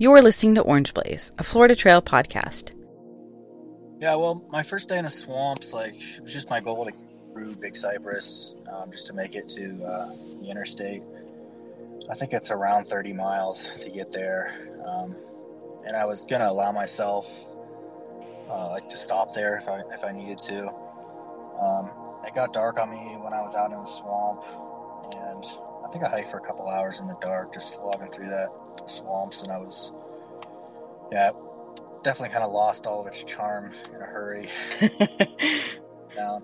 You're 0.00 0.22
listening 0.22 0.54
to 0.54 0.60
Orange 0.60 0.94
Blaze, 0.94 1.32
a 1.38 1.42
Florida 1.42 1.74
Trail 1.74 2.00
podcast. 2.00 2.70
Yeah, 4.00 4.14
well, 4.14 4.46
my 4.48 4.62
first 4.62 4.88
day 4.88 4.96
in 4.96 5.04
the 5.04 5.10
swamps, 5.10 5.72
like, 5.72 5.92
it 5.94 6.22
was 6.22 6.32
just 6.32 6.48
my 6.48 6.60
goal 6.60 6.84
to 6.84 6.92
through 7.32 7.56
Big 7.56 7.76
Cypress 7.76 8.54
um, 8.72 8.92
just 8.92 9.08
to 9.08 9.12
make 9.12 9.34
it 9.34 9.48
to 9.50 9.84
uh, 9.84 10.06
the 10.40 10.48
interstate. 10.48 11.02
I 12.08 12.14
think 12.14 12.32
it's 12.32 12.52
around 12.52 12.86
30 12.86 13.12
miles 13.12 13.68
to 13.80 13.90
get 13.90 14.12
there. 14.12 14.70
Um, 14.86 15.16
and 15.84 15.96
I 15.96 16.04
was 16.04 16.22
going 16.22 16.42
to 16.42 16.48
allow 16.48 16.70
myself 16.70 17.28
uh, 18.48 18.70
like 18.70 18.88
to 18.90 18.96
stop 18.96 19.34
there 19.34 19.56
if 19.56 19.66
I, 19.66 19.80
if 19.92 20.04
I 20.04 20.12
needed 20.12 20.38
to. 20.38 20.68
Um, 21.60 21.90
it 22.24 22.36
got 22.36 22.52
dark 22.52 22.78
on 22.78 22.90
me 22.90 23.16
when 23.20 23.32
I 23.32 23.42
was 23.42 23.56
out 23.56 23.72
in 23.72 23.78
the 23.78 23.84
swamp, 23.84 24.44
and 25.12 25.44
I 25.84 25.90
think 25.90 26.04
I 26.04 26.08
hiked 26.08 26.30
for 26.30 26.38
a 26.38 26.46
couple 26.46 26.68
hours 26.68 27.00
in 27.00 27.08
the 27.08 27.18
dark, 27.20 27.52
just 27.52 27.72
slogging 27.72 28.12
through 28.12 28.28
that 28.28 28.48
swamps, 28.86 29.42
and 29.42 29.50
I 29.50 29.58
was, 29.58 29.92
yeah, 31.10 31.30
definitely 32.02 32.32
kind 32.32 32.44
of 32.44 32.52
lost 32.52 32.86
all 32.86 33.00
of 33.00 33.06
its 33.06 33.24
charm 33.24 33.72
in 33.94 34.00
a 34.00 34.06
hurry. 34.06 34.48
Down. 36.16 36.42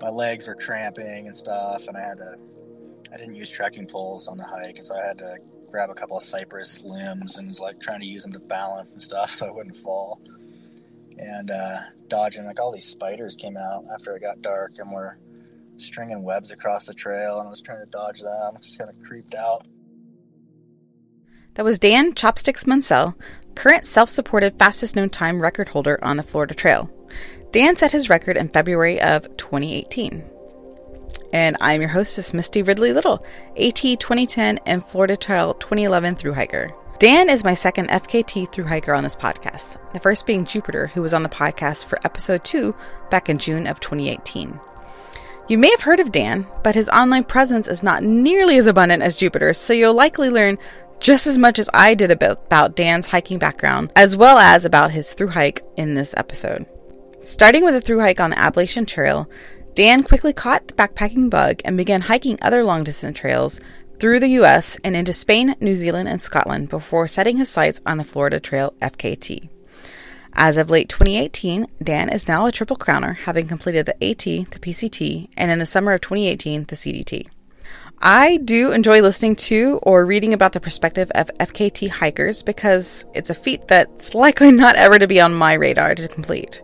My 0.00 0.08
legs 0.08 0.46
were 0.48 0.54
cramping 0.54 1.26
and 1.28 1.36
stuff, 1.36 1.86
and 1.86 1.96
I 1.96 2.00
had 2.00 2.18
to. 2.18 2.36
I 3.12 3.18
didn't 3.18 3.34
use 3.34 3.50
trekking 3.50 3.86
poles 3.86 4.26
on 4.26 4.38
the 4.38 4.44
hike, 4.44 4.82
so 4.82 4.94
I 4.94 5.06
had 5.06 5.18
to 5.18 5.36
grab 5.70 5.90
a 5.90 5.94
couple 5.94 6.16
of 6.16 6.22
cypress 6.22 6.82
limbs 6.82 7.36
and 7.36 7.46
was 7.46 7.60
like 7.60 7.80
trying 7.80 8.00
to 8.00 8.06
use 8.06 8.22
them 8.22 8.32
to 8.32 8.38
balance 8.38 8.92
and 8.92 9.00
stuff 9.00 9.32
so 9.34 9.46
I 9.46 9.50
wouldn't 9.50 9.76
fall. 9.76 10.20
And 11.18 11.50
uh, 11.50 11.80
dodging 12.08 12.46
like 12.46 12.58
all 12.58 12.72
these 12.72 12.86
spiders 12.86 13.36
came 13.36 13.56
out 13.56 13.84
after 13.92 14.14
it 14.16 14.20
got 14.20 14.40
dark 14.40 14.72
and 14.78 14.90
were 14.90 15.18
stringing 15.76 16.22
webs 16.24 16.50
across 16.50 16.86
the 16.86 16.94
trail, 16.94 17.38
and 17.38 17.48
I 17.48 17.50
was 17.50 17.62
trying 17.62 17.80
to 17.80 17.90
dodge 17.90 18.20
them. 18.20 18.56
Just 18.60 18.78
kind 18.78 18.90
of 18.90 18.96
creeped 19.06 19.34
out. 19.34 19.66
That 21.54 21.66
was 21.66 21.78
Dan 21.78 22.14
Chopsticks 22.14 22.64
Munsell, 22.64 23.14
current 23.54 23.84
self 23.84 24.08
supported 24.08 24.58
fastest 24.58 24.96
known 24.96 25.10
time 25.10 25.42
record 25.42 25.68
holder 25.68 26.02
on 26.02 26.16
the 26.16 26.22
Florida 26.22 26.54
Trail. 26.54 26.90
Dan 27.50 27.76
set 27.76 27.92
his 27.92 28.08
record 28.08 28.38
in 28.38 28.48
February 28.48 28.98
of 29.02 29.24
2018. 29.36 30.24
And 31.34 31.58
I'm 31.60 31.82
your 31.82 31.90
hostess, 31.90 32.32
Misty 32.32 32.62
Ridley 32.62 32.94
Little, 32.94 33.22
AT 33.58 33.76
2010 33.76 34.60
and 34.64 34.82
Florida 34.82 35.14
Trail 35.14 35.52
2011 35.52 36.14
through 36.14 36.32
hiker. 36.32 36.70
Dan 36.98 37.28
is 37.28 37.44
my 37.44 37.52
second 37.52 37.88
FKT 37.88 38.50
through 38.50 38.64
hiker 38.64 38.94
on 38.94 39.04
this 39.04 39.16
podcast, 39.16 39.76
the 39.92 40.00
first 40.00 40.26
being 40.26 40.46
Jupiter, 40.46 40.86
who 40.86 41.02
was 41.02 41.12
on 41.12 41.22
the 41.22 41.28
podcast 41.28 41.84
for 41.84 41.98
episode 42.02 42.44
2 42.44 42.74
back 43.10 43.28
in 43.28 43.36
June 43.36 43.66
of 43.66 43.78
2018. 43.78 44.58
You 45.48 45.58
may 45.58 45.70
have 45.70 45.82
heard 45.82 46.00
of 46.00 46.12
Dan, 46.12 46.46
but 46.62 46.76
his 46.76 46.88
online 46.88 47.24
presence 47.24 47.68
is 47.68 47.82
not 47.82 48.02
nearly 48.02 48.56
as 48.56 48.66
abundant 48.66 49.02
as 49.02 49.18
Jupiter's, 49.18 49.58
so 49.58 49.74
you'll 49.74 49.92
likely 49.92 50.30
learn 50.30 50.56
just 51.02 51.26
as 51.26 51.36
much 51.36 51.58
as 51.58 51.68
I 51.74 51.94
did 51.94 52.12
about 52.12 52.76
Dan's 52.76 53.08
hiking 53.08 53.38
background, 53.38 53.92
as 53.96 54.16
well 54.16 54.38
as 54.38 54.64
about 54.64 54.92
his 54.92 55.12
through 55.12 55.28
hike 55.28 55.60
in 55.76 55.96
this 55.96 56.14
episode. 56.16 56.64
Starting 57.22 57.64
with 57.64 57.74
a 57.74 57.80
through 57.80 58.00
hike 58.00 58.20
on 58.20 58.30
the 58.30 58.38
Appalachian 58.38 58.86
Trail, 58.86 59.28
Dan 59.74 60.04
quickly 60.04 60.32
caught 60.32 60.68
the 60.68 60.74
backpacking 60.74 61.28
bug 61.28 61.60
and 61.64 61.76
began 61.76 62.02
hiking 62.02 62.38
other 62.40 62.62
long 62.62 62.84
distance 62.84 63.18
trails 63.18 63.60
through 63.98 64.20
the 64.20 64.28
US 64.40 64.76
and 64.84 64.94
into 64.94 65.12
Spain, 65.12 65.56
New 65.60 65.74
Zealand, 65.74 66.08
and 66.08 66.22
Scotland 66.22 66.68
before 66.68 67.08
setting 67.08 67.36
his 67.36 67.48
sights 67.48 67.80
on 67.84 67.98
the 67.98 68.04
Florida 68.04 68.38
Trail 68.38 68.72
FKT. 68.80 69.48
As 70.34 70.56
of 70.56 70.70
late 70.70 70.88
2018, 70.88 71.66
Dan 71.82 72.08
is 72.10 72.28
now 72.28 72.46
a 72.46 72.52
triple 72.52 72.76
crowner, 72.76 73.16
having 73.16 73.48
completed 73.48 73.86
the 73.86 74.04
AT, 74.04 74.24
the 74.24 74.58
PCT, 74.60 75.28
and 75.36 75.50
in 75.50 75.58
the 75.58 75.66
summer 75.66 75.92
of 75.92 76.00
2018, 76.00 76.64
the 76.64 76.76
CDT. 76.76 77.26
I 78.04 78.38
do 78.38 78.72
enjoy 78.72 79.00
listening 79.00 79.36
to 79.36 79.78
or 79.84 80.04
reading 80.04 80.34
about 80.34 80.54
the 80.54 80.60
perspective 80.60 81.12
of 81.14 81.30
FKT 81.38 81.88
hikers 81.88 82.42
because 82.42 83.06
it's 83.14 83.30
a 83.30 83.34
feat 83.34 83.68
that's 83.68 84.12
likely 84.12 84.50
not 84.50 84.74
ever 84.74 84.98
to 84.98 85.06
be 85.06 85.20
on 85.20 85.32
my 85.32 85.52
radar 85.52 85.94
to 85.94 86.08
complete. 86.08 86.62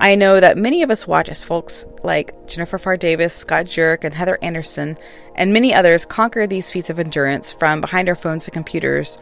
I 0.00 0.16
know 0.16 0.40
that 0.40 0.58
many 0.58 0.82
of 0.82 0.90
us 0.90 1.06
watch 1.06 1.28
as 1.28 1.44
folks 1.44 1.86
like 2.02 2.48
Jennifer 2.48 2.78
Pharr 2.78 2.98
Davis, 2.98 3.32
Scott 3.32 3.66
Jurek, 3.66 4.02
and 4.02 4.12
Heather 4.12 4.36
Anderson, 4.42 4.98
and 5.36 5.52
many 5.52 5.72
others 5.72 6.04
conquer 6.04 6.44
these 6.44 6.72
feats 6.72 6.90
of 6.90 6.98
endurance 6.98 7.52
from 7.52 7.80
behind 7.80 8.08
our 8.08 8.16
phones 8.16 8.48
and 8.48 8.52
computers, 8.52 9.16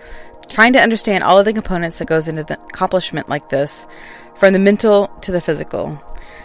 trying 0.48 0.72
to 0.72 0.80
understand 0.80 1.22
all 1.22 1.38
of 1.38 1.44
the 1.44 1.52
components 1.52 1.98
that 1.98 2.08
goes 2.08 2.28
into 2.28 2.44
the 2.44 2.54
accomplishment 2.54 3.28
like 3.28 3.50
this, 3.50 3.86
from 4.36 4.54
the 4.54 4.58
mental 4.58 5.08
to 5.20 5.30
the 5.30 5.42
physical. 5.42 6.02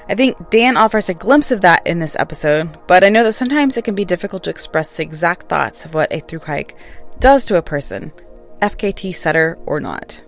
I 0.10 0.16
think 0.16 0.50
Dan 0.50 0.78
offers 0.78 1.10
a 1.10 1.14
glimpse 1.14 1.52
of 1.52 1.60
that 1.62 1.86
in 1.86 2.00
this 2.00 2.16
episode, 2.18 2.78
but 2.88 3.04
I 3.04 3.10
know 3.10 3.26
that 3.26 3.34
sometimes 3.34 3.76
it 3.76 3.84
can 3.84 3.96
be 3.96 4.06
difficult 4.06 4.46
to 4.46 4.50
express 4.50 4.96
the 4.96 5.04
exact 5.04 5.50
thoughts 5.50 5.84
of 5.84 5.94
what 5.94 6.14
a 6.14 6.22
through 6.22 6.40
hike 6.40 6.78
does 7.20 7.44
to 7.46 7.58
a 7.58 7.62
person, 7.62 8.14
FKT 8.62 9.14
setter 9.14 9.60
or 9.66 9.82
not. 9.82 10.24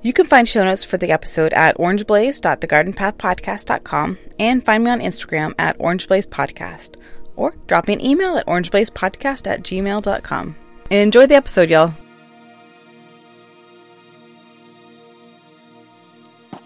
You 0.00 0.14
can 0.14 0.26
find 0.26 0.48
show 0.48 0.62
notes 0.64 0.84
for 0.84 0.96
the 0.96 1.10
episode 1.10 1.52
at 1.52 1.76
orangeblaze.thegardenpathpodcast.com 1.76 4.18
and 4.38 4.64
find 4.64 4.84
me 4.84 4.90
on 4.90 5.00
Instagram 5.00 5.54
at 5.58 5.76
orangeblazepodcast 5.78 6.96
or 7.36 7.54
drop 7.66 7.88
me 7.88 7.94
an 7.94 8.04
email 8.04 8.36
at 8.38 8.46
orangeblazepodcast 8.46 9.46
at 9.46 9.62
gmail.com. 9.62 10.56
Enjoy 10.90 11.26
the 11.26 11.34
episode, 11.34 11.68
y'all. 11.68 11.92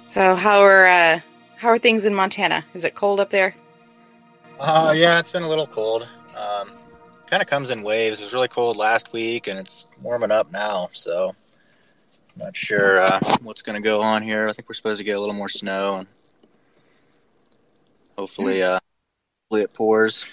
So, 0.06 0.36
how 0.36 0.60
are 0.60 0.86
uh, 0.86 1.20
how 1.62 1.68
are 1.68 1.78
things 1.78 2.04
in 2.04 2.12
Montana? 2.12 2.64
Is 2.74 2.84
it 2.84 2.96
cold 2.96 3.20
up 3.20 3.30
there? 3.30 3.54
Uh, 4.58 4.92
yeah, 4.96 5.20
it's 5.20 5.30
been 5.30 5.44
a 5.44 5.48
little 5.48 5.68
cold. 5.68 6.08
Um, 6.36 6.72
kind 7.26 7.40
of 7.40 7.48
comes 7.48 7.70
in 7.70 7.84
waves. 7.84 8.18
It 8.18 8.24
was 8.24 8.32
really 8.32 8.48
cold 8.48 8.76
last 8.76 9.12
week, 9.12 9.46
and 9.46 9.60
it's 9.60 9.86
warming 10.02 10.32
up 10.32 10.50
now. 10.50 10.90
So 10.92 11.36
not 12.36 12.56
sure 12.56 13.00
uh, 13.00 13.20
what's 13.42 13.62
going 13.62 13.80
to 13.80 13.88
go 13.88 14.02
on 14.02 14.22
here. 14.22 14.48
I 14.48 14.52
think 14.52 14.68
we're 14.68 14.74
supposed 14.74 14.98
to 14.98 15.04
get 15.04 15.12
a 15.12 15.20
little 15.20 15.36
more 15.36 15.48
snow, 15.48 15.98
and 15.98 16.08
hopefully, 18.18 18.60
uh, 18.64 18.80
hopefully 19.44 19.62
it 19.62 19.72
pours. 19.72 20.26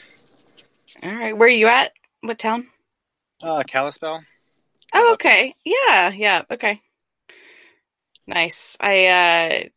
All 1.04 1.14
right, 1.14 1.38
where 1.38 1.48
are 1.48 1.52
you 1.52 1.68
at? 1.68 1.92
What 2.22 2.40
town? 2.40 2.70
Uh, 3.40 3.62
Kalispell. 3.68 4.24
Oh, 4.96 5.12
okay. 5.14 5.54
Yeah, 5.64 6.10
yeah. 6.10 6.42
Okay. 6.50 6.82
Nice. 8.26 8.78
I 8.82 9.06
uh, 9.66 9.70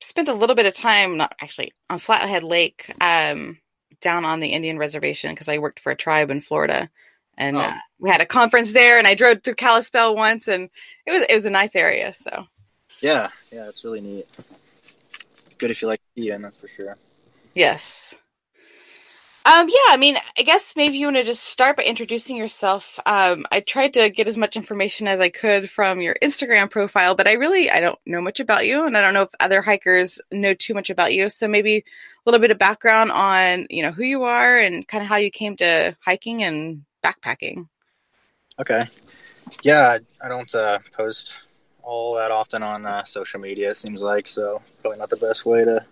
spent 0.00 0.28
a 0.28 0.34
little 0.34 0.56
bit 0.56 0.66
of 0.66 0.74
time, 0.74 1.16
not 1.16 1.34
actually, 1.40 1.72
on 1.90 1.98
Flathead 1.98 2.42
Lake, 2.42 2.92
um, 3.00 3.58
down 4.00 4.24
on 4.24 4.40
the 4.40 4.48
Indian 4.48 4.78
reservation 4.78 5.30
because 5.30 5.48
I 5.48 5.58
worked 5.58 5.80
for 5.80 5.90
a 5.90 5.96
tribe 5.96 6.30
in 6.30 6.40
Florida. 6.40 6.90
And 7.36 7.56
oh. 7.56 7.60
uh, 7.60 7.74
we 7.98 8.10
had 8.10 8.20
a 8.20 8.26
conference 8.26 8.72
there 8.72 8.98
and 8.98 9.06
i 9.06 9.14
drove 9.14 9.42
through 9.42 9.54
kalispell 9.54 10.16
once 10.16 10.48
and 10.48 10.70
it 11.06 11.12
was 11.12 11.22
it 11.22 11.34
was 11.34 11.46
a 11.46 11.50
nice 11.50 11.76
area 11.76 12.12
so. 12.12 12.46
Yeah. 13.00 13.28
Yeah 13.52 13.68
it's 13.68 13.84
really 13.84 14.00
neat. 14.00 14.26
Good 15.58 15.70
if 15.70 15.82
you 15.82 15.88
like 15.88 16.00
skiing 16.12 16.42
that's 16.42 16.56
for 16.56 16.68
sure. 16.68 16.96
Yes 17.54 18.16
um, 19.48 19.66
yeah, 19.66 19.88
I 19.88 19.96
mean, 19.96 20.18
I 20.38 20.42
guess 20.42 20.76
maybe 20.76 20.98
you 20.98 21.06
want 21.06 21.16
to 21.16 21.24
just 21.24 21.42
start 21.42 21.78
by 21.78 21.84
introducing 21.84 22.36
yourself. 22.36 23.00
Um, 23.06 23.46
I 23.50 23.60
tried 23.60 23.94
to 23.94 24.10
get 24.10 24.28
as 24.28 24.36
much 24.36 24.56
information 24.56 25.08
as 25.08 25.20
I 25.20 25.30
could 25.30 25.70
from 25.70 26.02
your 26.02 26.16
Instagram 26.22 26.70
profile, 26.70 27.14
but 27.14 27.26
I 27.26 27.32
really 27.32 27.70
I 27.70 27.80
don't 27.80 27.98
know 28.04 28.20
much 28.20 28.40
about 28.40 28.66
you, 28.66 28.84
and 28.84 28.94
I 28.94 29.00
don't 29.00 29.14
know 29.14 29.22
if 29.22 29.30
other 29.40 29.62
hikers 29.62 30.20
know 30.30 30.52
too 30.52 30.74
much 30.74 30.90
about 30.90 31.14
you. 31.14 31.30
So 31.30 31.48
maybe 31.48 31.78
a 31.78 31.82
little 32.26 32.40
bit 32.40 32.50
of 32.50 32.58
background 32.58 33.10
on 33.10 33.66
you 33.70 33.82
know 33.82 33.90
who 33.90 34.04
you 34.04 34.24
are 34.24 34.58
and 34.58 34.86
kind 34.86 35.02
of 35.02 35.08
how 35.08 35.16
you 35.16 35.30
came 35.30 35.56
to 35.56 35.96
hiking 36.04 36.42
and 36.42 36.84
backpacking. 37.02 37.68
Okay. 38.58 38.86
Yeah, 39.62 39.96
I 40.20 40.28
don't 40.28 40.54
uh, 40.54 40.80
post 40.92 41.32
all 41.82 42.16
that 42.16 42.30
often 42.30 42.62
on 42.62 42.84
uh, 42.84 43.04
social 43.04 43.40
media. 43.40 43.70
It 43.70 43.78
seems 43.78 44.02
like 44.02 44.28
so 44.28 44.60
probably 44.82 44.98
not 44.98 45.08
the 45.08 45.16
best 45.16 45.46
way 45.46 45.64
to 45.64 45.86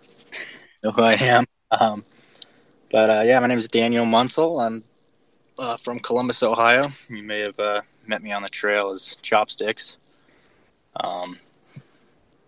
know 0.83 0.91
who 0.91 1.01
I 1.01 1.13
am. 1.13 1.45
Um, 1.71 2.05
but 2.91 3.09
uh, 3.09 3.21
yeah, 3.25 3.39
my 3.39 3.47
name 3.47 3.57
is 3.57 3.67
Daniel 3.67 4.05
Munsell. 4.05 4.65
I'm 4.65 4.83
uh, 5.59 5.77
from 5.77 5.99
Columbus, 5.99 6.43
Ohio. 6.43 6.91
You 7.09 7.23
may 7.23 7.41
have 7.41 7.59
uh, 7.59 7.81
met 8.05 8.21
me 8.21 8.31
on 8.31 8.43
the 8.43 8.49
trail 8.49 8.91
as 8.91 9.17
Chopsticks. 9.21 9.97
Um, 10.99 11.39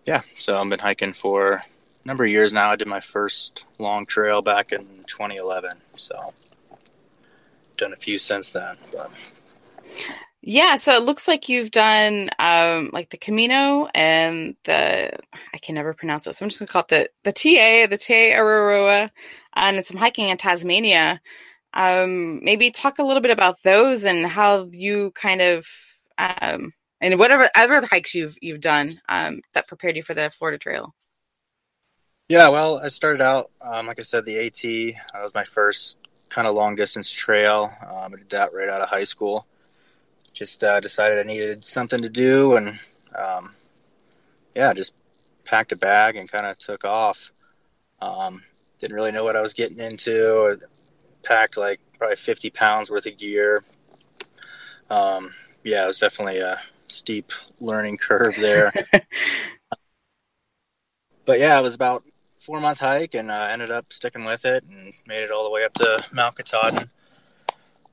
yeah, 0.04 0.22
so 0.38 0.58
I've 0.58 0.68
been 0.68 0.80
hiking 0.80 1.12
for 1.12 1.52
a 1.52 1.64
number 2.04 2.24
of 2.24 2.30
years 2.30 2.52
now. 2.52 2.70
I 2.70 2.76
did 2.76 2.88
my 2.88 3.00
first 3.00 3.64
long 3.78 4.06
trail 4.06 4.42
back 4.42 4.72
in 4.72 5.04
2011. 5.06 5.78
So 5.96 6.34
done 7.76 7.92
a 7.92 7.96
few 7.96 8.18
since 8.18 8.50
then. 8.50 8.76
But. 8.92 9.10
Yeah, 10.42 10.76
so 10.76 10.92
it 10.92 11.02
looks 11.02 11.28
like 11.28 11.50
you've 11.50 11.70
done 11.70 12.30
um, 12.38 12.90
like 12.92 13.10
the 13.10 13.18
Camino 13.18 13.88
and 13.94 14.56
the 14.64 15.12
I 15.54 15.58
can 15.58 15.74
never 15.74 15.92
pronounce 15.92 16.26
it, 16.26 16.34
so 16.34 16.44
I'm 16.44 16.48
just 16.48 16.60
gonna 16.60 16.68
call 16.68 16.82
it 16.82 16.88
the 16.88 17.10
the 17.24 17.32
TA, 17.32 17.86
the 17.90 17.98
Te 17.98 18.32
Araroa, 18.32 19.08
and 19.54 19.84
some 19.84 19.96
hiking 19.96 20.28
in 20.28 20.36
Tasmania. 20.36 21.20
Um, 21.72 22.42
maybe 22.44 22.70
talk 22.70 22.98
a 22.98 23.04
little 23.04 23.20
bit 23.20 23.30
about 23.30 23.62
those 23.62 24.04
and 24.04 24.26
how 24.26 24.68
you 24.72 25.12
kind 25.12 25.40
of 25.40 25.68
um, 26.18 26.72
and 27.00 27.18
whatever 27.18 27.48
other 27.54 27.86
hikes 27.86 28.14
you've 28.14 28.36
you've 28.40 28.60
done 28.60 28.92
um, 29.08 29.40
that 29.54 29.68
prepared 29.68 29.96
you 29.96 30.02
for 30.02 30.14
the 30.14 30.30
Florida 30.30 30.58
Trail. 30.58 30.94
Yeah, 32.28 32.48
well, 32.48 32.78
I 32.78 32.88
started 32.88 33.20
out, 33.20 33.50
um, 33.60 33.88
like 33.88 33.98
I 33.98 34.04
said, 34.04 34.24
the 34.24 34.38
AT. 34.38 34.62
That 35.12 35.22
was 35.22 35.34
my 35.34 35.44
first 35.44 35.98
kind 36.28 36.46
of 36.46 36.54
long 36.54 36.76
distance 36.76 37.10
trail. 37.10 37.72
Um, 37.84 38.14
I 38.14 38.18
did 38.18 38.30
that 38.30 38.54
right 38.54 38.68
out 38.68 38.82
of 38.82 38.88
high 38.88 39.04
school. 39.04 39.46
just 40.32 40.62
uh, 40.62 40.78
decided 40.78 41.18
I 41.18 41.24
needed 41.24 41.64
something 41.64 42.00
to 42.02 42.08
do, 42.08 42.54
and 42.54 42.78
um, 43.16 43.56
yeah, 44.54 44.72
just 44.74 44.94
packed 45.44 45.72
a 45.72 45.76
bag 45.76 46.14
and 46.14 46.30
kind 46.30 46.46
of 46.46 46.56
took 46.58 46.84
off. 46.84 47.32
Um, 48.00 48.44
didn't 48.80 48.96
really 48.96 49.12
know 49.12 49.24
what 49.24 49.36
I 49.36 49.42
was 49.42 49.54
getting 49.54 49.78
into. 49.78 50.58
I 50.62 50.66
packed 51.22 51.56
like 51.56 51.80
probably 51.98 52.16
50 52.16 52.50
pounds 52.50 52.90
worth 52.90 53.06
of 53.06 53.16
gear. 53.18 53.62
Um, 54.88 55.34
yeah, 55.62 55.84
it 55.84 55.88
was 55.88 56.00
definitely 56.00 56.38
a 56.38 56.60
steep 56.88 57.32
learning 57.60 57.98
curve 57.98 58.34
there. 58.36 58.72
but 61.24 61.38
yeah, 61.38 61.58
it 61.58 61.62
was 61.62 61.74
about 61.74 62.04
four 62.38 62.58
month 62.60 62.80
hike 62.80 63.14
and 63.14 63.30
uh, 63.30 63.48
ended 63.50 63.70
up 63.70 63.92
sticking 63.92 64.24
with 64.24 64.44
it 64.44 64.64
and 64.64 64.94
made 65.06 65.22
it 65.22 65.30
all 65.30 65.44
the 65.44 65.50
way 65.50 65.62
up 65.64 65.74
to 65.74 66.04
Mount 66.12 66.36
Katahdin. 66.36 66.90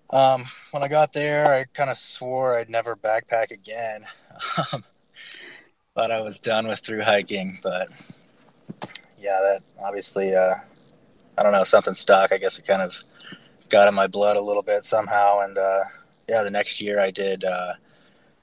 Um, 0.09 0.45
when 0.71 0.83
I 0.83 0.87
got 0.87 1.11
there, 1.11 1.51
I 1.51 1.65
kind 1.65 1.89
of 1.89 1.97
swore 1.97 2.57
I'd 2.57 2.69
never 2.69 2.95
backpack 2.95 3.51
again. 3.51 4.05
Thought 5.95 6.11
I 6.11 6.21
was 6.21 6.39
done 6.39 6.67
with 6.67 6.79
through 6.79 7.03
hiking, 7.03 7.59
but 7.61 7.89
yeah, 9.19 9.39
that 9.41 9.63
obviously, 9.83 10.33
uh, 10.33 10.55
I 11.37 11.43
don't 11.43 11.51
know, 11.51 11.63
something 11.63 11.95
stuck. 11.95 12.31
I 12.31 12.37
guess 12.37 12.57
it 12.57 12.65
kind 12.65 12.81
of 12.81 12.95
got 13.69 13.87
in 13.87 13.93
my 13.93 14.07
blood 14.07 14.37
a 14.37 14.41
little 14.41 14.63
bit 14.63 14.85
somehow. 14.85 15.41
And 15.41 15.57
uh, 15.57 15.83
yeah, 16.27 16.41
the 16.43 16.51
next 16.51 16.81
year 16.81 16.99
I 16.99 17.11
did 17.11 17.43
uh, 17.43 17.73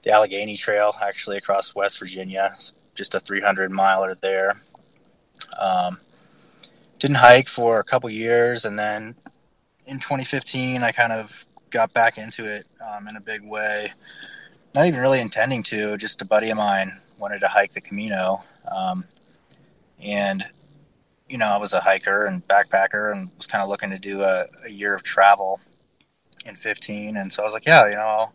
the 0.03 0.11
Allegheny 0.11 0.55
Trail 0.55 0.95
actually 1.01 1.37
across 1.37 1.75
West 1.75 1.99
Virginia, 1.99 2.55
just 2.93 3.15
a 3.15 3.19
300 3.19 3.71
miler 3.71 4.15
there. 4.21 4.61
Um, 5.59 5.99
didn't 6.99 7.17
hike 7.17 7.49
for 7.49 7.79
a 7.79 7.83
couple 7.83 8.09
years, 8.09 8.65
and 8.65 8.79
then 8.79 9.15
in 9.85 9.99
2015, 9.99 10.81
I 10.81 10.91
kind 10.91 11.11
of 11.11 11.45
got 11.69 11.93
back 11.93 12.17
into 12.17 12.45
it 12.45 12.65
um, 12.81 13.07
in 13.07 13.15
a 13.15 13.21
big 13.21 13.41
way. 13.43 13.91
Not 14.73 14.87
even 14.87 14.99
really 14.99 15.19
intending 15.19 15.63
to, 15.63 15.97
just 15.97 16.21
a 16.21 16.25
buddy 16.25 16.49
of 16.49 16.57
mine 16.57 16.99
wanted 17.17 17.39
to 17.39 17.47
hike 17.47 17.73
the 17.73 17.81
Camino. 17.81 18.43
Um, 18.69 19.05
and, 20.01 20.45
you 21.27 21.37
know, 21.37 21.47
I 21.47 21.57
was 21.57 21.73
a 21.73 21.79
hiker 21.79 22.25
and 22.25 22.47
backpacker 22.47 23.11
and 23.11 23.29
was 23.37 23.47
kind 23.47 23.63
of 23.63 23.69
looking 23.69 23.89
to 23.89 23.99
do 23.99 24.21
a, 24.21 24.45
a, 24.65 24.69
year 24.69 24.93
of 24.93 25.03
travel 25.03 25.59
in 26.45 26.55
15. 26.55 27.17
And 27.17 27.33
so 27.33 27.41
I 27.41 27.45
was 27.45 27.53
like, 27.53 27.65
yeah, 27.65 27.87
you 27.87 27.95
know, 27.95 28.01
I'll, 28.01 28.33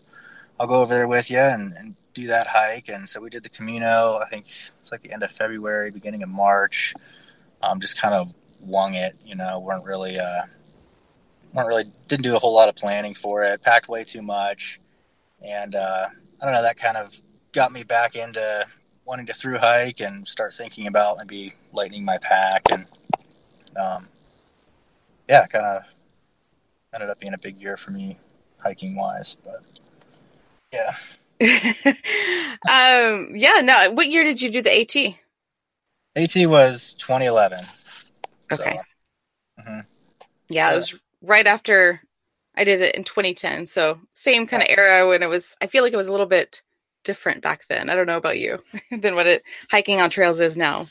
I'll 0.59 0.67
go 0.67 0.81
over 0.81 0.95
there 0.95 1.07
with 1.07 1.31
you 1.31 1.39
and, 1.39 1.73
and 1.75 1.95
do 2.15 2.27
that 2.27 2.49
hike. 2.49 2.89
And 2.89 3.09
so 3.09 3.21
we 3.21 3.31
did 3.31 3.45
the 3.45 3.49
Camino, 3.49 4.19
I 4.25 4.29
think 4.29 4.47
it's 4.83 4.91
like 4.91 5.03
the 5.03 5.13
end 5.13 5.23
of 5.23 5.31
February, 5.31 5.91
beginning 5.91 6.23
of 6.23 6.29
March. 6.29 6.95
Um, 7.63 7.79
just 7.81 8.01
kind 8.01 8.15
of 8.15 8.33
wung 8.61 8.95
it, 8.95 9.17
you 9.25 9.37
know, 9.37 9.61
weren't 9.61 9.85
really, 9.85 10.19
uh, 10.19 10.43
weren't 11.53 11.69
really, 11.69 11.85
didn't 12.09 12.25
do 12.25 12.35
a 12.35 12.39
whole 12.39 12.55
lot 12.55 12.69
of 12.69 12.75
planning 12.75 13.15
for 13.15 13.45
it, 13.45 13.63
packed 13.63 13.89
way 13.89 14.03
too 14.03 14.23
much. 14.23 14.81
And, 15.45 15.75
uh, 15.75 16.09
I 16.41 16.45
don't 16.45 16.55
know, 16.55 16.63
that 16.63 16.79
kind 16.79 16.97
of 16.97 17.15
got 17.53 17.71
me 17.71 17.83
back 17.83 18.17
into 18.17 18.67
wanting 19.11 19.27
to 19.27 19.35
through 19.35 19.59
hike 19.59 19.99
and 19.99 20.27
start 20.29 20.55
thinking 20.55 20.87
about 20.87 21.19
maybe 21.19 21.53
lightening 21.73 22.05
my 22.05 22.17
pack. 22.19 22.63
And, 22.71 22.87
um, 23.77 24.07
yeah, 25.29 25.49
kind 25.49 25.65
of 25.65 25.83
ended 26.95 27.11
up 27.11 27.19
being 27.19 27.35
a 27.35 27.39
big 27.39 27.61
year 27.61 27.77
for 27.77 27.91
me 27.91 28.19
hiking 28.59 28.95
wise, 28.95 29.37
but 29.45 29.65
yeah. 30.73 30.95
um, 32.71 33.31
yeah, 33.35 33.61
no. 33.65 33.91
What 33.91 34.09
year 34.09 34.23
did 34.23 34.41
you 34.41 34.49
do 34.49 34.63
the 34.63 34.81
AT? 34.81 34.97
AT 36.15 36.49
was 36.49 36.95
2011. 36.95 37.67
Okay. 38.53 38.79
So, 38.81 38.95
mm-hmm. 39.61 39.81
Yeah, 40.49 40.69
so, 40.69 40.75
it 40.75 40.77
was 40.77 40.95
right 41.23 41.47
after 41.49 42.01
I 42.55 42.63
did 42.63 42.81
it 42.81 42.95
in 42.95 43.03
2010. 43.03 43.67
So 43.67 43.99
same 44.13 44.47
kind 44.47 44.63
of 44.63 44.69
era 44.69 45.09
when 45.09 45.25
it 45.25 45.29
was. 45.29 45.57
I 45.61 45.67
feel 45.67 45.83
like 45.83 45.93
it 45.93 45.97
was 45.97 46.07
a 46.07 46.13
little 46.13 46.27
bit 46.27 46.63
different 47.05 47.43
back 47.43 47.67
then. 47.69 47.91
I 47.91 47.95
don't 47.95 48.07
know 48.07 48.17
about 48.17 48.39
you 48.39 48.59
than 48.91 49.15
what 49.15 49.27
it 49.27 49.43
hiking 49.71 50.01
on 50.01 50.11
trails 50.11 50.41
is 50.41 50.57
now. 50.57 50.87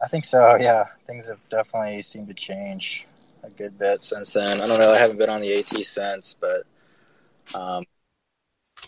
I 0.00 0.06
think 0.06 0.24
so. 0.24 0.56
Yeah, 0.56 0.84
things 1.06 1.28
have 1.28 1.40
definitely 1.48 2.02
seemed 2.02 2.28
to 2.28 2.34
change 2.34 3.06
a 3.42 3.50
good 3.50 3.78
bit 3.78 4.02
since 4.02 4.32
then. 4.32 4.60
I 4.60 4.66
don't 4.66 4.78
know. 4.78 4.92
I 4.92 4.98
haven't 4.98 5.18
been 5.18 5.30
on 5.30 5.40
the 5.40 5.58
AT 5.58 5.84
since, 5.84 6.36
but 6.38 6.64
um, 7.54 7.84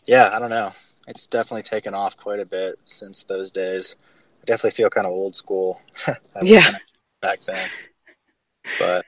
yeah, 0.07 0.31
I 0.33 0.39
don't 0.39 0.51
know. 0.51 0.73
It's 1.09 1.27
definitely 1.27 1.63
taken 1.63 1.95
off 1.95 2.17
quite 2.17 2.39
a 2.39 2.47
bit 2.47 2.79
since 2.85 3.25
those 3.25 3.51
days. 3.51 3.97
I 4.43 4.45
definitely 4.45 4.77
feel 4.77 4.91
kind 4.91 5.07
of 5.07 5.13
old 5.13 5.35
school. 5.35 5.81
yeah. 6.43 6.79
Back 7.21 7.41
then. 7.47 7.69
But 8.79 9.05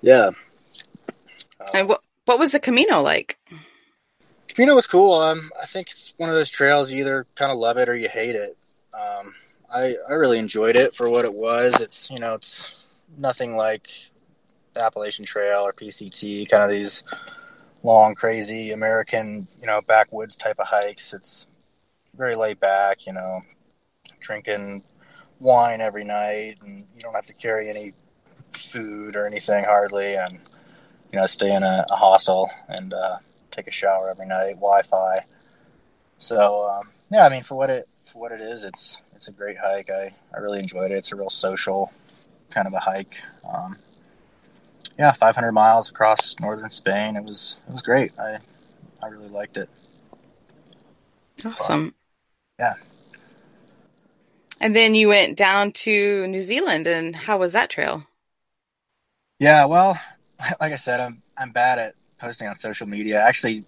yeah. 0.00 0.26
Um, 0.28 1.66
and 1.74 1.88
what 1.88 2.00
what 2.26 2.38
was 2.38 2.52
the 2.52 2.60
Camino 2.60 3.02
like? 3.02 3.38
Camino 4.54 4.76
was 4.76 4.86
cool. 4.86 5.14
Um, 5.14 5.50
I 5.60 5.66
think 5.66 5.90
it's 5.90 6.14
one 6.16 6.28
of 6.28 6.36
those 6.36 6.48
trails 6.48 6.90
you 6.90 7.00
either 7.00 7.26
kind 7.34 7.50
of 7.50 7.58
love 7.58 7.76
it 7.76 7.88
or 7.88 7.96
you 7.96 8.08
hate 8.08 8.36
it. 8.36 8.56
Um, 8.94 9.34
I 9.68 9.96
I 10.08 10.12
really 10.12 10.38
enjoyed 10.38 10.76
it 10.76 10.94
for 10.94 11.08
what 11.10 11.24
it 11.24 11.34
was. 11.34 11.80
It's 11.80 12.08
you 12.08 12.20
know 12.20 12.34
it's 12.34 12.84
nothing 13.18 13.56
like 13.56 13.88
the 14.74 14.80
Appalachian 14.80 15.24
Trail 15.24 15.62
or 15.62 15.72
PCT, 15.72 16.48
kind 16.48 16.62
of 16.62 16.70
these 16.70 17.02
long, 17.82 18.14
crazy 18.14 18.70
American, 18.70 19.48
you 19.60 19.66
know, 19.66 19.80
backwoods 19.82 20.36
type 20.36 20.58
of 20.60 20.68
hikes. 20.68 21.12
It's 21.12 21.48
very 22.14 22.36
laid 22.36 22.60
back, 22.60 23.06
you 23.06 23.12
know, 23.12 23.42
drinking 24.20 24.84
wine 25.40 25.80
every 25.80 26.04
night, 26.04 26.58
and 26.62 26.86
you 26.94 27.00
don't 27.00 27.14
have 27.14 27.26
to 27.26 27.34
carry 27.34 27.68
any 27.68 27.92
food 28.52 29.16
or 29.16 29.26
anything 29.26 29.64
hardly, 29.64 30.14
and 30.14 30.38
you 31.12 31.18
know, 31.18 31.26
stay 31.26 31.52
in 31.52 31.64
a, 31.64 31.84
a 31.90 31.96
hostel 31.96 32.50
and 32.68 32.94
uh, 32.94 33.18
take 33.54 33.66
a 33.66 33.72
shower 33.72 34.10
every 34.10 34.26
night, 34.26 34.54
Wi-Fi. 34.54 35.24
So 36.18 36.68
um, 36.68 36.90
yeah, 37.10 37.24
I 37.24 37.28
mean, 37.28 37.42
for 37.42 37.54
what 37.54 37.70
it 37.70 37.88
for 38.04 38.18
what 38.18 38.32
it 38.32 38.40
is, 38.40 38.64
it's 38.64 38.98
it's 39.14 39.28
a 39.28 39.32
great 39.32 39.56
hike. 39.58 39.90
I 39.90 40.14
I 40.34 40.38
really 40.38 40.58
enjoyed 40.58 40.90
it. 40.90 40.96
It's 40.96 41.12
a 41.12 41.16
real 41.16 41.30
social 41.30 41.92
kind 42.50 42.66
of 42.66 42.72
a 42.72 42.80
hike. 42.80 43.22
Um, 43.48 43.76
yeah, 44.98 45.12
500 45.12 45.52
miles 45.52 45.90
across 45.90 46.38
northern 46.40 46.70
Spain. 46.70 47.16
It 47.16 47.24
was 47.24 47.58
it 47.68 47.72
was 47.72 47.82
great. 47.82 48.12
I 48.18 48.38
I 49.02 49.08
really 49.08 49.28
liked 49.28 49.56
it. 49.56 49.68
Awesome. 51.44 51.94
But, 52.56 52.64
yeah. 52.64 52.74
And 54.60 54.74
then 54.74 54.94
you 54.94 55.08
went 55.08 55.36
down 55.36 55.72
to 55.72 56.26
New 56.26 56.42
Zealand, 56.42 56.86
and 56.86 57.14
how 57.14 57.38
was 57.38 57.52
that 57.52 57.68
trail? 57.68 58.04
Yeah, 59.38 59.66
well, 59.66 59.98
like 60.60 60.72
I 60.72 60.76
said, 60.76 61.00
I'm 61.00 61.22
I'm 61.36 61.50
bad 61.50 61.78
at 61.78 61.94
posting 62.18 62.48
on 62.48 62.56
social 62.56 62.86
media. 62.86 63.20
Actually, 63.20 63.64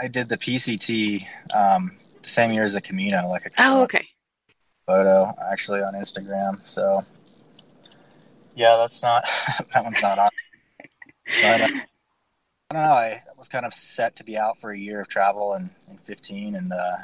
I 0.00 0.08
did 0.08 0.28
the 0.28 0.38
PCT 0.38 1.26
um, 1.54 1.92
the 2.22 2.28
same 2.28 2.52
year 2.52 2.64
as 2.64 2.74
the 2.74 2.80
Camino, 2.80 3.28
like 3.28 3.46
a 3.46 3.50
oh, 3.58 3.82
okay 3.84 4.06
photo 4.86 5.34
actually 5.50 5.80
on 5.80 5.94
Instagram. 5.94 6.60
So 6.64 7.04
yeah, 8.54 8.76
that's 8.76 9.02
not 9.02 9.24
that 9.72 9.84
one's 9.84 10.02
not 10.02 10.18
on. 10.18 10.30
But, 11.42 11.60
uh, 11.60 11.68
I 12.70 12.74
don't 12.74 12.82
know. 12.82 12.92
I 12.92 13.22
was 13.36 13.48
kind 13.48 13.66
of 13.66 13.72
set 13.72 14.16
to 14.16 14.24
be 14.24 14.36
out 14.36 14.58
for 14.58 14.70
a 14.70 14.78
year 14.78 15.00
of 15.00 15.08
travel 15.08 15.54
in, 15.54 15.70
in 15.90 15.98
15, 15.98 16.56
and 16.56 16.72
uh, 16.72 16.96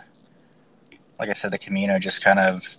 like 1.18 1.30
I 1.30 1.34
said, 1.34 1.52
the 1.52 1.58
Camino 1.58 1.98
just 1.98 2.22
kind 2.22 2.38
of 2.38 2.76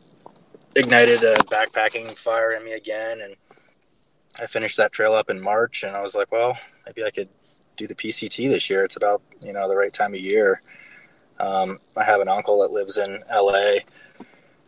ignited 0.75 1.23
a 1.23 1.35
backpacking 1.35 2.17
fire 2.17 2.51
in 2.51 2.65
me 2.65 2.73
again, 2.73 3.21
and 3.21 3.35
I 4.39 4.47
finished 4.47 4.77
that 4.77 4.91
trail 4.91 5.13
up 5.13 5.29
in 5.29 5.39
March, 5.39 5.83
and 5.83 5.95
I 5.95 6.01
was 6.01 6.15
like, 6.15 6.31
well, 6.31 6.57
maybe 6.85 7.03
I 7.03 7.11
could 7.11 7.29
do 7.79 7.87
the 7.87 7.95
PCT 7.95 8.49
this 8.49 8.69
year. 8.69 8.83
It's 8.83 8.95
about 8.95 9.21
you 9.41 9.53
know 9.53 9.67
the 9.69 9.77
right 9.77 9.93
time 9.93 10.13
of 10.13 10.19
year. 10.19 10.61
Um, 11.39 11.79
I 11.95 12.03
have 12.03 12.21
an 12.21 12.27
uncle 12.27 12.61
that 12.61 12.71
lives 12.71 12.97
in 12.97 13.23
LA. 13.31 13.79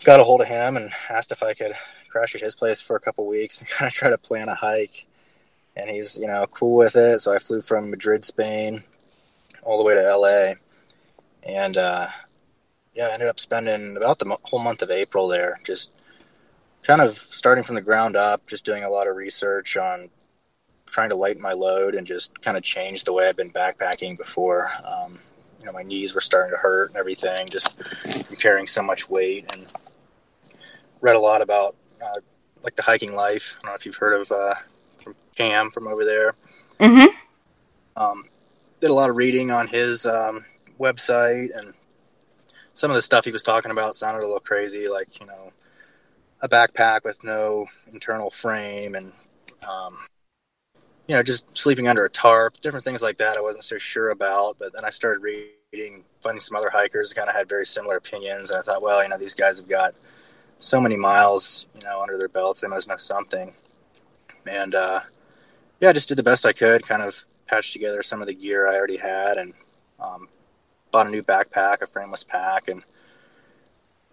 Got 0.03 0.19
a 0.19 0.23
hold 0.23 0.41
of 0.41 0.47
him 0.47 0.77
and 0.77 0.89
asked 1.09 1.31
if 1.31 1.43
I 1.43 1.53
could 1.53 1.73
crash 2.09 2.33
at 2.33 2.41
his 2.41 2.55
place 2.55 2.81
for 2.81 2.95
a 2.95 2.99
couple 2.99 3.27
weeks 3.27 3.59
and 3.59 3.69
kind 3.77 3.87
of 3.87 3.93
try 3.93 4.09
to 4.09 4.17
plan 4.17 4.49
a 4.49 4.55
hike 4.55 5.05
and 5.75 5.89
he's 5.89 6.17
you 6.17 6.27
know 6.27 6.45
cool 6.47 6.75
with 6.75 6.95
it. 6.95 7.21
So 7.21 7.33
I 7.33 7.39
flew 7.39 7.61
from 7.61 7.89
Madrid, 7.89 8.25
Spain, 8.25 8.83
all 9.63 9.77
the 9.77 9.83
way 9.83 9.95
to 9.95 10.17
LA, 10.17 10.53
and 11.43 11.77
uh, 11.77 12.07
yeah, 12.93 13.07
I 13.07 13.13
ended 13.13 13.27
up 13.27 13.39
spending 13.39 13.97
about 13.97 14.19
the 14.19 14.37
whole 14.43 14.59
month 14.59 14.81
of 14.81 14.91
April 14.91 15.27
there, 15.27 15.59
just 15.65 15.91
kind 16.83 17.01
of 17.01 17.17
starting 17.17 17.63
from 17.63 17.75
the 17.75 17.81
ground 17.81 18.15
up, 18.15 18.47
just 18.47 18.65
doing 18.65 18.83
a 18.83 18.89
lot 18.89 19.07
of 19.07 19.15
research 19.15 19.77
on 19.77 20.09
trying 20.91 21.09
to 21.09 21.15
lighten 21.15 21.41
my 21.41 21.53
load 21.53 21.95
and 21.95 22.05
just 22.05 22.39
kind 22.41 22.57
of 22.57 22.63
change 22.63 23.03
the 23.03 23.13
way 23.13 23.27
I've 23.27 23.37
been 23.37 23.51
backpacking 23.51 24.17
before. 24.17 24.69
Um, 24.85 25.19
you 25.59 25.65
know, 25.65 25.71
my 25.71 25.83
knees 25.83 26.13
were 26.13 26.21
starting 26.21 26.51
to 26.51 26.57
hurt 26.57 26.89
and 26.89 26.97
everything, 26.97 27.47
just 27.47 27.73
carrying 28.39 28.67
so 28.67 28.81
much 28.81 29.09
weight, 29.09 29.45
and 29.53 29.65
read 30.99 31.15
a 31.15 31.19
lot 31.19 31.41
about 31.41 31.75
uh, 32.03 32.19
like 32.63 32.75
the 32.75 32.81
hiking 32.81 33.13
life. 33.13 33.55
I 33.57 33.61
don't 33.61 33.71
know 33.71 33.75
if 33.75 33.85
you've 33.85 33.95
heard 33.95 34.21
of 34.21 34.31
uh, 34.31 34.55
Cam 35.35 35.71
from 35.71 35.87
over 35.87 36.03
there. 36.03 36.33
Mm-hmm. 36.79 37.15
Um, 37.95 38.23
did 38.79 38.89
a 38.89 38.93
lot 38.93 39.09
of 39.09 39.15
reading 39.15 39.51
on 39.51 39.67
his 39.67 40.05
um, 40.05 40.45
website, 40.79 41.55
and 41.55 41.73
some 42.73 42.89
of 42.89 42.95
the 42.95 43.01
stuff 43.01 43.25
he 43.25 43.31
was 43.31 43.43
talking 43.43 43.71
about 43.71 43.95
sounded 43.95 44.19
a 44.19 44.25
little 44.25 44.39
crazy, 44.39 44.89
like 44.89 45.19
you 45.19 45.27
know, 45.27 45.53
a 46.41 46.49
backpack 46.49 47.03
with 47.03 47.23
no 47.23 47.67
internal 47.91 48.31
frame, 48.31 48.95
and 48.95 49.13
um, 49.61 49.97
you 51.11 51.17
know, 51.17 51.23
just 51.23 51.57
sleeping 51.57 51.89
under 51.89 52.05
a 52.05 52.09
tarp, 52.09 52.61
different 52.61 52.85
things 52.85 53.01
like 53.01 53.17
that. 53.17 53.35
I 53.35 53.41
wasn't 53.41 53.65
so 53.65 53.77
sure 53.77 54.11
about, 54.11 54.57
but 54.57 54.71
then 54.71 54.85
I 54.85 54.89
started 54.91 55.21
reading, 55.21 56.05
finding 56.23 56.39
some 56.39 56.55
other 56.55 56.69
hikers 56.69 57.11
kind 57.11 57.27
of 57.27 57.35
had 57.35 57.49
very 57.49 57.65
similar 57.65 57.97
opinions, 57.97 58.49
and 58.49 58.57
I 58.57 58.61
thought, 58.61 58.81
well, 58.81 59.03
you 59.03 59.09
know, 59.09 59.17
these 59.17 59.35
guys 59.35 59.59
have 59.59 59.67
got 59.67 59.93
so 60.59 60.79
many 60.79 60.95
miles, 60.95 61.67
you 61.75 61.81
know, 61.81 62.01
under 62.01 62.17
their 62.17 62.29
belts, 62.29 62.61
they 62.61 62.69
must 62.69 62.87
know 62.87 62.95
something. 62.95 63.51
And 64.47 64.73
uh, 64.73 65.01
yeah, 65.81 65.89
I 65.89 65.91
just 65.91 66.07
did 66.07 66.17
the 66.17 66.23
best 66.23 66.45
I 66.45 66.53
could, 66.53 66.87
kind 66.87 67.01
of 67.01 67.25
patched 67.45 67.73
together 67.73 68.01
some 68.03 68.21
of 68.21 68.27
the 68.27 68.33
gear 68.33 68.69
I 68.69 68.77
already 68.77 68.95
had, 68.95 69.35
and 69.35 69.53
um, 69.99 70.29
bought 70.93 71.07
a 71.07 71.11
new 71.11 71.23
backpack, 71.23 71.81
a 71.81 71.87
frameless 71.87 72.23
pack, 72.23 72.69
and 72.69 72.83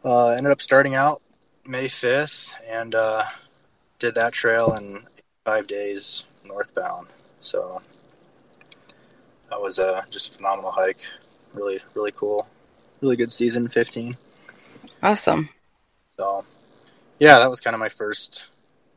uh, 0.04 0.30
ended 0.30 0.50
up 0.50 0.60
starting 0.60 0.96
out 0.96 1.22
May 1.64 1.86
5th 1.86 2.54
and 2.68 2.96
uh, 2.96 3.22
did 4.00 4.16
that 4.16 4.32
trail 4.32 4.74
in 4.74 5.06
five 5.44 5.68
days 5.68 6.24
northbound. 6.48 7.08
So 7.40 7.80
that 9.50 9.60
was 9.60 9.78
uh, 9.78 10.02
just 10.10 10.30
a 10.30 10.32
phenomenal 10.32 10.70
hike. 10.70 11.00
Really, 11.54 11.78
really 11.94 12.12
cool. 12.12 12.46
Really 13.00 13.16
good 13.16 13.32
season, 13.32 13.68
15. 13.68 14.16
Awesome. 15.02 15.48
So, 16.16 16.44
yeah, 17.18 17.38
that 17.38 17.48
was 17.48 17.60
kind 17.60 17.74
of 17.74 17.80
my 17.80 17.88
first 17.88 18.44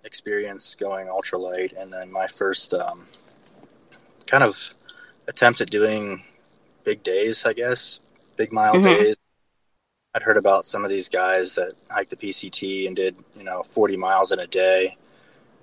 experience 0.04 0.76
going 0.76 1.08
ultralight, 1.08 1.80
and 1.80 1.94
then 1.94 2.12
my 2.12 2.28
first 2.28 2.74
um, 2.74 3.06
kind 4.26 4.44
of 4.44 4.74
attempt 5.28 5.62
at 5.62 5.70
doing 5.70 6.24
big 6.84 7.04
days, 7.04 7.46
I 7.46 7.54
guess, 7.54 8.00
big 8.36 8.52
mile 8.52 8.74
mm-hmm. 8.74 8.84
days. 8.86 9.16
I'd 10.14 10.24
heard 10.24 10.38
about 10.38 10.66
some 10.66 10.84
of 10.84 10.90
these 10.90 11.08
guys 11.08 11.56
that 11.56 11.74
hiked 11.90 12.10
the 12.10 12.18
PCT 12.18 12.88
and 12.88 12.96
did, 12.96 13.16
you 13.38 13.44
know, 13.44 13.64
40 13.64 13.96
miles 13.96 14.32
in 14.32 14.40
a 14.40 14.48
day. 14.48 14.98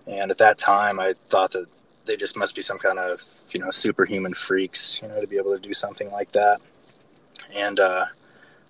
And 0.06 0.30
at 0.30 0.38
that 0.38 0.56
time, 0.56 0.98
I 0.98 1.14
thought 1.28 1.50
that 1.50 1.66
they 2.08 2.16
just 2.16 2.36
must 2.36 2.56
be 2.56 2.62
some 2.62 2.78
kind 2.78 2.98
of, 2.98 3.22
you 3.54 3.60
know, 3.60 3.70
superhuman 3.70 4.34
freaks, 4.34 5.00
you 5.00 5.08
know, 5.08 5.20
to 5.20 5.26
be 5.26 5.36
able 5.36 5.54
to 5.54 5.60
do 5.60 5.72
something 5.72 6.10
like 6.10 6.32
that. 6.32 6.60
And 7.54 7.78
uh, 7.78 8.06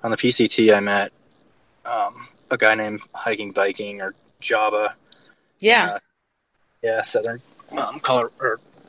on 0.02 0.11
the 0.11 0.16
PCT, 0.16 0.76
I 0.76 0.80
met 0.80 1.12
um, 1.87 2.28
a 2.50 2.57
guy 2.57 2.75
named 2.75 3.00
Hiking 3.14 3.52
Biking 3.52 4.02
or 4.02 4.14
Java. 4.40 4.95
Yeah. 5.61 5.92
Uh, 5.95 5.99
yeah, 6.83 7.02
Southern 7.02 7.40
um, 7.76 8.00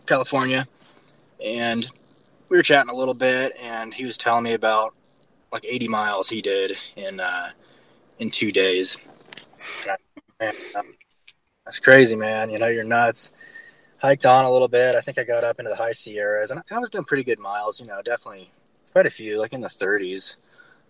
California. 0.05 0.67
And 1.43 1.89
we 2.49 2.57
were 2.57 2.63
chatting 2.63 2.91
a 2.91 2.95
little 2.95 3.13
bit, 3.13 3.53
and 3.61 3.93
he 3.93 4.05
was 4.05 4.17
telling 4.17 4.43
me 4.43 4.53
about 4.53 4.93
like 5.51 5.65
80 5.65 5.87
miles 5.87 6.29
he 6.29 6.41
did 6.41 6.75
in 6.95 7.19
uh, 7.19 7.51
in 8.17 8.29
two 8.29 8.51
days. 8.51 8.97
Man, 10.39 10.53
that's 11.65 11.79
crazy, 11.79 12.15
man. 12.15 12.49
You 12.49 12.59
know, 12.59 12.67
you're 12.67 12.83
nuts. 12.83 13.31
Hiked 14.01 14.25
on 14.25 14.45
a 14.45 14.51
little 14.51 14.67
bit. 14.69 14.95
I 14.95 15.01
think 15.01 15.17
I 15.17 15.23
got 15.23 15.43
up 15.43 15.59
into 15.59 15.69
the 15.69 15.75
high 15.75 15.91
Sierras, 15.91 16.51
and 16.51 16.61
I 16.71 16.79
was 16.79 16.89
doing 16.89 17.03
pretty 17.03 17.23
good 17.23 17.39
miles. 17.39 17.79
You 17.79 17.85
know, 17.85 18.01
definitely 18.01 18.51
quite 18.91 19.05
a 19.05 19.09
few, 19.11 19.39
like 19.39 19.53
in 19.53 19.61
the 19.61 19.67
30s. 19.67 20.35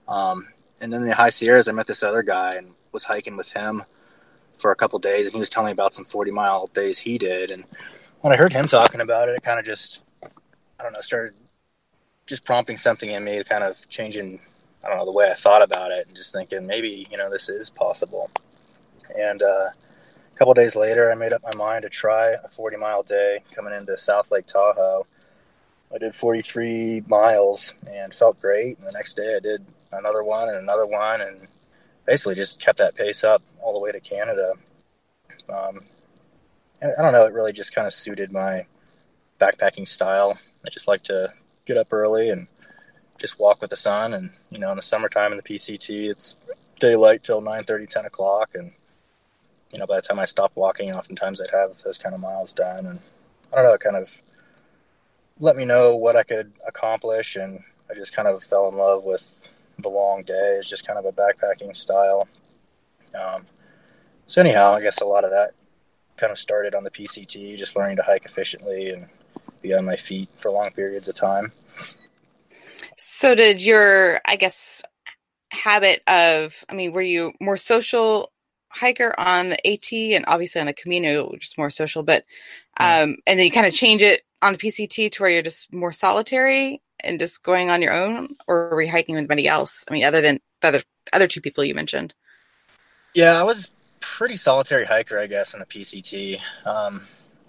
Um, 0.08 0.48
and 0.80 0.94
then 0.94 1.06
the 1.06 1.16
high 1.16 1.30
Sierras, 1.30 1.68
I 1.68 1.72
met 1.72 1.88
this 1.88 2.04
other 2.04 2.24
guy 2.24 2.56
and 2.56 2.74
was 2.92 3.04
hiking 3.04 3.36
with 3.36 3.52
him 3.52 3.84
for 4.60 4.72
a 4.72 4.76
couple 4.76 5.00
days, 5.00 5.26
and 5.26 5.34
he 5.34 5.40
was 5.40 5.50
telling 5.50 5.68
me 5.68 5.72
about 5.72 5.94
some 5.94 6.06
40 6.06 6.32
mile 6.32 6.68
days 6.68 7.00
he 7.00 7.18
did. 7.18 7.52
And 7.52 7.66
when 8.22 8.34
I 8.34 8.36
heard 8.36 8.54
him 8.54 8.68
talking 8.68 9.02
about 9.02 9.30
it, 9.30 9.36
it 9.36 9.42
kind 9.42 9.60
of 9.60 9.66
just, 9.66 10.02
I 10.24 10.84
don't 10.84 10.94
know, 10.94 11.02
started 11.02 11.34
just 12.28 12.46
prompting 12.46 12.78
something 12.78 13.10
in 13.10 13.24
me, 13.24 13.44
kind 13.44 13.64
of 13.64 13.78
changing, 13.90 14.40
I 14.84 14.88
don't 14.88 14.98
know, 14.98 15.06
the 15.06 15.12
way 15.12 15.32
I 15.32 15.34
thought 15.34 15.64
about 15.64 15.92
it, 15.92 16.08
and 16.08 16.16
just 16.16 16.32
thinking 16.32 16.68
maybe 16.68 17.08
you 17.10 17.18
know 17.18 17.30
this 17.30 17.50
is 17.50 17.70
possible. 17.70 18.30
And 19.18 19.42
uh, 19.42 19.70
couple 20.40 20.54
days 20.54 20.78
later, 20.78 21.12
I 21.12 21.16
made 21.16 21.34
up 21.34 21.44
my 21.44 21.54
mind 21.58 21.82
to 21.82 21.90
try 21.90 22.30
a 22.42 22.48
40 22.48 22.78
mile 22.78 23.04
day 23.04 23.44
coming 23.54 23.74
into 23.74 23.98
South 23.98 24.32
Lake 24.32 24.46
Tahoe. 24.48 25.06
I 25.94 25.98
did 25.98 26.16
43 26.16 27.04
miles 27.08 27.74
and 27.86 28.14
felt 28.14 28.40
great. 28.40 28.78
And 28.78 28.88
the 28.88 28.94
next 28.94 29.18
day, 29.18 29.36
I 29.36 29.40
did 29.40 29.66
another 29.92 30.24
one 30.24 30.48
and 30.48 30.58
another 30.58 30.86
one, 30.86 31.20
and 31.20 31.48
basically 32.06 32.36
just 32.36 32.58
kept 32.58 32.78
that 32.78 32.96
pace 32.96 33.26
up 33.26 33.44
all 33.62 33.74
the 33.74 33.80
way 33.82 33.92
to 33.92 34.00
Canada. 34.00 34.54
Um, 35.50 35.82
I 36.82 37.02
don't 37.02 37.12
know, 37.12 37.26
it 37.26 37.34
really 37.34 37.52
just 37.52 37.76
kind 37.76 37.86
of 37.86 37.94
suited 37.94 38.32
my 38.32 38.66
backpacking 39.42 39.90
style. 39.90 40.40
I 40.66 40.70
just 40.70 40.88
like 40.88 41.04
to 41.04 41.34
get 41.66 41.76
up 41.76 41.92
early 41.92 42.30
and 42.30 42.48
just 43.18 43.40
walk 43.40 43.60
with 43.60 43.72
the 43.72 43.76
sun. 43.76 44.14
And 44.14 44.32
you 44.50 44.60
know, 44.60 44.72
in 44.72 44.78
the 44.78 44.82
summertime 44.82 45.34
in 45.34 45.38
the 45.38 45.44
PCT, 45.44 46.10
it's 46.10 46.38
daylight 46.80 47.24
till 47.24 47.42
9 47.42 47.66
30, 47.66 47.88
10 47.88 48.06
o'clock. 48.06 48.52
And 48.54 48.72
you 49.72 49.80
know, 49.80 49.86
by 49.86 49.98
the 49.98 50.02
time 50.02 50.20
I 50.20 50.26
stopped 50.26 50.58
walking, 50.58 50.92
oftentimes 50.92 51.40
I'd 51.40 51.56
have 51.56 51.78
those 51.84 51.98
kind 51.98 52.16
of 52.16 52.22
miles 52.22 52.54
done. 52.54 52.86
And 52.86 53.00
I 53.52 53.58
don't 53.58 53.66
know, 53.66 53.74
it 53.74 53.82
kind 53.82 53.96
of 53.96 54.22
let 55.40 55.56
me 55.56 55.66
know 55.66 55.96
what 55.96 56.16
I 56.16 56.24
could 56.24 56.54
accomplish. 56.68 57.36
And 57.36 57.64
I 57.90 57.94
just 57.94 58.14
kind 58.16 58.28
of 58.28 58.44
fell 58.44 58.68
in 58.68 58.76
love 58.76 59.04
with 59.04 59.50
the 59.78 59.90
long 59.90 60.24
day. 60.24 60.58
It's 60.58 60.70
just 60.70 60.86
kind 60.86 61.00
of 61.00 61.06
a 61.06 61.12
backpacking 61.12 61.76
style. 61.76 62.28
Um, 63.20 63.46
so 64.28 64.42
anyhow, 64.42 64.74
I 64.74 64.82
guess 64.82 65.02
a 65.02 65.06
lot 65.06 65.24
of 65.24 65.32
that 65.32 65.52
kind 66.18 66.32
of 66.32 66.38
started 66.38 66.76
on 66.76 66.84
the 66.84 66.92
PCT, 66.92 67.58
just 67.58 67.76
learning 67.76 67.98
to 67.98 68.04
hike 68.04 68.26
efficiently 68.26 68.90
and 68.90 69.08
be 69.62 69.74
on 69.74 69.86
my 69.86 69.96
feet 69.96 70.30
for 70.38 70.52
long 70.52 70.72
periods 70.72 71.08
of 71.08 71.16
time. 71.16 71.52
So, 72.98 73.34
did 73.34 73.64
your, 73.64 74.20
I 74.26 74.36
guess, 74.36 74.84
habit 75.52 76.02
of, 76.08 76.64
I 76.70 76.74
mean, 76.74 76.92
were 76.92 77.02
you 77.02 77.34
more 77.40 77.58
social 77.58 78.32
hiker 78.70 79.14
on 79.20 79.50
the 79.50 79.68
AT 79.68 79.92
and 79.92 80.26
obviously 80.28 80.62
on 80.62 80.68
the 80.68 80.74
Camino, 80.74 81.36
just 81.38 81.58
more 81.58 81.70
social, 81.70 82.04
but, 82.04 82.24
um, 82.80 83.18
and 83.28 83.38
then 83.38 83.46
you 83.46 83.52
kind 83.52 83.66
of 83.66 83.74
change 83.74 84.02
it 84.02 84.24
on 84.42 84.54
the 84.54 84.60
PCT 84.60 85.12
to 85.12 85.22
where 85.22 85.32
you're 85.32 85.42
just 85.42 85.72
more 85.74 85.92
solitary 85.92 86.82
and 87.02 87.20
just 87.20 87.44
going 87.44 87.70
on 87.70 87.82
your 87.82 87.94
own, 87.94 88.30
or 88.48 88.70
were 88.70 88.82
you 88.82 88.92
hiking 88.92 89.16
with 89.16 89.22
anybody 89.22 89.48
else? 89.48 89.86
I 89.90 89.94
mean, 89.94 90.06
other 90.06 90.22
than 90.22 90.40
the 90.62 90.68
other, 90.68 90.84
other 91.14 91.28
two 91.28 91.42
people 91.42 91.64
you 91.64 91.76
mentioned. 91.76 92.14
Yeah, 93.16 93.40
I 93.40 93.44
was 93.44 93.72
pretty 94.00 94.36
solitary 94.36 94.86
hiker, 94.86 95.20
I 95.20 95.28
guess, 95.28 95.54
in 95.54 95.60
the 95.60 95.66
PCT. 95.66 96.40
Um, 96.66 97.02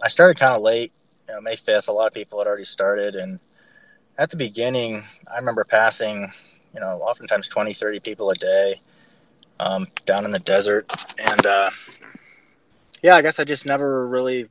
I 0.02 0.08
started 0.08 0.38
kind 0.38 0.52
of 0.52 0.62
late 0.62 0.92
you 1.30 1.36
know, 1.36 1.40
May 1.40 1.56
5th, 1.56 1.88
a 1.88 1.92
lot 1.92 2.08
of 2.08 2.12
people 2.12 2.38
had 2.38 2.48
already 2.48 2.64
started. 2.64 3.14
And 3.14 3.38
at 4.18 4.30
the 4.30 4.36
beginning, 4.36 5.04
I 5.30 5.36
remember 5.36 5.64
passing, 5.64 6.32
you 6.74 6.80
know, 6.80 7.00
oftentimes 7.02 7.48
20, 7.48 7.72
30 7.72 8.00
people 8.00 8.30
a 8.30 8.34
day 8.34 8.80
um, 9.60 9.86
down 10.06 10.24
in 10.24 10.30
the 10.30 10.38
desert. 10.38 10.90
And 11.18 11.44
uh, 11.44 11.70
yeah, 13.02 13.14
I 13.14 13.22
guess 13.22 13.38
I 13.38 13.44
just 13.44 13.66
never 13.66 14.06
really 14.06 14.48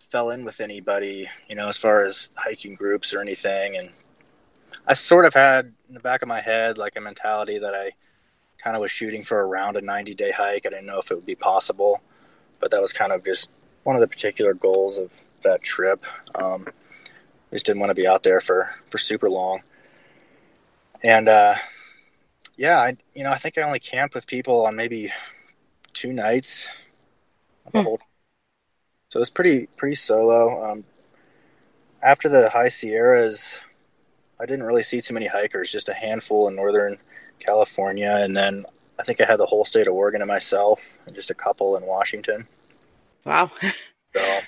fell 0.00 0.30
in 0.30 0.44
with 0.44 0.60
anybody, 0.60 1.28
you 1.48 1.54
know, 1.54 1.68
as 1.68 1.76
far 1.76 2.04
as 2.04 2.30
hiking 2.36 2.74
groups 2.74 3.14
or 3.14 3.20
anything. 3.20 3.76
And 3.76 3.90
I 4.86 4.94
sort 4.94 5.24
of 5.24 5.34
had 5.34 5.72
in 5.88 5.94
the 5.94 6.00
back 6.00 6.22
of 6.22 6.28
my 6.28 6.40
head 6.40 6.76
like 6.76 6.96
a 6.96 7.00
mentality 7.00 7.58
that 7.58 7.74
I 7.74 7.92
kind 8.58 8.76
of 8.76 8.82
was 8.82 8.90
shooting 8.90 9.22
for 9.22 9.46
around 9.46 9.76
a 9.76 9.80
90 9.80 10.14
day 10.14 10.32
hike. 10.32 10.66
I 10.66 10.70
didn't 10.70 10.86
know 10.86 10.98
if 10.98 11.10
it 11.10 11.14
would 11.14 11.26
be 11.26 11.36
possible, 11.36 12.00
but 12.58 12.72
that 12.72 12.82
was 12.82 12.92
kind 12.92 13.12
of 13.12 13.24
just 13.24 13.50
one 13.84 13.94
of 13.94 14.00
the 14.00 14.08
particular 14.08 14.52
goals 14.52 14.98
of 14.98 15.12
that 15.42 15.62
trip. 15.62 16.04
Um, 16.34 16.66
I 16.68 17.54
just 17.54 17.66
didn't 17.66 17.80
want 17.80 17.90
to 17.90 17.94
be 17.94 18.06
out 18.06 18.24
there 18.24 18.40
for, 18.40 18.74
for 18.90 18.98
super 18.98 19.30
long. 19.30 19.62
And 21.02 21.28
uh, 21.28 21.54
yeah, 22.60 22.78
I 22.78 22.96
you 23.14 23.24
know 23.24 23.30
I 23.30 23.38
think 23.38 23.56
I 23.56 23.62
only 23.62 23.80
camped 23.80 24.14
with 24.14 24.26
people 24.26 24.66
on 24.66 24.76
maybe 24.76 25.10
two 25.94 26.12
nights. 26.12 26.68
Hmm. 27.72 27.82
Whole, 27.84 28.00
so 29.08 29.16
it 29.16 29.20
was 29.20 29.30
pretty 29.30 29.68
pretty 29.78 29.94
solo. 29.94 30.62
Um, 30.62 30.84
after 32.02 32.28
the 32.28 32.50
high 32.50 32.68
Sierras, 32.68 33.60
I 34.38 34.44
didn't 34.44 34.64
really 34.64 34.82
see 34.82 35.00
too 35.00 35.14
many 35.14 35.26
hikers, 35.26 35.72
just 35.72 35.88
a 35.88 35.94
handful 35.94 36.48
in 36.48 36.54
northern 36.54 36.98
California, 37.38 38.14
and 38.20 38.36
then 38.36 38.66
I 38.98 39.04
think 39.04 39.22
I 39.22 39.24
had 39.24 39.38
the 39.38 39.46
whole 39.46 39.64
state 39.64 39.88
of 39.88 39.94
Oregon 39.94 40.20
to 40.20 40.26
myself, 40.26 40.98
and 41.06 41.14
just 41.14 41.30
a 41.30 41.34
couple 41.34 41.78
in 41.78 41.86
Washington. 41.86 42.46
Wow. 43.24 43.52
so, 44.14 44.40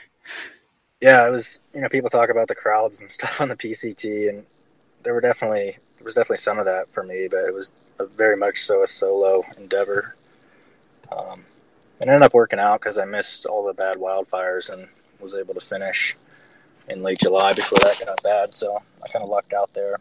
yeah, 1.00 1.26
it 1.26 1.30
was. 1.30 1.60
You 1.74 1.80
know, 1.80 1.88
people 1.88 2.10
talk 2.10 2.28
about 2.28 2.48
the 2.48 2.54
crowds 2.54 3.00
and 3.00 3.10
stuff 3.18 3.40
on 3.40 3.48
the 3.48 3.56
PCT, 3.56 4.28
and 4.28 4.44
there 5.02 5.14
were 5.14 5.22
definitely 5.22 5.78
there 5.96 6.04
was 6.04 6.14
definitely 6.14 6.38
some 6.38 6.58
of 6.58 6.66
that 6.66 6.92
for 6.92 7.02
me, 7.02 7.26
but 7.30 7.44
it 7.46 7.54
was 7.54 7.70
very 7.98 8.36
much 8.36 8.60
so 8.60 8.82
a 8.82 8.86
solo 8.86 9.44
endeavor. 9.56 10.16
Um, 11.10 11.44
it 12.00 12.08
ended 12.08 12.22
up 12.22 12.34
working 12.34 12.58
out 12.58 12.80
because 12.80 12.98
I 12.98 13.04
missed 13.04 13.46
all 13.46 13.66
the 13.66 13.74
bad 13.74 13.98
wildfires 13.98 14.70
and 14.70 14.88
was 15.20 15.34
able 15.34 15.54
to 15.54 15.60
finish 15.60 16.16
in 16.88 17.02
late 17.02 17.18
July 17.18 17.52
before 17.52 17.78
that 17.82 18.04
got 18.04 18.22
bad. 18.22 18.54
So 18.54 18.82
I 19.02 19.08
kind 19.08 19.22
of 19.22 19.30
lucked 19.30 19.52
out 19.52 19.72
there. 19.74 19.98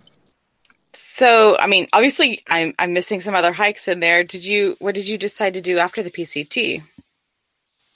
So, 0.93 1.57
I 1.59 1.67
mean, 1.67 1.87
obviously, 1.93 2.41
I'm 2.49 2.73
I'm 2.77 2.93
missing 2.93 3.19
some 3.19 3.35
other 3.35 3.53
hikes 3.53 3.87
in 3.87 3.99
there. 3.99 4.23
Did 4.23 4.45
you? 4.45 4.75
What 4.79 4.95
did 4.95 5.07
you 5.07 5.17
decide 5.17 5.53
to 5.53 5.61
do 5.61 5.77
after 5.77 6.03
the 6.03 6.11
PCT? 6.11 6.81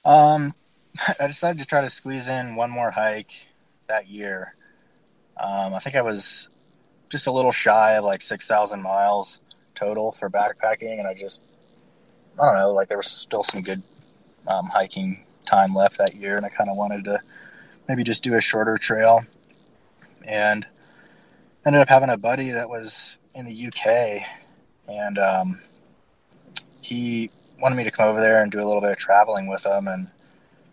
Um, 0.06 0.54
I 1.20 1.28
decided 1.28 1.60
to 1.60 1.66
try 1.66 1.82
to 1.82 1.90
squeeze 1.90 2.30
in 2.30 2.56
one 2.56 2.70
more 2.70 2.92
hike 2.92 3.34
that 3.88 4.08
year. 4.08 4.56
Um, 5.38 5.74
I 5.74 5.80
think 5.80 5.96
I 5.96 6.02
was 6.02 6.50
just 7.10 7.28
a 7.28 7.32
little 7.32 7.52
shy 7.52 7.94
of 7.94 8.06
like 8.06 8.22
6,000 8.22 8.82
miles 8.82 9.40
total 9.76 10.12
for 10.14 10.30
backpacking. 10.30 11.00
And 11.00 11.08
I 11.08 11.14
just, 11.14 11.42
I 12.40 12.46
don't 12.46 12.56
know, 12.56 12.72
like 12.72 12.88
there 12.88 12.98
was 12.98 13.08
still 13.08 13.44
some 13.44 13.62
good 13.62 13.84
um, 14.48 14.68
hiking 14.68 15.24
time 15.46 15.76
left 15.76 15.98
that 15.98 16.16
year. 16.16 16.38
And 16.38 16.46
I 16.46 16.50
kind 16.50 16.70
of 16.70 16.76
wanted 16.76 17.04
to 17.06 17.22
maybe 17.88 18.04
just 18.04 18.24
do 18.24 18.36
a 18.36 18.42
shorter 18.42 18.78
trail. 18.78 19.26
And 20.24 20.66
ended 21.66 21.82
up 21.82 21.90
having 21.90 22.10
a 22.10 22.18
buddy 22.18 22.52
that 22.52 22.70
was 22.70 23.18
in 23.34 23.46
the 23.46 23.68
UK, 23.68 24.26
and 24.88 25.18
um, 25.18 25.62
he 26.82 27.32
wanted 27.60 27.76
me 27.76 27.84
to 27.84 27.92
come 27.92 28.08
over 28.08 28.20
there 28.20 28.42
and 28.42 28.52
do 28.52 28.60
a 28.60 28.66
little 28.66 28.82
bit 28.82 28.92
of 28.92 28.98
traveling 28.98 29.48
with 29.48 29.66
him. 29.66 29.88
And 29.88 30.08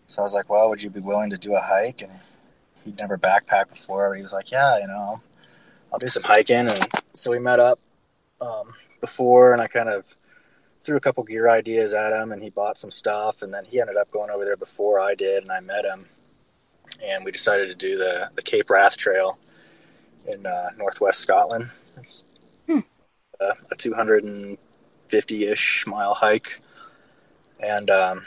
so 0.06 0.20
I 0.20 0.24
was 0.24 0.34
like, 0.34 0.50
"Well, 0.50 0.68
would 0.68 0.82
you 0.82 0.90
be 0.90 1.00
willing 1.00 1.30
to 1.30 1.38
do 1.38 1.54
a 1.54 1.60
hike?" 1.60 2.02
And 2.02 2.12
he'd 2.84 2.98
never 2.98 3.16
backpacked 3.16 3.70
before. 3.70 4.10
but 4.10 4.16
He 4.16 4.22
was 4.22 4.32
like, 4.32 4.50
"Yeah, 4.50 4.78
you 4.78 4.86
know, 4.86 5.20
I'll 5.92 5.98
do 5.98 6.08
some 6.08 6.22
hiking." 6.22 6.68
And 6.68 6.86
so 7.14 7.30
we 7.30 7.38
met 7.38 7.58
up 7.58 7.78
um, 8.40 8.74
before, 9.02 9.52
and 9.52 9.60
I 9.60 9.66
kind 9.66 9.90
of 9.90 10.16
threw 10.80 10.96
a 10.96 11.00
couple 11.00 11.22
gear 11.24 11.50
ideas 11.50 11.92
at 11.92 12.14
him, 12.14 12.32
and 12.32 12.42
he 12.42 12.48
bought 12.48 12.78
some 12.78 12.90
stuff. 12.90 13.42
And 13.42 13.52
then 13.52 13.66
he 13.66 13.80
ended 13.80 13.98
up 13.98 14.10
going 14.10 14.30
over 14.30 14.46
there 14.46 14.56
before 14.56 14.98
I 14.98 15.14
did, 15.14 15.42
and 15.42 15.52
I 15.52 15.60
met 15.60 15.84
him, 15.84 16.08
and 17.04 17.22
we 17.24 17.30
decided 17.30 17.68
to 17.68 17.74
do 17.74 17.98
the 17.98 18.30
the 18.34 18.42
Cape 18.42 18.70
Wrath 18.70 18.96
Trail 18.96 19.38
in 20.26 20.46
uh, 20.46 20.70
northwest 20.78 21.20
Scotland. 21.20 21.70
It's 21.98 22.24
hmm. 22.66 22.80
a, 23.40 23.52
a 23.70 23.76
250 23.76 25.44
ish 25.44 25.86
mile 25.86 26.14
hike, 26.14 26.60
and 27.60 27.90
um, 27.90 28.24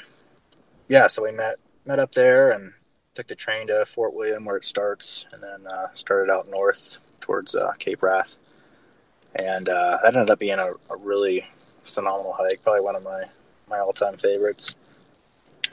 yeah, 0.88 1.08
so 1.08 1.24
we 1.24 1.32
met 1.32 1.56
met 1.86 2.00
up 2.00 2.14
there 2.14 2.52
and 2.52 2.74
took 3.14 3.28
the 3.28 3.36
train 3.36 3.68
to 3.68 3.86
Fort 3.86 4.14
William 4.14 4.46
where 4.46 4.58
it 4.58 4.64
starts, 4.64 5.26
and 5.32 5.42
then 5.42 5.66
uh, 5.72 5.88
started 5.96 6.32
out 6.32 6.50
north 6.50 6.98
towards 7.22 7.56
uh, 7.56 7.72
Cape 7.80 8.04
Wrath, 8.04 8.36
and 9.36 9.70
uh, 9.70 10.00
that 10.04 10.16
ended 10.16 10.30
up 10.30 10.40
being 10.40 10.60
a, 10.60 10.72
a, 10.90 10.98
really 10.98 11.46
phenomenal 11.84 12.34
hike, 12.34 12.64
probably 12.64 12.82
one 12.82 12.96
of 12.96 13.04
my 13.04 13.26
my 13.70 13.80
all 13.80 13.94
time 13.94 14.18
favorites. 14.18 14.76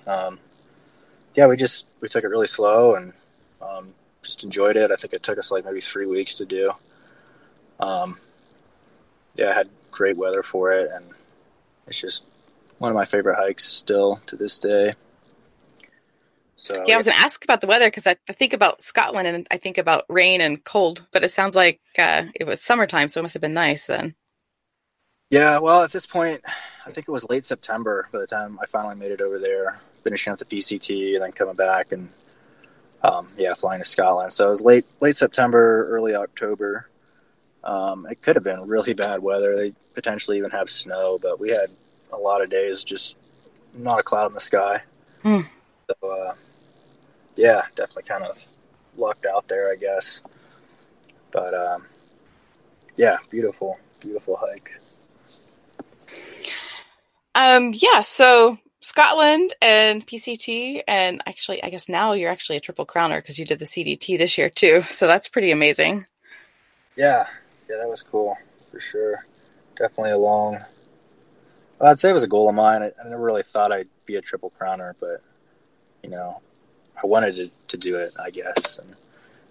Um, 0.06 0.38
yeah, 1.34 1.46
we 1.46 1.56
just 1.56 1.86
we 2.00 2.08
took 2.08 2.24
it 2.24 2.28
really 2.28 2.46
slow 2.46 2.94
and 2.94 3.12
um, 3.60 3.94
just 4.22 4.44
enjoyed 4.44 4.76
it. 4.76 4.90
I 4.90 4.96
think 4.96 5.12
it 5.14 5.22
took 5.22 5.38
us 5.38 5.50
like 5.50 5.64
maybe 5.64 5.80
three 5.80 6.06
weeks 6.06 6.36
to 6.36 6.44
do. 6.44 6.72
Um, 7.78 8.18
yeah, 9.36 9.50
I 9.50 9.54
had 9.54 9.68
great 9.90 10.16
weather 10.16 10.42
for 10.42 10.72
it, 10.72 10.90
and 10.92 11.06
it's 11.86 12.00
just 12.00 12.24
one 12.78 12.90
of 12.90 12.96
my 12.96 13.04
favorite 13.04 13.36
hikes 13.36 13.64
still 13.64 14.20
to 14.26 14.36
this 14.36 14.58
day. 14.58 14.94
So 16.56 16.84
yeah, 16.86 16.94
I 16.94 16.96
was 16.96 17.06
gonna 17.06 17.18
ask 17.18 17.42
about 17.44 17.60
the 17.60 17.66
weather 17.66 17.86
because 17.86 18.06
I, 18.06 18.16
I, 18.28 18.32
think 18.32 18.52
about 18.52 18.82
Scotland 18.82 19.26
and 19.26 19.46
I 19.50 19.56
think 19.56 19.78
about 19.78 20.04
rain 20.08 20.40
and 20.40 20.62
cold, 20.62 21.06
but 21.12 21.24
it 21.24 21.30
sounds 21.30 21.56
like 21.56 21.80
uh, 21.98 22.24
it 22.38 22.46
was 22.46 22.62
summertime, 22.62 23.08
so 23.08 23.20
it 23.20 23.22
must 23.22 23.34
have 23.34 23.40
been 23.40 23.54
nice 23.54 23.86
then. 23.86 24.14
Yeah, 25.30 25.58
well, 25.58 25.82
at 25.82 25.92
this 25.92 26.06
point, 26.06 26.42
I 26.86 26.92
think 26.92 27.08
it 27.08 27.10
was 27.10 27.28
late 27.30 27.44
September 27.44 28.06
by 28.12 28.18
the 28.18 28.26
time 28.26 28.58
I 28.62 28.66
finally 28.66 28.96
made 28.96 29.10
it 29.10 29.22
over 29.22 29.38
there, 29.38 29.80
finishing 30.04 30.32
up 30.32 30.38
the 30.38 30.44
PCT 30.44 31.14
and 31.14 31.22
then 31.22 31.32
coming 31.32 31.54
back 31.54 31.92
and 31.92 32.10
um, 33.02 33.28
yeah, 33.36 33.54
flying 33.54 33.80
to 33.80 33.88
Scotland. 33.88 34.32
So 34.32 34.48
it 34.48 34.50
was 34.50 34.62
late 34.62 34.86
late 35.00 35.16
September, 35.16 35.88
early 35.88 36.14
October. 36.14 36.88
Um, 37.64 38.06
it 38.10 38.22
could 38.22 38.36
have 38.36 38.44
been 38.44 38.66
really 38.66 38.94
bad 38.94 39.22
weather. 39.22 39.56
They 39.56 39.74
potentially 39.94 40.36
even 40.38 40.50
have 40.50 40.68
snow, 40.68 41.18
but 41.20 41.40
we 41.40 41.50
had 41.50 41.70
a 42.12 42.16
lot 42.16 42.42
of 42.42 42.50
days 42.50 42.84
just 42.84 43.16
not 43.74 43.98
a 43.98 44.02
cloud 44.02 44.26
in 44.26 44.34
the 44.34 44.40
sky. 44.40 44.82
Hmm. 45.22 45.40
So 46.00 46.08
uh, 46.08 46.34
yeah, 47.36 47.62
definitely 47.74 48.04
kind 48.04 48.24
of 48.24 48.38
lucked 48.96 49.26
out 49.26 49.48
there, 49.48 49.72
I 49.72 49.76
guess. 49.76 50.22
But 51.32 51.54
um, 51.54 51.86
yeah, 52.96 53.18
beautiful, 53.30 53.78
beautiful 54.00 54.38
hike. 54.40 54.78
Um, 57.34 57.72
yeah, 57.74 58.02
so 58.02 58.58
Scotland 58.80 59.54
and 59.62 60.06
PCT, 60.06 60.82
and 60.86 61.22
actually, 61.26 61.62
I 61.62 61.70
guess 61.70 61.88
now 61.88 62.12
you're 62.12 62.30
actually 62.30 62.56
a 62.56 62.60
triple 62.60 62.84
crowner 62.84 63.18
because 63.18 63.38
you 63.38 63.46
did 63.46 63.58
the 63.58 63.64
CDT 63.64 64.18
this 64.18 64.36
year 64.36 64.50
too. 64.50 64.82
So 64.82 65.06
that's 65.06 65.28
pretty 65.28 65.50
amazing. 65.50 66.06
Yeah, 66.96 67.26
yeah, 67.70 67.76
that 67.80 67.88
was 67.88 68.02
cool 68.02 68.36
for 68.70 68.80
sure. 68.80 69.24
Definitely 69.76 70.12
a 70.12 70.18
long. 70.18 70.58
Well, 71.78 71.90
I'd 71.90 72.00
say 72.00 72.10
it 72.10 72.14
was 72.14 72.22
a 72.22 72.28
goal 72.28 72.48
of 72.48 72.54
mine. 72.54 72.82
I, 72.82 72.92
I, 73.02 73.08
never 73.08 73.22
really 73.22 73.42
thought 73.42 73.72
I'd 73.72 73.88
be 74.04 74.16
a 74.16 74.20
triple 74.20 74.52
crowner, 74.60 74.94
but 75.00 75.22
you 76.02 76.10
know, 76.10 76.40
I 77.02 77.06
wanted 77.06 77.36
to, 77.36 77.50
to 77.68 77.76
do 77.76 77.96
it, 77.96 78.12
I 78.22 78.30
guess, 78.30 78.78
and 78.78 78.94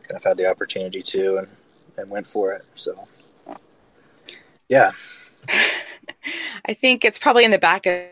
kind 0.04 0.16
of 0.16 0.24
had 0.24 0.38
the 0.38 0.50
opportunity 0.50 1.02
to, 1.02 1.38
and 1.38 1.48
and 1.98 2.10
went 2.10 2.28
for 2.28 2.54
it. 2.54 2.66
So, 2.76 3.08
yeah. 4.70 4.92
I 6.66 6.74
think 6.74 7.04
it's 7.04 7.20
probably 7.20 7.46
in 7.46 7.52
the 7.52 7.60
back 7.60 7.86
of 7.86 8.06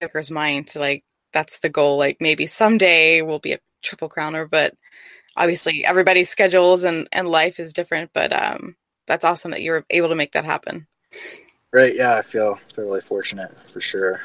Tucker's 0.00 0.30
mind 0.30 0.68
to 0.68 0.78
like 0.78 1.04
that's 1.32 1.58
the 1.60 1.70
goal. 1.70 1.96
Like 1.96 2.18
maybe 2.20 2.46
someday 2.46 3.22
we'll 3.22 3.38
be 3.38 3.52
a 3.52 3.58
triple 3.82 4.08
crowner, 4.08 4.48
but 4.48 4.74
obviously 5.36 5.84
everybody's 5.84 6.28
schedules 6.28 6.84
and 6.84 7.08
and 7.12 7.28
life 7.28 7.58
is 7.58 7.72
different. 7.72 8.10
But 8.12 8.32
um, 8.32 8.76
that's 9.06 9.24
awesome 9.24 9.50
that 9.52 9.62
you're 9.62 9.84
able 9.90 10.08
to 10.08 10.14
make 10.14 10.32
that 10.32 10.44
happen. 10.44 10.86
Right. 11.72 11.94
Yeah, 11.94 12.16
I 12.16 12.22
feel 12.22 12.58
feel 12.74 12.84
really 12.84 13.00
fortunate 13.00 13.56
for 13.72 13.80
sure. 13.80 14.22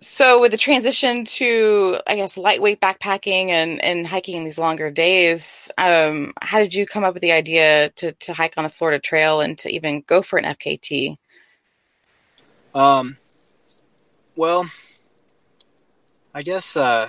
So 0.00 0.40
with 0.40 0.50
the 0.50 0.58
transition 0.58 1.24
to, 1.24 1.98
I 2.06 2.16
guess, 2.16 2.36
lightweight 2.36 2.80
backpacking 2.80 3.48
and, 3.48 3.82
and 3.82 4.06
hiking 4.06 4.44
these 4.44 4.58
longer 4.58 4.90
days, 4.90 5.70
um, 5.78 6.34
how 6.42 6.58
did 6.58 6.74
you 6.74 6.84
come 6.84 7.04
up 7.04 7.14
with 7.14 7.22
the 7.22 7.32
idea 7.32 7.88
to, 7.96 8.12
to 8.12 8.34
hike 8.34 8.58
on 8.58 8.64
the 8.64 8.70
Florida 8.70 8.98
Trail 8.98 9.40
and 9.40 9.56
to 9.58 9.70
even 9.70 10.02
go 10.06 10.20
for 10.20 10.38
an 10.38 10.44
FKT? 10.44 11.16
Um, 12.74 13.16
well, 14.36 14.70
I 16.34 16.42
guess 16.42 16.76
uh, 16.76 17.08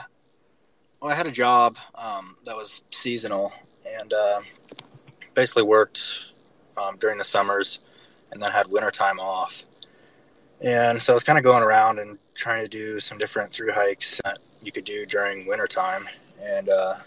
well, 1.02 1.12
I 1.12 1.16
had 1.16 1.28
a 1.28 1.32
job 1.32 1.78
um, 1.96 2.38
that 2.46 2.56
was 2.56 2.84
seasonal 2.92 3.52
and 4.00 4.14
uh, 4.14 4.42
basically 5.34 5.64
worked 5.64 6.34
um, 6.78 6.98
during 6.98 7.18
the 7.18 7.24
summers 7.24 7.80
and 8.32 8.42
then 8.42 8.52
had 8.52 8.68
winter 8.68 8.92
time 8.92 9.20
off. 9.20 9.64
And 10.62 11.02
so 11.02 11.14
I 11.14 11.16
was 11.16 11.24
kind 11.24 11.38
of 11.38 11.44
going 11.44 11.64
around 11.64 12.00
and 12.00 12.18
trying 12.36 12.64
to 12.64 12.70
do 12.70 13.00
some 13.00 13.18
different 13.18 13.52
through 13.52 13.72
hikes 13.72 14.22
that 14.24 14.40
you 14.62 14.72
could 14.72 14.84
do 14.84 15.06
during 15.06 15.48
winter 15.48 15.68
time. 15.68 16.08
And 16.42 16.70
uh, 16.70 16.98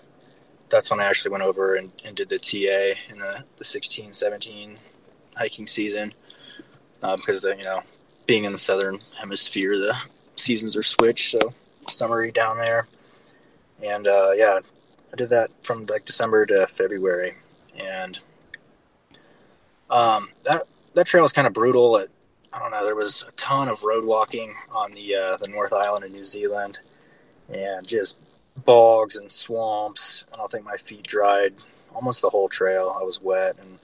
that's 0.69 0.91
when 0.91 1.01
I 1.01 1.05
actually 1.05 1.31
went 1.31 1.45
over 1.45 1.77
and, 1.77 1.93
and 2.05 2.17
did 2.17 2.29
the 2.29 2.39
TA 2.39 2.99
in 3.13 3.19
the, 3.19 3.45
the 3.59 3.65
16, 3.65 4.13
17 4.13 4.79
hiking 5.37 5.67
season. 5.67 6.15
Because, 7.01 7.45
um, 7.45 7.51
the, 7.51 7.57
you 7.57 7.65
know, 7.65 7.83
being 8.27 8.45
in 8.45 8.53
the 8.53 8.59
southern 8.59 8.99
hemisphere, 9.19 9.73
the 9.73 9.97
seasons 10.37 10.77
are 10.77 10.83
switched, 10.83 11.31
so 11.31 11.55
summery 11.89 12.33
down 12.33 12.59
there. 12.59 12.89
And 13.83 14.09
uh, 14.09 14.31
yeah, 14.35 14.59
I 15.13 15.17
did 15.17 15.31
that 15.31 15.51
from 15.63 15.87
like 15.87 16.05
December 16.05 16.45
to 16.47 16.67
February, 16.67 17.35
and 17.79 18.19
um, 19.89 20.31
that 20.45 20.65
that 20.95 21.07
trail 21.07 21.25
is 21.25 21.33
kind 21.33 21.47
of 21.47 21.53
brutal. 21.53 22.05
I 22.59 22.61
don't 22.61 22.71
know. 22.73 22.85
There 22.85 22.97
was 22.97 23.25
a 23.29 23.31
ton 23.33 23.69
of 23.69 23.85
road 23.85 24.05
walking 24.05 24.53
on 24.73 24.93
the 24.93 25.15
uh, 25.15 25.37
the 25.37 25.47
North 25.47 25.73
Island 25.73 26.05
of 26.05 26.11
New 26.11 26.25
Zealand, 26.25 26.79
and 27.49 27.87
just 27.87 28.17
bogs 28.65 29.15
and 29.15 29.31
swamps. 29.31 30.25
I 30.35 30.37
don't 30.37 30.51
think 30.51 30.65
my 30.65 30.77
feet 30.77 31.05
dried 31.05 31.55
almost 31.95 32.21
the 32.21 32.31
whole 32.31 32.49
trail. 32.49 32.97
I 32.99 33.05
was 33.05 33.23
wet, 33.23 33.57
and 33.61 33.79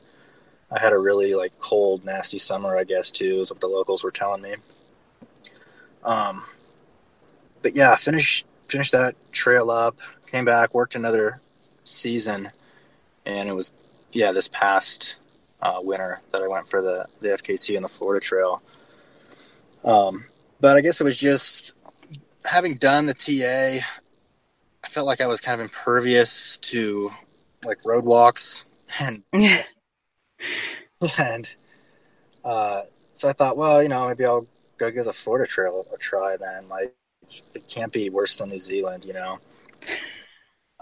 I 0.73 0.81
had 0.81 0.93
a 0.93 0.99
really 0.99 1.37
like 1.37 1.57
cold, 1.61 2.05
nasty 2.05 2.39
summer. 2.39 2.77
I 2.77 2.83
guess 2.83 3.13
too, 3.13 3.39
is 3.39 3.53
what 3.53 3.61
the 3.61 3.69
locals 3.69 4.03
were 4.03 4.11
telling 4.11 4.43
me. 4.43 4.57
Um, 6.03 6.45
but 7.63 7.77
yeah, 7.77 7.95
finished 7.95 8.45
finished 8.67 8.91
that 8.91 9.15
trail 9.31 9.71
up, 9.71 10.01
came 10.33 10.45
back, 10.45 10.75
worked 10.75 10.97
another 10.97 11.41
season, 11.85 12.51
and 13.25 13.49
it 13.49 13.55
was 13.55 13.71
yeah 14.11 14.33
this 14.33 14.49
past 14.49 15.15
uh, 15.65 15.79
winter 15.81 16.21
that 16.31 16.43
I 16.43 16.47
went 16.47 16.69
for 16.69 16.81
the 16.83 17.07
the 17.21 17.29
FKT 17.29 17.75
and 17.75 17.85
the 17.85 17.89
Florida 17.89 18.25
Trail. 18.25 18.63
Um, 19.85 20.27
but 20.61 20.77
I 20.77 20.81
guess 20.81 21.01
it 21.01 21.05
was 21.05 21.19
just 21.19 21.73
having 22.45 22.77
done 22.77 23.07
the 23.07 23.15
TA. 23.15 23.85
I 24.85 24.89
felt 24.89 25.07
like 25.07 25.21
I 25.21 25.27
was 25.27 25.41
kind 25.41 25.61
of 25.61 25.65
impervious 25.65 26.59
to 26.59 27.11
like 27.65 27.79
road 27.85 28.05
walks 28.05 28.65
and 29.01 29.23
and 31.19 31.51
uh, 32.45 32.83
so 33.15 33.29
I 33.29 33.33
thought, 33.33 33.57
well, 33.57 33.83
you 33.83 33.89
know, 33.89 34.07
maybe 34.09 34.25
I'll 34.25 34.47
go 34.77 34.91
give 34.91 35.07
the 35.07 35.13
Florida 35.13 35.49
Trail 35.49 35.87
a 35.93 35.97
try 35.97 36.37
then. 36.37 36.69
Like, 36.69 36.95
it 37.55 37.67
can't 37.69 37.93
be 37.93 38.11
worse 38.11 38.37
than 38.37 38.51
New 38.51 38.59
Zealand, 38.59 39.05
you 39.05 39.15
know. 39.15 39.39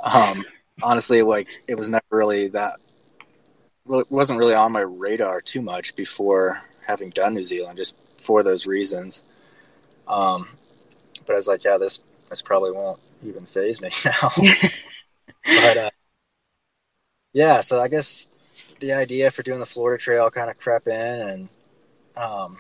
Um, 0.04 0.44
honestly, 0.82 1.22
like 1.22 1.62
it 1.68 1.76
was 1.76 1.88
never 1.88 2.02
really 2.10 2.48
that. 2.48 2.80
It 3.88 4.10
wasn't 4.10 4.38
really 4.38 4.54
on 4.54 4.72
my 4.72 4.80
radar 4.80 5.40
too 5.40 5.60
much 5.62 5.96
before 5.96 6.62
having 6.86 7.10
done 7.10 7.34
New 7.34 7.42
Zealand, 7.42 7.76
just 7.78 7.96
for 8.16 8.42
those 8.42 8.66
reasons. 8.66 9.22
Um, 10.06 10.48
but 11.26 11.34
I 11.34 11.36
was 11.36 11.46
like, 11.46 11.64
yeah, 11.64 11.78
this 11.78 12.00
this 12.28 12.42
probably 12.42 12.72
won't 12.72 13.00
even 13.24 13.46
faze 13.46 13.80
me 13.80 13.90
now. 14.04 14.32
but 15.44 15.76
uh, 15.76 15.90
yeah, 17.32 17.60
so 17.60 17.80
I 17.80 17.88
guess 17.88 18.26
the 18.80 18.92
idea 18.92 19.30
for 19.30 19.42
doing 19.42 19.60
the 19.60 19.66
Florida 19.66 20.00
Trail 20.00 20.30
kind 20.30 20.50
of 20.50 20.58
crept 20.58 20.86
in, 20.86 20.94
and 20.94 21.48
um, 22.16 22.58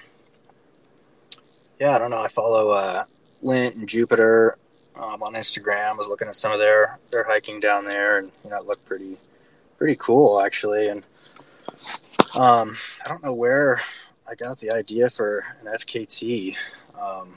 yeah, 1.78 1.94
I 1.94 1.98
don't 1.98 2.10
know. 2.10 2.22
I 2.22 2.28
follow 2.28 2.70
uh, 2.70 3.04
Lint 3.42 3.76
and 3.76 3.88
Jupiter 3.88 4.56
um, 4.96 5.22
on 5.22 5.34
Instagram. 5.34 5.90
I 5.90 5.92
was 5.92 6.08
looking 6.08 6.28
at 6.28 6.36
some 6.36 6.52
of 6.52 6.58
their 6.58 6.98
their 7.10 7.24
hiking 7.24 7.60
down 7.60 7.84
there, 7.84 8.18
and 8.18 8.30
you 8.44 8.50
know, 8.50 8.58
it 8.58 8.66
looked 8.66 8.84
pretty 8.86 9.18
pretty 9.78 9.96
cool 9.96 10.40
actually. 10.40 10.88
And 10.88 11.04
um, 12.34 12.76
I 13.04 13.08
don't 13.08 13.22
know 13.22 13.34
where 13.34 13.80
I 14.28 14.34
got 14.34 14.58
the 14.58 14.70
idea 14.70 15.10
for 15.10 15.44
an 15.60 15.66
FKT. 15.66 16.56
Um, 16.98 17.36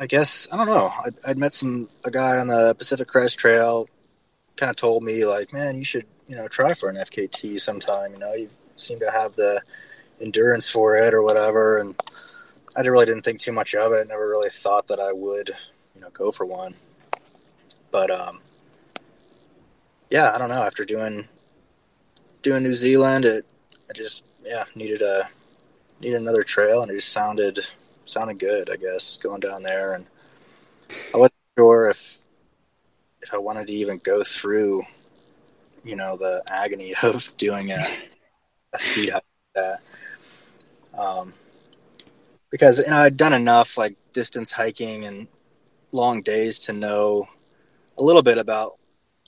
I 0.00 0.06
guess 0.06 0.46
I 0.52 0.56
don't 0.56 0.66
know. 0.66 0.92
I'd, 1.04 1.14
I'd, 1.26 1.38
met 1.38 1.52
some 1.52 1.88
a 2.04 2.10
guy 2.10 2.38
on 2.38 2.46
the 2.48 2.74
Pacific 2.74 3.08
Crest 3.08 3.38
Trail, 3.38 3.88
kind 4.56 4.70
of 4.70 4.76
told 4.76 5.02
me 5.02 5.26
like, 5.26 5.52
man, 5.52 5.76
you 5.76 5.84
should 5.84 6.06
you 6.28 6.36
know 6.36 6.48
try 6.48 6.72
for 6.72 6.88
an 6.88 6.96
FKT 6.96 7.60
sometime. 7.60 8.12
You 8.12 8.18
know, 8.18 8.32
you 8.32 8.48
seem 8.76 9.00
to 9.00 9.10
have 9.10 9.34
the 9.36 9.60
endurance 10.20 10.68
for 10.70 10.96
it 10.96 11.12
or 11.12 11.22
whatever, 11.22 11.78
and 11.78 12.00
I 12.76 12.80
really 12.82 13.06
didn't 13.06 13.24
think 13.24 13.40
too 13.40 13.52
much 13.52 13.74
of 13.74 13.92
it. 13.92 14.08
Never 14.08 14.28
really 14.28 14.50
thought 14.50 14.86
that 14.86 15.00
I 15.00 15.12
would, 15.12 15.50
you 15.94 16.00
know, 16.00 16.10
go 16.10 16.30
for 16.30 16.46
one. 16.46 16.74
But 17.90 18.10
um, 18.10 18.40
yeah, 20.10 20.32
I 20.34 20.38
don't 20.38 20.48
know. 20.48 20.62
After 20.62 20.84
doing 20.84 21.28
doing 22.42 22.62
New 22.62 22.74
Zealand, 22.74 23.24
it 23.24 23.46
I 23.88 23.92
just 23.94 24.24
yeah 24.44 24.64
needed 24.74 25.02
a 25.02 25.28
needed 26.00 26.20
another 26.20 26.44
trail, 26.44 26.82
and 26.82 26.90
it 26.90 26.96
just 26.96 27.12
sounded 27.12 27.60
sounded 28.04 28.38
good. 28.38 28.70
I 28.70 28.76
guess 28.76 29.16
going 29.18 29.40
down 29.40 29.62
there, 29.62 29.92
and 29.92 30.06
I 31.14 31.18
wasn't 31.18 31.34
sure 31.56 31.88
if 31.88 32.18
if 33.22 33.34
I 33.34 33.38
wanted 33.38 33.66
to 33.66 33.72
even 33.72 33.98
go 33.98 34.24
through, 34.24 34.84
you 35.84 35.96
know, 35.96 36.16
the 36.16 36.42
agony 36.46 36.94
of 37.02 37.30
doing 37.36 37.70
a, 37.72 37.86
a 38.72 38.78
speed 38.78 39.10
hike 39.10 39.24
like 39.54 39.54
that. 39.54 39.80
Um, 40.98 41.34
because 42.50 42.78
you 42.78 42.86
know 42.86 42.96
I'd 42.96 43.16
done 43.16 43.32
enough 43.32 43.76
like 43.76 43.96
distance 44.12 44.52
hiking 44.52 45.04
and 45.04 45.28
long 45.92 46.22
days 46.22 46.58
to 46.60 46.72
know 46.72 47.28
a 47.96 48.02
little 48.02 48.22
bit 48.22 48.38
about 48.38 48.78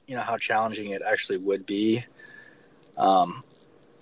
you 0.07 0.17
know 0.17 0.23
how 0.23 0.37
challenging 0.37 0.91
it 0.91 1.03
actually 1.07 1.39
would 1.39 1.67
be. 1.67 2.05
Um, 3.01 3.43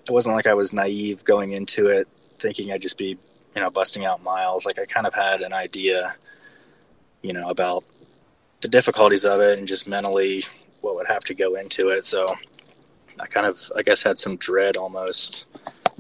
it 0.07 0.11
wasn't 0.11 0.35
like 0.35 0.47
I 0.47 0.55
was 0.55 0.73
naive 0.73 1.25
going 1.25 1.53
into 1.53 1.87
it 1.87 2.09
thinking 2.39 2.73
I'd 2.73 2.83
just 2.83 2.99
be 2.99 3.19
you 3.55 3.63
know 3.63 3.71
busting 3.71 4.05
out 4.05 4.23
miles. 4.23 4.67
Like 4.67 4.79
I 4.79 4.85
kind 4.85 5.07
of 5.07 5.15
had 5.15 5.41
an 5.41 5.53
idea, 5.53 6.17
you 7.23 7.33
know, 7.33 7.49
about 7.49 7.85
the 8.61 8.69
difficulties 8.69 9.25
of 9.25 9.41
it 9.41 9.59
and 9.59 9.69
just 9.69 9.87
mentally 9.87 10.45
what 10.81 10.97
would 10.97 11.07
have 11.07 11.25
to 11.25 11.35
go 11.35 11.55
into 11.55 11.89
it. 11.89 12.05
So 12.05 12.37
I 13.21 13.27
kind 13.27 13.47
of 13.47 13.71
I 13.77 13.83
guess 13.83 14.03
had 14.03 14.19
some 14.19 14.37
dread 14.37 14.77
almost 14.77 15.47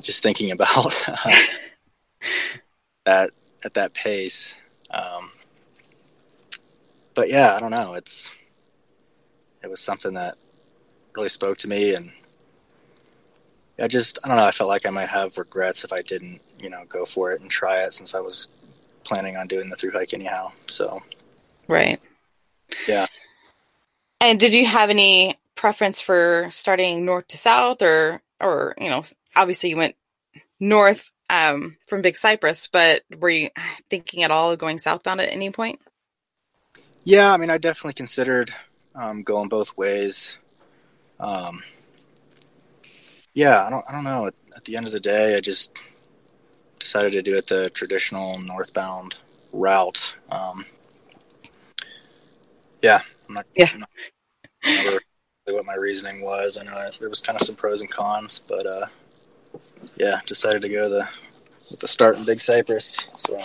just 0.00 0.22
thinking 0.22 0.50
about 0.50 0.92
that 3.04 3.30
at 3.64 3.74
that 3.74 3.94
pace. 3.94 4.54
Um, 4.90 5.30
but 7.14 7.28
yeah, 7.28 7.54
I 7.54 7.61
don't 7.61 7.70
know. 7.70 7.94
It's 7.94 8.30
it 9.62 9.70
was 9.70 9.80
something 9.80 10.14
that 10.14 10.37
really 11.16 11.28
spoke 11.28 11.58
to 11.58 11.68
me, 11.68 11.94
and 11.94 12.12
I 13.80 13.88
just 13.88 14.18
I 14.24 14.28
don't 14.28 14.36
know. 14.36 14.44
I 14.44 14.50
felt 14.50 14.68
like 14.68 14.86
I 14.86 14.90
might 14.90 15.08
have 15.08 15.38
regrets 15.38 15.84
if 15.84 15.92
I 15.92 16.02
didn't, 16.02 16.40
you 16.60 16.70
know, 16.70 16.84
go 16.88 17.04
for 17.04 17.32
it 17.32 17.40
and 17.40 17.50
try 17.50 17.82
it 17.84 17.94
since 17.94 18.14
I 18.14 18.20
was 18.20 18.48
planning 19.04 19.36
on 19.36 19.46
doing 19.46 19.70
the 19.70 19.76
through 19.76 19.92
hike 19.92 20.12
anyhow. 20.12 20.52
So, 20.66 21.02
right, 21.68 22.00
yeah. 22.86 23.06
And 24.20 24.40
did 24.40 24.52
you 24.52 24.66
have 24.66 24.90
any 24.90 25.36
preference 25.54 26.00
for 26.00 26.48
starting 26.50 27.04
north 27.04 27.28
to 27.28 27.38
south, 27.38 27.82
or 27.82 28.20
or 28.40 28.74
you 28.80 28.88
know, 28.88 29.02
obviously 29.36 29.70
you 29.70 29.76
went 29.76 29.94
north 30.60 31.12
um, 31.30 31.76
from 31.86 32.02
Big 32.02 32.16
Cypress, 32.16 32.68
but 32.68 33.02
were 33.18 33.30
you 33.30 33.50
thinking 33.90 34.22
at 34.22 34.30
all 34.30 34.50
of 34.50 34.58
going 34.58 34.78
southbound 34.78 35.20
at 35.20 35.32
any 35.32 35.50
point? 35.50 35.80
Yeah, 37.04 37.32
I 37.32 37.36
mean, 37.36 37.50
I 37.50 37.58
definitely 37.58 37.94
considered 37.94 38.52
um, 38.94 39.22
going 39.22 39.48
both 39.48 39.76
ways. 39.76 40.36
Um, 41.20 41.62
yeah, 43.38 43.64
I 43.64 43.70
don't, 43.70 43.85
I 43.88 43.92
don't 43.92 44.03
know. 44.03 44.27
At, 44.27 44.35
at, 44.57 44.64
the 44.64 44.77
end 44.77 44.87
of 44.87 44.92
the 44.92 44.98
day, 44.98 45.37
I 45.37 45.40
just 45.40 45.70
decided 46.81 47.12
to 47.12 47.22
do 47.22 47.37
it 47.37 47.46
the 47.46 47.70
traditional 47.70 48.37
northbound 48.40 49.14
route. 49.53 50.12
Um, 50.29 50.66
yeah, 52.83 53.03
I'm 53.29 53.35
not. 53.35 53.46
Yeah. 53.57 53.68
I'm 53.72 53.79
not 53.79 53.90
remember 54.66 55.01
what 55.46 55.64
my 55.64 55.77
reasoning 55.77 56.20
was. 56.20 56.59
I 56.59 56.64
know 56.64 56.90
there 56.98 57.09
was 57.09 57.20
kind 57.20 57.40
of 57.40 57.46
some 57.46 57.55
pros 57.55 57.81
and 57.81 57.88
cons, 57.88 58.40
but 58.48 58.66
uh, 58.66 58.87
yeah, 59.96 60.20
decided 60.27 60.62
to 60.62 60.68
go 60.68 60.88
the 60.88 61.09
with 61.70 61.79
the 61.79 61.87
start 61.87 62.16
in 62.16 62.24
Big 62.24 62.40
Cypress. 62.40 63.07
So. 63.16 63.40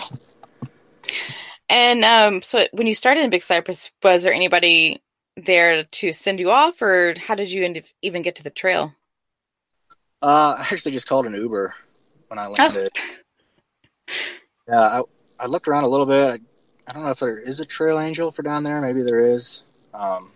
And 1.69 2.03
um, 2.03 2.41
so 2.41 2.65
when 2.71 2.87
you 2.87 2.95
started 2.95 3.23
in 3.23 3.29
Big 3.29 3.43
Cypress, 3.43 3.91
was 4.01 4.23
there 4.23 4.33
anybody 4.33 5.03
there 5.37 5.83
to 5.83 6.13
send 6.13 6.39
you 6.39 6.49
off, 6.49 6.81
or 6.81 7.13
how 7.19 7.35
did 7.35 7.51
you 7.51 7.83
even 8.01 8.23
get 8.23 8.37
to 8.37 8.43
the 8.43 8.49
trail? 8.49 8.95
Uh, 10.23 10.55
I 10.57 10.61
actually 10.61 10.93
just 10.93 11.05
called 11.05 11.25
an 11.25 11.33
Uber 11.33 11.75
when 12.29 12.39
I 12.39 12.47
landed. 12.47 12.91
Oh. 12.97 14.13
yeah, 14.69 14.79
I, 14.79 15.03
I 15.37 15.47
looked 15.47 15.67
around 15.67 15.83
a 15.83 15.89
little 15.89 16.05
bit. 16.05 16.29
I, 16.29 16.39
I 16.89 16.93
don't 16.93 17.03
know 17.03 17.09
if 17.09 17.19
there 17.19 17.37
is 17.37 17.59
a 17.59 17.65
trail 17.65 17.99
angel 17.99 18.31
for 18.31 18.41
down 18.41 18.63
there. 18.63 18.79
Maybe 18.79 19.01
there 19.01 19.19
is. 19.19 19.63
Um, 19.93 20.31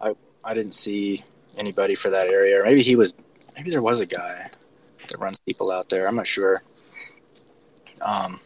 I 0.00 0.14
I 0.42 0.54
didn't 0.54 0.72
see 0.72 1.24
anybody 1.58 1.94
for 1.94 2.08
that 2.08 2.28
area. 2.28 2.62
Maybe 2.64 2.82
he 2.82 2.96
was. 2.96 3.12
Maybe 3.54 3.70
there 3.70 3.82
was 3.82 4.00
a 4.00 4.06
guy 4.06 4.50
that 5.08 5.20
runs 5.20 5.38
people 5.40 5.70
out 5.70 5.90
there. 5.90 6.08
I'm 6.08 6.16
not 6.16 6.26
sure. 6.26 6.62
Um, 8.02 8.40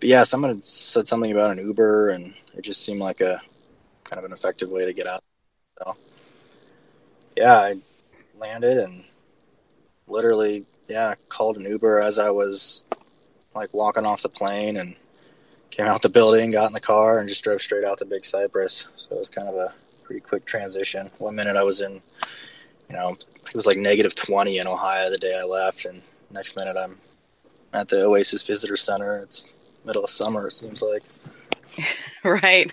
but 0.00 0.08
yeah, 0.08 0.22
someone 0.22 0.62
said 0.62 1.06
something 1.06 1.32
about 1.32 1.50
an 1.50 1.66
Uber, 1.66 2.08
and 2.08 2.32
it 2.54 2.62
just 2.62 2.82
seemed 2.82 3.00
like 3.00 3.20
a 3.20 3.42
kind 4.04 4.18
of 4.18 4.24
an 4.24 4.32
effective 4.32 4.70
way 4.70 4.86
to 4.86 4.94
get 4.94 5.06
out. 5.06 5.22
So 5.78 5.96
yeah, 7.36 7.58
I 7.58 7.76
landed 8.38 8.78
and 8.78 9.04
literally, 10.06 10.66
yeah, 10.88 11.14
called 11.28 11.56
an 11.56 11.64
Uber 11.64 12.00
as 12.00 12.18
I 12.18 12.30
was 12.30 12.84
like 13.54 13.72
walking 13.72 14.04
off 14.04 14.22
the 14.22 14.28
plane 14.28 14.76
and 14.76 14.94
came 15.70 15.86
out 15.86 16.02
the 16.02 16.08
building, 16.08 16.50
got 16.50 16.66
in 16.66 16.72
the 16.72 16.80
car, 16.80 17.18
and 17.18 17.28
just 17.28 17.42
drove 17.42 17.62
straight 17.62 17.84
out 17.84 17.98
to 17.98 18.04
Big 18.04 18.24
Cypress. 18.24 18.86
So 18.96 19.16
it 19.16 19.18
was 19.18 19.28
kind 19.28 19.48
of 19.48 19.54
a 19.54 19.74
pretty 20.04 20.20
quick 20.20 20.44
transition. 20.44 21.10
One 21.18 21.34
minute 21.34 21.56
I 21.56 21.62
was 21.62 21.80
in, 21.80 22.00
you 22.88 22.96
know, 22.96 23.16
it 23.46 23.54
was 23.54 23.66
like 23.66 23.76
negative 23.76 24.14
20 24.14 24.58
in 24.58 24.66
Ohio 24.66 25.10
the 25.10 25.18
day 25.18 25.38
I 25.38 25.44
left, 25.44 25.84
and 25.84 26.02
next 26.30 26.56
minute 26.56 26.76
I'm 26.76 26.98
at 27.72 27.88
the 27.88 28.04
Oasis 28.04 28.42
Visitor 28.42 28.76
Center. 28.76 29.18
It's 29.18 29.52
middle 29.84 30.04
of 30.04 30.10
summer, 30.10 30.48
it 30.48 30.52
seems 30.52 30.82
like. 30.82 31.02
right. 32.24 32.72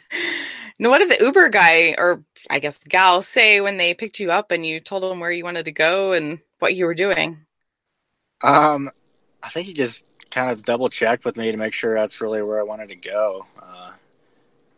Now, 0.80 0.89
what 0.89 1.00
did 1.00 1.10
the 1.10 1.24
Uber 1.24 1.50
guy, 1.50 1.96
or 1.98 2.24
I 2.50 2.60
guess 2.60 2.84
gal, 2.84 3.22
say 3.22 3.62
when 3.62 3.78
they 3.78 3.93
picked 3.93 4.19
you 4.19 4.32
up 4.32 4.52
and 4.52 4.65
you 4.65 4.80
told 4.80 5.04
them 5.04 5.19
where 5.19 5.32
you 5.32 5.43
wanted 5.43 5.65
to 5.65 5.72
go 5.72 6.13
and 6.13 6.39
what 6.63 6.76
you 6.76 6.86
were 6.86 6.95
doing? 6.95 7.45
Um, 8.41 8.89
I 9.43 9.49
think 9.49 9.67
he 9.67 9.73
just 9.73 10.06
kind 10.32 10.49
of 10.49 10.63
double 10.63 10.89
checked 10.89 11.26
with 11.26 11.36
me 11.36 11.52
to 11.52 11.58
make 11.58 11.73
sure 11.73 11.93
that's 11.93 12.21
really 12.21 12.41
where 12.41 12.58
I 12.58 12.63
wanted 12.63 12.88
to 12.88 12.95
go. 12.95 13.45
Uh, 13.62 13.91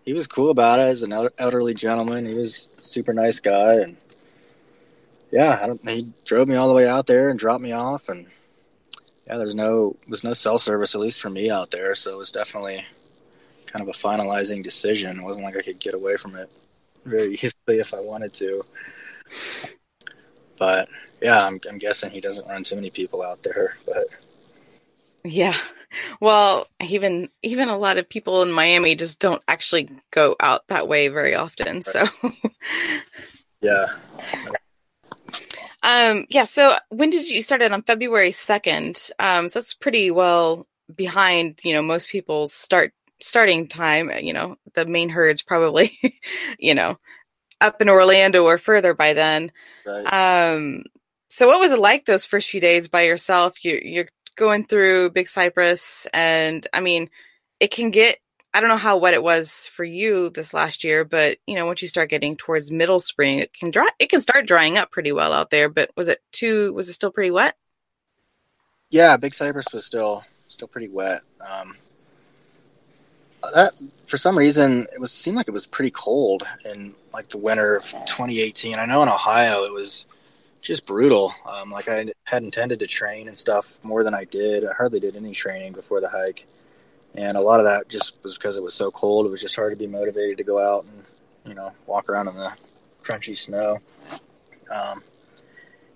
he 0.03 0.13
was 0.13 0.25
cool 0.25 0.49
about 0.49 0.79
it. 0.79 0.87
As 0.87 1.03
an 1.03 1.13
elderly 1.37 1.75
gentleman, 1.75 2.25
he 2.25 2.33
was 2.33 2.69
super 2.81 3.13
nice 3.13 3.39
guy, 3.39 3.75
and 3.75 3.97
yeah, 5.31 5.73
he 5.87 6.11
drove 6.25 6.47
me 6.47 6.55
all 6.55 6.67
the 6.67 6.73
way 6.73 6.87
out 6.87 7.05
there 7.05 7.29
and 7.29 7.37
dropped 7.37 7.61
me 7.61 7.71
off, 7.71 8.09
and 8.09 8.25
yeah, 9.27 9.37
there's 9.37 9.55
no 9.55 9.95
was 10.07 10.23
no 10.23 10.33
cell 10.33 10.57
service 10.57 10.95
at 10.95 11.01
least 11.01 11.21
for 11.21 11.29
me 11.29 11.51
out 11.51 11.69
there, 11.69 11.93
so 11.93 12.11
it 12.11 12.17
was 12.17 12.31
definitely 12.31 12.83
kind 13.67 13.87
of 13.87 13.89
a 13.89 13.97
finalizing 13.97 14.63
decision. 14.63 15.19
It 15.19 15.23
wasn't 15.23 15.45
like 15.45 15.55
I 15.55 15.61
could 15.61 15.79
get 15.79 15.93
away 15.93 16.17
from 16.17 16.35
it 16.35 16.49
very 17.05 17.33
easily 17.43 17.79
if 17.79 17.93
I 17.93 17.99
wanted 17.99 18.33
to. 18.33 18.65
But 20.57 20.89
yeah, 21.25 21.43
I'm, 21.43 21.59
I'm 21.67 21.79
guessing 21.79 22.11
he 22.11 22.21
doesn't 22.21 22.47
run 22.47 22.63
too 22.63 22.75
many 22.75 22.91
people 22.91 23.23
out 23.23 23.41
there, 23.41 23.77
but 23.85 24.07
yeah. 25.23 25.55
Well, 26.19 26.67
even 26.87 27.29
even 27.41 27.67
a 27.67 27.77
lot 27.77 27.97
of 27.97 28.07
people 28.07 28.43
in 28.43 28.51
Miami 28.51 28.93
just 28.93 29.19
don't 29.19 29.41
actually 29.47 29.89
go 30.11 30.35
out 30.39 30.67
that 30.67 30.87
way 30.87 31.07
very 31.07 31.33
often. 31.33 31.81
So 31.81 32.05
yeah. 33.61 33.87
Um, 35.81 36.25
yeah. 36.29 36.43
So 36.43 36.75
when 36.89 37.09
did 37.09 37.27
you 37.27 37.41
start 37.41 37.63
it 37.63 37.71
on 37.71 37.81
February 37.81 38.29
2nd? 38.29 39.11
Um, 39.17 39.49
so 39.49 39.59
that's 39.59 39.73
pretty 39.73 40.11
well 40.11 40.67
behind, 40.95 41.59
you 41.63 41.73
know, 41.73 41.81
most 41.81 42.09
people's 42.09 42.53
start 42.53 42.93
starting 43.19 43.67
time. 43.67 44.11
You 44.21 44.33
know, 44.33 44.57
the 44.75 44.85
main 44.85 45.09
herd's 45.09 45.41
probably, 45.41 45.97
you 46.59 46.75
know, 46.75 46.99
up 47.61 47.81
in 47.81 47.89
Orlando 47.89 48.43
or 48.43 48.57
further 48.59 48.93
by 48.93 49.13
then. 49.13 49.51
Right. 49.85 50.53
Um, 50.53 50.83
so 51.35 51.47
what 51.47 51.59
was 51.59 51.73
it 51.73 51.79
like 51.79 52.05
those 52.05 52.25
first 52.25 52.49
few 52.49 52.61
days 52.61 52.87
by 52.87 53.01
yourself? 53.01 53.65
You, 53.65 53.81
you're 53.83 54.07
going 54.37 54.63
through 54.63 55.09
Big 55.09 55.27
Cypress 55.27 56.07
and 56.13 56.65
I 56.71 56.79
mean, 56.79 57.09
it 57.59 57.71
can 57.71 57.91
get 57.91 58.19
I 58.53 58.61
don't 58.61 58.69
know 58.69 58.77
how 58.77 58.97
wet 58.97 59.13
it 59.13 59.21
was 59.21 59.67
for 59.67 59.83
you 59.83 60.29
this 60.29 60.53
last 60.53 60.85
year, 60.85 61.03
but 61.03 61.37
you 61.45 61.55
know, 61.55 61.65
once 61.65 61.81
you 61.81 61.89
start 61.89 62.09
getting 62.09 62.37
towards 62.37 62.71
middle 62.71 63.01
spring, 63.01 63.39
it 63.39 63.51
can 63.51 63.69
dry. 63.69 63.89
It 63.99 64.09
can 64.09 64.21
start 64.21 64.47
drying 64.47 64.77
up 64.77 64.91
pretty 64.91 65.11
well 65.11 65.33
out 65.33 65.49
there. 65.49 65.67
But 65.67 65.91
was 65.97 66.07
it 66.07 66.19
too? 66.31 66.71
Was 66.71 66.87
it 66.87 66.93
still 66.93 67.11
pretty 67.11 67.31
wet? 67.31 67.57
Yeah, 68.89 69.17
Big 69.17 69.33
Cypress 69.33 69.67
was 69.73 69.85
still 69.85 70.23
still 70.47 70.69
pretty 70.69 70.87
wet. 70.87 71.19
Um, 71.45 71.75
that 73.53 73.73
for 74.05 74.17
some 74.17 74.37
reason 74.37 74.87
it 74.95 75.01
was 75.01 75.11
seemed 75.11 75.35
like 75.35 75.49
it 75.49 75.53
was 75.53 75.67
pretty 75.67 75.91
cold 75.91 76.43
in 76.63 76.95
like 77.13 77.27
the 77.27 77.39
winter 77.39 77.75
of 77.75 77.83
2018. 77.83 78.79
I 78.79 78.85
know 78.85 79.03
in 79.03 79.09
Ohio 79.09 79.65
it 79.65 79.73
was 79.73 80.05
just 80.65 80.85
brutal. 80.85 81.33
Um, 81.45 81.71
like 81.71 81.87
I 81.87 82.11
had 82.23 82.43
intended 82.43 82.79
to 82.79 82.87
train 82.87 83.27
and 83.27 83.37
stuff 83.37 83.79
more 83.83 84.03
than 84.03 84.13
I 84.13 84.25
did. 84.25 84.65
I 84.65 84.73
hardly 84.73 84.99
did 84.99 85.15
any 85.15 85.31
training 85.33 85.73
before 85.73 86.01
the 86.01 86.09
hike, 86.09 86.45
and 87.13 87.37
a 87.37 87.41
lot 87.41 87.59
of 87.59 87.65
that 87.65 87.87
just 87.87 88.17
was 88.23 88.33
because 88.33 88.57
it 88.57 88.63
was 88.63 88.73
so 88.73 88.91
cold. 88.91 89.25
It 89.25 89.29
was 89.29 89.41
just 89.41 89.55
hard 89.55 89.71
to 89.71 89.77
be 89.77 89.87
motivated 89.87 90.37
to 90.37 90.43
go 90.43 90.59
out 90.59 90.85
and 90.85 91.03
you 91.45 91.53
know 91.53 91.71
walk 91.85 92.09
around 92.09 92.27
in 92.27 92.35
the 92.35 92.51
crunchy 93.03 93.37
snow. 93.37 93.79
Um, 94.69 95.03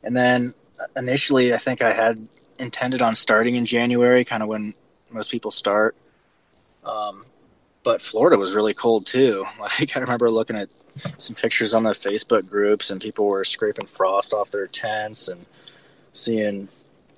and 0.04 0.16
then 0.16 0.54
initially, 0.96 1.54
I 1.54 1.58
think 1.58 1.82
I 1.82 1.92
had 1.92 2.28
intended 2.60 3.02
on 3.02 3.16
starting 3.16 3.56
in 3.56 3.66
January, 3.66 4.24
kind 4.24 4.44
of 4.44 4.50
when 4.50 4.74
most 5.12 5.32
people 5.32 5.52
start. 5.52 5.96
Um, 6.86 7.26
but 7.84 8.02
Florida 8.02 8.38
was 8.38 8.54
really 8.54 8.74
cold 8.74 9.06
too. 9.06 9.46
Like 9.60 9.96
I 9.98 10.00
remember 10.00 10.30
looking 10.30 10.56
at 10.56 10.70
some 11.18 11.36
pictures 11.36 11.74
on 11.74 11.84
the 11.84 11.92
Facebook 11.92 12.50
groups, 12.50 12.90
and 12.90 13.02
people 13.02 13.26
were 13.26 13.44
scraping 13.44 13.86
frost 13.86 14.34
off 14.34 14.52
their 14.52 14.68
tents 14.68 15.28
and 15.28 15.46
seeing 16.14 16.70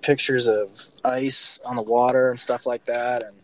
pictures 0.02 0.48
of 0.48 0.92
ice 1.04 1.60
on 1.66 1.76
the 1.76 1.82
water 1.82 2.30
and 2.30 2.40
stuff 2.40 2.66
like 2.66 2.86
that. 2.86 3.24
And 3.24 3.36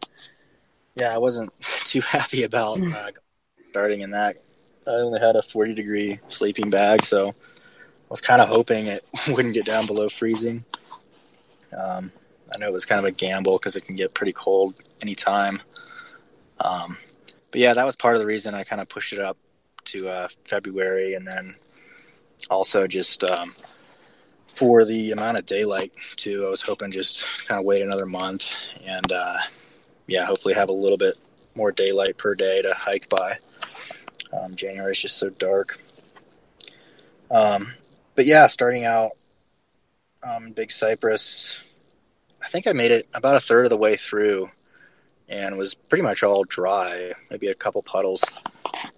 yeah, 0.96 1.14
I 1.14 1.18
wasn't 1.18 1.52
too 1.86 2.02
happy 2.02 2.44
about 2.44 2.82
uh, 2.82 3.12
starting 3.70 4.02
in 4.02 4.12
that. 4.12 4.38
I 4.86 4.92
only 4.92 5.20
had 5.20 5.36
a 5.36 5.42
40 5.42 5.74
degree 5.74 6.20
sleeping 6.30 6.70
bag, 6.70 7.06
so 7.06 7.30
I 7.30 7.34
was 8.10 8.22
kind 8.22 8.42
of 8.42 8.48
hoping 8.48 8.88
it 8.88 9.06
wouldn't 9.28 9.54
get 9.54 9.66
down 9.66 9.86
below 9.86 10.10
freezing. 10.10 10.64
Um, 11.78 12.12
I 12.54 12.58
know 12.58 12.68
it 12.68 12.74
was 12.74 12.86
kind 12.86 13.00
of 13.00 13.06
a 13.06 13.12
gamble 13.12 13.58
because 13.58 13.76
it 13.76 13.86
can 13.86 13.96
get 13.96 14.14
pretty 14.14 14.32
cold 14.32 14.76
anytime. 15.02 15.62
Um, 16.60 16.98
but 17.52 17.60
yeah, 17.60 17.74
that 17.74 17.86
was 17.86 17.96
part 17.96 18.16
of 18.16 18.22
the 18.22 18.26
reason 18.26 18.56
I 18.56 18.64
kind 18.64 18.82
of 18.82 18.88
pushed 18.88 19.14
it 19.14 19.20
up 19.20 19.38
to 19.88 20.10
uh, 20.10 20.28
February, 20.46 21.14
and 21.14 21.28
then 21.28 21.56
also 22.50 22.88
just 22.88 23.24
um, 23.24 23.56
for 24.54 24.86
the 24.86 25.12
amount 25.12 25.38
of 25.38 25.46
daylight 25.46 25.92
too. 26.16 26.46
I 26.46 26.50
was 26.50 26.62
hoping 26.62 26.92
just 26.92 27.26
kind 27.48 27.60
of 27.60 27.66
wait 27.66 27.82
another 27.82 28.06
month, 28.06 28.56
and 28.86 29.12
uh, 29.12 29.38
yeah, 30.08 30.26
hopefully 30.26 30.54
have 30.54 30.70
a 30.70 30.74
little 30.74 30.98
bit 30.98 31.16
more 31.56 31.72
daylight 31.72 32.18
per 32.18 32.36
day 32.36 32.62
to 32.62 32.74
hike 32.74 33.10
by. 33.10 33.40
Um, 34.34 34.56
January 34.56 34.92
is 34.92 35.02
just 35.02 35.18
so 35.18 35.30
dark. 35.30 35.80
Um, 37.32 37.74
but 38.16 38.26
yeah, 38.26 38.48
starting 38.48 38.86
out 38.86 39.12
um, 40.24 40.52
Big 40.52 40.72
Cypress, 40.72 41.58
I 42.44 42.48
think 42.48 42.68
I 42.68 42.74
made 42.74 42.92
it 42.92 43.08
about 43.14 43.36
a 43.36 43.40
third 43.40 43.66
of 43.66 43.70
the 43.70 43.78
way 43.78 43.96
through 43.96 44.50
and 45.30 45.58
was 45.58 45.76
pretty 45.76 46.02
much 46.02 46.24
all 46.24 46.44
dry, 46.44 47.14
maybe 47.30 47.48
a 47.48 47.56
couple 47.56 47.82
puddles. 47.82 48.24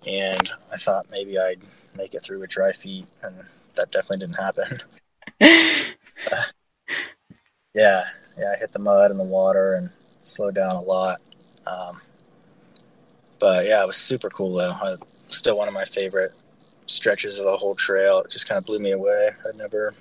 And 0.05 0.49
I 0.71 0.77
thought 0.77 1.07
maybe 1.11 1.37
I'd 1.37 1.61
make 1.95 2.13
it 2.13 2.23
through 2.23 2.39
with 2.39 2.49
dry 2.49 2.71
feet, 2.71 3.07
and 3.21 3.35
that 3.75 3.91
definitely 3.91 4.25
didn't 4.25 4.41
happen. 4.41 4.81
uh, 6.31 6.43
yeah, 7.73 8.03
yeah, 8.37 8.53
I 8.55 8.57
hit 8.57 8.71
the 8.71 8.79
mud 8.79 9.11
and 9.11 9.19
the 9.19 9.23
water 9.23 9.73
and 9.73 9.89
slowed 10.21 10.55
down 10.55 10.75
a 10.75 10.81
lot. 10.81 11.19
Um, 11.65 12.01
but 13.39 13.65
yeah, 13.65 13.83
it 13.83 13.87
was 13.87 13.97
super 13.97 14.29
cool 14.29 14.55
though. 14.55 14.71
I, 14.71 14.95
still 15.29 15.57
one 15.57 15.67
of 15.67 15.73
my 15.73 15.85
favorite 15.85 16.33
stretches 16.85 17.39
of 17.39 17.45
the 17.45 17.57
whole 17.57 17.75
trail. 17.75 18.19
It 18.19 18.31
just 18.31 18.47
kind 18.47 18.57
of 18.57 18.65
blew 18.65 18.79
me 18.79 18.91
away. 18.91 19.29
I'd 19.47 19.55
never, 19.55 19.93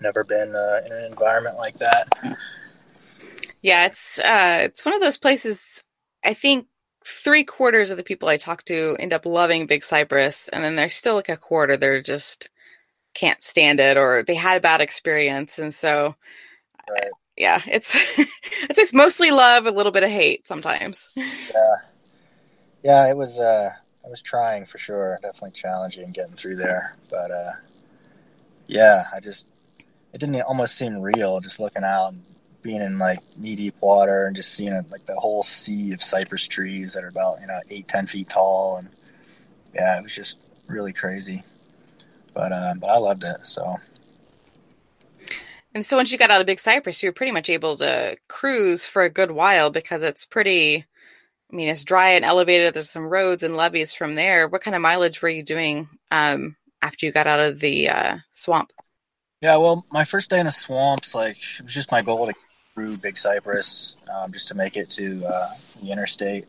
never 0.00 0.24
been 0.24 0.54
uh, 0.54 0.80
in 0.84 0.92
an 0.92 1.04
environment 1.04 1.56
like 1.56 1.78
that. 1.78 2.08
Yeah, 3.62 3.86
it's 3.86 4.18
uh, 4.20 4.60
it's 4.62 4.84
one 4.84 4.94
of 4.94 5.00
those 5.00 5.18
places. 5.18 5.84
I 6.24 6.34
think 6.34 6.66
three 7.04 7.44
quarters 7.44 7.90
of 7.90 7.96
the 7.96 8.02
people 8.02 8.28
I 8.28 8.36
talk 8.36 8.64
to 8.66 8.96
end 8.98 9.12
up 9.12 9.26
loving 9.26 9.66
Big 9.66 9.84
Cypress, 9.84 10.48
and 10.48 10.64
then 10.64 10.76
there's 10.76 10.94
still 10.94 11.14
like 11.14 11.28
a 11.28 11.36
quarter 11.36 11.76
that 11.76 11.88
are 11.88 12.02
just 12.02 12.48
can't 13.14 13.42
stand 13.42 13.80
it 13.80 13.96
or 13.96 14.22
they 14.22 14.34
had 14.34 14.56
a 14.58 14.60
bad 14.60 14.80
experience, 14.80 15.58
and 15.58 15.74
so 15.74 16.14
right. 16.88 17.10
yeah, 17.36 17.60
it's 17.66 17.94
it's 18.18 18.78
it's 18.78 18.94
mostly 18.94 19.30
love, 19.30 19.66
a 19.66 19.70
little 19.70 19.92
bit 19.92 20.04
of 20.04 20.10
hate 20.10 20.46
sometimes. 20.46 21.10
Yeah, 21.52 21.76
yeah, 22.82 23.10
it 23.10 23.16
was. 23.16 23.38
uh 23.38 23.70
I 24.04 24.08
was 24.08 24.22
trying 24.22 24.64
for 24.64 24.78
sure. 24.78 25.18
Definitely 25.20 25.50
challenging 25.50 26.12
getting 26.12 26.36
through 26.36 26.56
there, 26.56 26.96
but 27.10 27.30
uh 27.30 27.52
yeah, 28.66 29.04
I 29.12 29.20
just 29.20 29.46
it 30.14 30.18
didn't 30.18 30.40
almost 30.42 30.76
seem 30.76 31.00
real 31.00 31.40
just 31.40 31.60
looking 31.60 31.84
out 31.84 32.12
and 32.12 32.22
being 32.62 32.82
in 32.82 32.98
like 32.98 33.20
knee 33.36 33.54
deep 33.54 33.74
water 33.80 34.26
and 34.26 34.36
just 34.36 34.52
seeing 34.52 34.72
it, 34.72 34.90
like 34.90 35.06
the 35.06 35.18
whole 35.18 35.42
sea 35.42 35.92
of 35.92 36.02
cypress 36.02 36.46
trees 36.46 36.94
that 36.94 37.04
are 37.04 37.08
about 37.08 37.40
you 37.40 37.46
know 37.46 37.60
eight 37.70 37.88
ten 37.88 38.06
feet 38.06 38.28
tall. 38.28 38.76
And 38.76 38.88
yeah 39.74 39.98
it 39.98 40.02
was 40.02 40.14
just 40.14 40.36
really 40.66 40.92
crazy. 40.92 41.42
But 42.34 42.52
uh, 42.52 42.74
but 42.78 42.90
I 42.90 42.98
loved 42.98 43.24
it 43.24 43.36
so. 43.44 43.78
And 45.72 45.86
so 45.86 45.96
once 45.96 46.10
you 46.10 46.18
got 46.18 46.30
out 46.30 46.40
of 46.40 46.46
Big 46.46 46.58
Cypress 46.58 47.02
you 47.02 47.08
were 47.08 47.14
pretty 47.14 47.32
much 47.32 47.48
able 47.48 47.76
to 47.76 48.16
cruise 48.28 48.86
for 48.86 49.02
a 49.02 49.10
good 49.10 49.30
while 49.30 49.70
because 49.70 50.02
it's 50.02 50.24
pretty 50.24 50.84
I 51.52 51.56
mean 51.56 51.68
it's 51.68 51.84
dry 51.84 52.10
and 52.10 52.24
elevated. 52.24 52.74
There's 52.74 52.90
some 52.90 53.08
roads 53.08 53.42
and 53.42 53.56
levees 53.56 53.94
from 53.94 54.14
there. 54.14 54.48
What 54.48 54.62
kind 54.62 54.74
of 54.74 54.82
mileage 54.82 55.22
were 55.22 55.28
you 55.28 55.42
doing 55.42 55.88
um, 56.10 56.56
after 56.82 57.06
you 57.06 57.12
got 57.12 57.26
out 57.26 57.40
of 57.40 57.60
the 57.60 57.88
uh, 57.88 58.18
swamp? 58.30 58.72
Yeah, 59.40 59.56
well, 59.56 59.86
my 59.90 60.04
first 60.04 60.28
day 60.28 60.38
in 60.38 60.44
the 60.44 60.52
swamps, 60.52 61.14
like 61.14 61.38
it 61.58 61.64
was 61.64 61.72
just 61.72 61.90
my 61.90 62.02
goal 62.02 62.26
to 62.26 62.34
through 62.80 62.96
Big 62.96 63.18
Cypress 63.18 63.96
um, 64.12 64.32
just 64.32 64.48
to 64.48 64.54
make 64.54 64.76
it 64.76 64.90
to 64.92 65.22
uh, 65.26 65.48
the 65.82 65.92
interstate. 65.92 66.46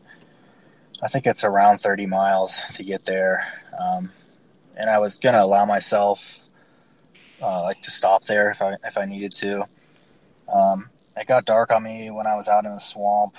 I 1.02 1.08
think 1.08 1.26
it's 1.26 1.44
around 1.44 1.78
30 1.78 2.06
miles 2.06 2.60
to 2.74 2.82
get 2.82 3.04
there. 3.04 3.46
Um, 3.78 4.12
and 4.76 4.88
I 4.88 4.98
was 4.98 5.18
going 5.18 5.34
to 5.34 5.42
allow 5.42 5.66
myself 5.66 6.48
uh, 7.42 7.62
like 7.62 7.82
to 7.82 7.90
stop 7.90 8.24
there 8.24 8.50
if 8.50 8.62
I, 8.62 8.76
if 8.84 8.96
I 8.96 9.04
needed 9.04 9.32
to. 9.34 9.66
Um, 10.52 10.88
it 11.16 11.26
got 11.26 11.44
dark 11.44 11.70
on 11.70 11.82
me 11.82 12.10
when 12.10 12.26
I 12.26 12.34
was 12.34 12.48
out 12.48 12.64
in 12.64 12.72
the 12.72 12.80
swamp 12.80 13.36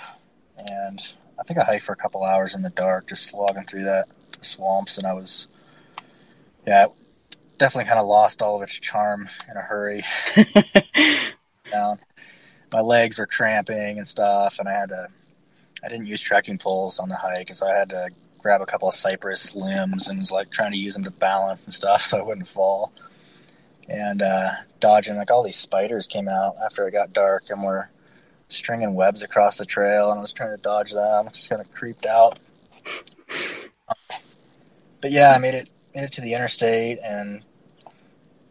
and 0.56 1.04
I 1.38 1.42
think 1.42 1.58
I 1.58 1.64
hiked 1.64 1.84
for 1.84 1.92
a 1.92 1.96
couple 1.96 2.22
hours 2.22 2.54
in 2.54 2.62
the 2.62 2.70
dark, 2.70 3.08
just 3.08 3.26
slogging 3.26 3.64
through 3.64 3.84
that 3.84 4.06
swamps. 4.40 4.98
And 4.98 5.06
I 5.06 5.14
was, 5.14 5.48
yeah, 6.64 6.86
definitely 7.58 7.88
kind 7.88 7.98
of 7.98 8.06
lost 8.06 8.40
all 8.40 8.56
of 8.56 8.62
its 8.62 8.78
charm 8.78 9.28
in 9.50 9.56
a 9.56 9.62
hurry. 9.62 10.04
down 11.70 11.98
my 12.74 12.80
legs 12.80 13.18
were 13.18 13.26
cramping 13.26 13.98
and 13.98 14.08
stuff, 14.08 14.58
and 14.58 14.68
I 14.68 14.72
had 14.72 14.88
to. 14.88 15.06
I 15.84 15.88
didn't 15.88 16.06
use 16.06 16.20
trekking 16.20 16.58
poles 16.58 16.98
on 16.98 17.08
the 17.08 17.14
hike, 17.14 17.48
and 17.48 17.56
so 17.56 17.68
I 17.68 17.76
had 17.76 17.90
to 17.90 18.08
grab 18.38 18.60
a 18.60 18.66
couple 18.66 18.88
of 18.88 18.94
cypress 18.94 19.54
limbs 19.54 20.08
and 20.08 20.18
was 20.18 20.32
like 20.32 20.50
trying 20.50 20.72
to 20.72 20.78
use 20.78 20.94
them 20.94 21.04
to 21.04 21.10
balance 21.10 21.64
and 21.64 21.72
stuff 21.72 22.02
so 22.04 22.18
I 22.18 22.22
wouldn't 22.22 22.48
fall. 22.48 22.92
And 23.88 24.22
uh, 24.22 24.50
dodging 24.80 25.16
like 25.16 25.30
all 25.30 25.44
these 25.44 25.56
spiders 25.56 26.08
came 26.08 26.26
out 26.26 26.56
after 26.64 26.88
it 26.88 26.92
got 26.92 27.12
dark 27.12 27.44
and 27.48 27.62
were 27.62 27.90
stringing 28.48 28.94
webs 28.94 29.22
across 29.22 29.56
the 29.56 29.66
trail, 29.66 30.10
and 30.10 30.18
I 30.18 30.22
was 30.22 30.32
trying 30.32 30.56
to 30.56 30.60
dodge 30.60 30.92
them. 30.92 31.28
Just 31.28 31.48
kind 31.48 31.60
of 31.60 31.72
creeped 31.72 32.06
out. 32.06 32.40
but 35.00 35.12
yeah, 35.12 35.32
I 35.32 35.38
made 35.38 35.54
it 35.54 35.70
made 35.94 36.04
it 36.04 36.12
to 36.12 36.22
the 36.22 36.34
interstate, 36.34 36.98
and 37.04 37.44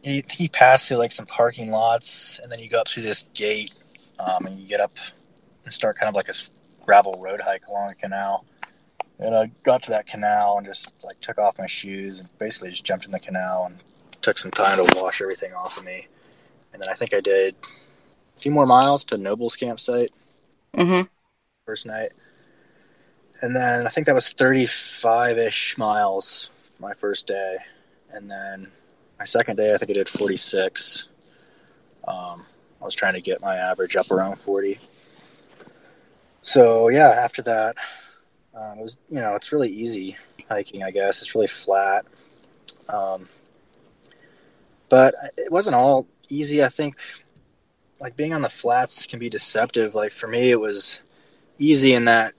he, 0.02 0.24
you 0.38 0.50
pass 0.50 0.88
through 0.88 0.98
like 0.98 1.12
some 1.12 1.26
parking 1.26 1.72
lots, 1.72 2.40
and 2.40 2.50
then 2.50 2.60
you 2.60 2.70
go 2.70 2.80
up 2.80 2.88
through 2.88 3.04
this 3.04 3.26
gate 3.34 3.83
um, 4.26 4.46
and 4.46 4.60
you 4.60 4.68
get 4.68 4.80
up 4.80 4.98
and 5.64 5.74
start 5.74 5.98
kind 5.98 6.10
of 6.10 6.16
like 6.16 6.30
a 6.30 6.34
gravel 6.86 7.20
road 7.22 7.42
hike 7.42 7.66
along 7.68 7.90
a 7.90 7.96
canal. 7.96 8.46
And 9.20 9.36
I 9.36 9.52
got 9.64 9.84
to 9.84 9.92
that 9.92 10.08
canal 10.08 10.58
and 10.58 10.66
just 10.66 10.92
like 11.04 11.20
took 11.22 11.38
off 11.38 11.58
my 11.58 11.68
shoes 11.68 12.20
and 12.20 12.30
basically 12.40 12.72
just 12.72 12.84
jumped 12.84 13.06
in 13.06 13.12
the 13.12 13.20
canal 13.20 13.66
and 13.66 13.80
took 14.22 14.38
some 14.38 14.52
time 14.52 14.78
to 14.78 14.96
wash 14.96 15.22
everything 15.22 15.54
off 15.54 15.78
of 15.78 15.84
me. 15.84 16.08
And 16.74 16.82
then 16.82 16.90
I 16.90 16.94
think 16.94 17.14
I 17.14 17.22
did 17.22 17.56
a 18.36 18.40
few 18.40 18.52
more 18.52 18.66
miles 18.66 19.06
to 19.06 19.18
Noble's 19.18 19.56
campsite. 19.56 20.12
Mm-hmm. 20.76 21.08
First 21.66 21.86
night. 21.86 22.12
And 23.42 23.56
then 23.56 23.86
I 23.86 23.90
think 23.90 24.08
that 24.08 24.16
was 24.16 24.30
35 24.30 25.38
ish 25.38 25.78
miles 25.78 26.50
my 26.80 26.94
first 26.94 27.28
day. 27.28 27.58
And 28.12 28.30
then 28.30 28.72
my 29.20 29.26
second 29.26 29.58
day, 29.58 29.74
I 29.74 29.78
think 29.78 29.92
I 29.92 29.94
did 29.94 30.10
46. 30.10 31.10
Um, 32.08 32.46
I 32.84 32.86
was 32.86 32.96
trying 32.96 33.13
to 33.13 33.22
get 33.22 33.39
my 33.39 33.56
average 33.56 33.96
up 33.96 34.12
around 34.12 34.36
40. 34.36 34.78
So 36.41 36.89
yeah, 36.89 37.08
after 37.08 37.41
that, 37.43 37.78
um, 38.54 38.78
it 38.78 38.84
was 38.84 38.98
you 39.10 39.22
know 39.22 39.36
it's 39.36 39.54
really 39.54 39.69
easy 39.69 40.17
hiking. 40.50 40.84
I 40.84 40.91
guess 40.91 41.22
it's 41.22 41.34
really 41.34 41.48
flat, 41.48 42.06
um, 42.89 43.30
but 44.89 45.15
it 45.38 45.50
wasn't 45.50 45.78
all 45.78 46.08
easy. 46.28 46.62
I 46.62 46.67
think 46.67 46.98
like 48.02 48.17
being 48.17 48.34
on 48.34 48.41
the 48.41 48.50
flats 48.50 49.06
can 49.06 49.17
be 49.17 49.30
deceptive. 49.30 49.96
Like 49.96 50.12
for 50.12 50.28
me, 50.28 50.52
it 50.52 50.60
was 50.60 51.00
easy 51.58 51.93
in 51.93 52.04
that 52.06 52.34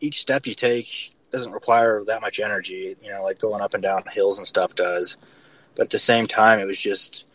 each 0.00 0.18
step 0.18 0.46
you 0.46 0.54
take 0.54 1.14
doesn't 1.30 1.52
require 1.52 2.02
that 2.04 2.22
much 2.22 2.40
energy. 2.40 2.96
You 3.02 3.10
know, 3.10 3.22
like 3.22 3.38
going 3.38 3.60
up 3.60 3.74
and 3.74 3.82
down 3.82 4.04
hills 4.10 4.38
and 4.38 4.46
stuff 4.46 4.74
does. 4.74 5.18
But 5.76 5.84
at 5.84 5.90
the 5.90 5.98
same 5.98 6.26
time, 6.26 6.58
it 6.58 6.66
was 6.66 6.80
just 6.80 7.26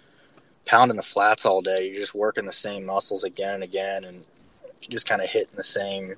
pounding 0.65 0.97
the 0.97 1.03
flats 1.03 1.45
all 1.45 1.61
day. 1.61 1.87
You're 1.87 2.01
just 2.01 2.15
working 2.15 2.45
the 2.45 2.51
same 2.51 2.85
muscles 2.85 3.23
again 3.23 3.55
and 3.55 3.63
again, 3.63 4.03
and 4.03 4.23
just 4.89 5.07
kind 5.07 5.21
of 5.21 5.29
hitting 5.29 5.55
the 5.55 5.63
same 5.63 6.15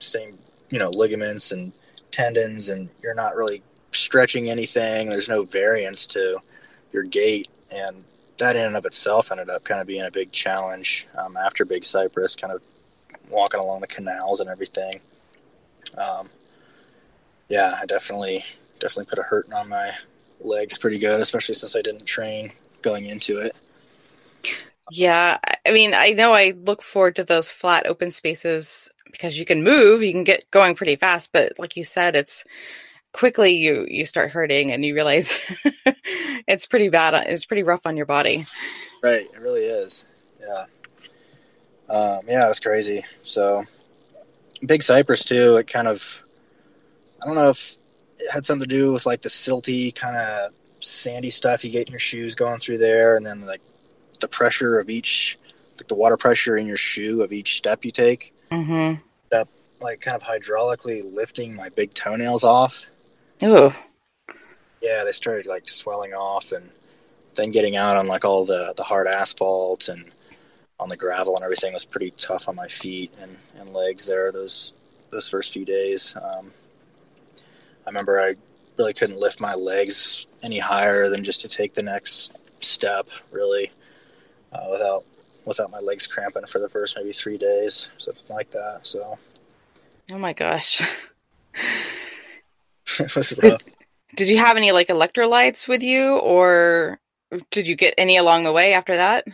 same 0.00 0.38
you 0.70 0.78
know, 0.78 0.90
ligaments 0.90 1.52
and 1.52 1.72
tendons, 2.10 2.68
and 2.68 2.88
you're 3.02 3.14
not 3.14 3.36
really 3.36 3.62
stretching 3.92 4.50
anything. 4.50 5.08
There's 5.08 5.28
no 5.28 5.44
variance 5.44 6.06
to 6.08 6.38
your 6.92 7.04
gait, 7.04 7.48
and 7.70 8.04
that 8.38 8.56
in 8.56 8.66
and 8.66 8.76
of 8.76 8.84
itself 8.84 9.32
ended 9.32 9.50
up 9.50 9.64
kind 9.64 9.80
of 9.80 9.86
being 9.86 10.02
a 10.02 10.10
big 10.10 10.32
challenge 10.32 11.06
um, 11.16 11.36
after 11.36 11.64
Big 11.64 11.84
Cypress, 11.84 12.36
kind 12.36 12.52
of 12.52 12.62
walking 13.30 13.60
along 13.60 13.80
the 13.80 13.86
canals 13.86 14.40
and 14.40 14.48
everything. 14.48 15.00
Um, 15.96 16.28
yeah, 17.48 17.78
I 17.80 17.86
definitely 17.86 18.44
definitely 18.78 19.06
put 19.06 19.18
a 19.18 19.22
hurting 19.22 19.52
on 19.52 19.68
my 19.68 19.92
legs 20.40 20.78
pretty 20.78 20.98
good, 20.98 21.20
especially 21.20 21.54
since 21.54 21.74
I 21.74 21.82
didn't 21.82 22.04
train 22.04 22.52
going 22.88 23.06
into 23.06 23.38
it. 23.38 23.54
Yeah, 24.90 25.38
I 25.66 25.72
mean, 25.72 25.92
I 25.94 26.10
know 26.10 26.32
I 26.32 26.54
look 26.56 26.82
forward 26.82 27.16
to 27.16 27.24
those 27.24 27.50
flat 27.50 27.86
open 27.86 28.10
spaces 28.10 28.88
because 29.10 29.38
you 29.38 29.44
can 29.44 29.62
move, 29.62 30.02
you 30.02 30.12
can 30.12 30.24
get 30.24 30.50
going 30.50 30.74
pretty 30.74 30.96
fast, 30.96 31.30
but 31.32 31.52
like 31.58 31.76
you 31.76 31.84
said, 31.84 32.16
it's 32.16 32.44
quickly 33.12 33.52
you 33.52 33.86
you 33.88 34.04
start 34.04 34.30
hurting 34.30 34.70
and 34.70 34.84
you 34.84 34.94
realize 34.94 35.38
it's 36.46 36.66
pretty 36.66 36.88
bad. 36.88 37.14
It's 37.28 37.44
pretty 37.44 37.62
rough 37.62 37.86
on 37.86 37.96
your 37.96 38.06
body. 38.06 38.46
Right, 39.02 39.26
it 39.32 39.40
really 39.40 39.64
is. 39.64 40.04
Yeah. 40.40 40.64
Um, 41.88 42.20
yeah, 42.26 42.46
it 42.46 42.48
was 42.48 42.60
crazy. 42.60 43.04
So, 43.22 43.64
Big 44.64 44.82
Cypress 44.82 45.24
too. 45.24 45.56
It 45.56 45.68
kind 45.68 45.88
of, 45.88 46.22
I 47.22 47.26
don't 47.26 47.34
know 47.34 47.50
if 47.50 47.76
it 48.18 48.30
had 48.30 48.44
something 48.44 48.68
to 48.68 48.74
do 48.74 48.92
with 48.92 49.06
like 49.06 49.22
the 49.22 49.28
silty 49.28 49.94
kind 49.94 50.16
of 50.16 50.52
sandy 50.80 51.30
stuff 51.30 51.64
you 51.64 51.70
get 51.70 51.86
in 51.86 51.92
your 51.92 52.00
shoes 52.00 52.34
going 52.34 52.60
through 52.60 52.78
there, 52.78 53.16
and 53.16 53.24
then 53.24 53.46
like 53.46 53.60
the 54.20 54.28
pressure 54.28 54.78
of 54.78 54.90
each, 54.90 55.38
like 55.76 55.88
the 55.88 55.94
water 55.94 56.16
pressure 56.16 56.56
in 56.56 56.66
your 56.66 56.76
shoe 56.76 57.22
of 57.22 57.32
each 57.32 57.56
step 57.56 57.84
you 57.84 57.92
take. 57.92 58.34
Mm-hmm. 58.50 59.02
Up 59.32 59.48
like 59.80 60.00
kind 60.00 60.20
of 60.20 60.22
hydraulically 60.22 61.02
lifting 61.14 61.54
my 61.54 61.68
big 61.68 61.94
toenails 61.94 62.44
off. 62.44 62.86
Ooh. 63.42 63.70
Yeah, 64.82 65.04
they 65.04 65.12
started 65.12 65.46
like 65.46 65.68
swelling 65.68 66.14
off, 66.14 66.52
and 66.52 66.70
then 67.34 67.50
getting 67.50 67.76
out 67.76 67.96
on 67.96 68.06
like 68.06 68.24
all 68.24 68.44
the 68.44 68.74
the 68.76 68.84
hard 68.84 69.06
asphalt 69.06 69.88
and 69.88 70.10
on 70.80 70.88
the 70.88 70.96
gravel 70.96 71.34
and 71.34 71.44
everything 71.44 71.72
was 71.72 71.84
pretty 71.84 72.12
tough 72.12 72.48
on 72.48 72.54
my 72.54 72.68
feet 72.68 73.12
and, 73.20 73.36
and 73.58 73.72
legs 73.72 74.06
there 74.06 74.30
those 74.30 74.72
those 75.10 75.28
first 75.28 75.52
few 75.52 75.64
days. 75.64 76.14
Um, 76.16 76.52
I 77.86 77.90
remember 77.90 78.20
I 78.20 78.36
really 78.78 78.94
couldn't 78.94 79.18
lift 79.18 79.40
my 79.40 79.54
legs 79.54 80.26
any 80.42 80.58
higher 80.58 81.08
than 81.08 81.24
just 81.24 81.40
to 81.40 81.48
take 81.48 81.74
the 81.74 81.82
next 81.82 82.32
step, 82.60 83.08
really, 83.30 83.72
uh, 84.52 84.66
without 84.70 85.04
without 85.44 85.70
my 85.70 85.78
legs 85.78 86.06
cramping 86.06 86.46
for 86.46 86.58
the 86.58 86.68
first 86.68 86.96
maybe 86.96 87.12
three 87.12 87.38
days, 87.38 87.88
something 87.98 88.22
like 88.28 88.50
that. 88.52 88.80
So, 88.82 89.18
oh 90.12 90.18
my 90.18 90.32
gosh, 90.32 90.80
it 92.98 93.14
was 93.14 93.32
rough. 93.42 93.64
Did, 93.64 93.74
did 94.16 94.28
you 94.28 94.38
have 94.38 94.56
any 94.56 94.72
like 94.72 94.88
electrolytes 94.88 95.68
with 95.68 95.82
you, 95.82 96.18
or 96.18 97.00
did 97.50 97.66
you 97.66 97.74
get 97.74 97.94
any 97.98 98.16
along 98.16 98.44
the 98.44 98.52
way 98.52 98.74
after 98.74 98.96
that? 98.96 99.26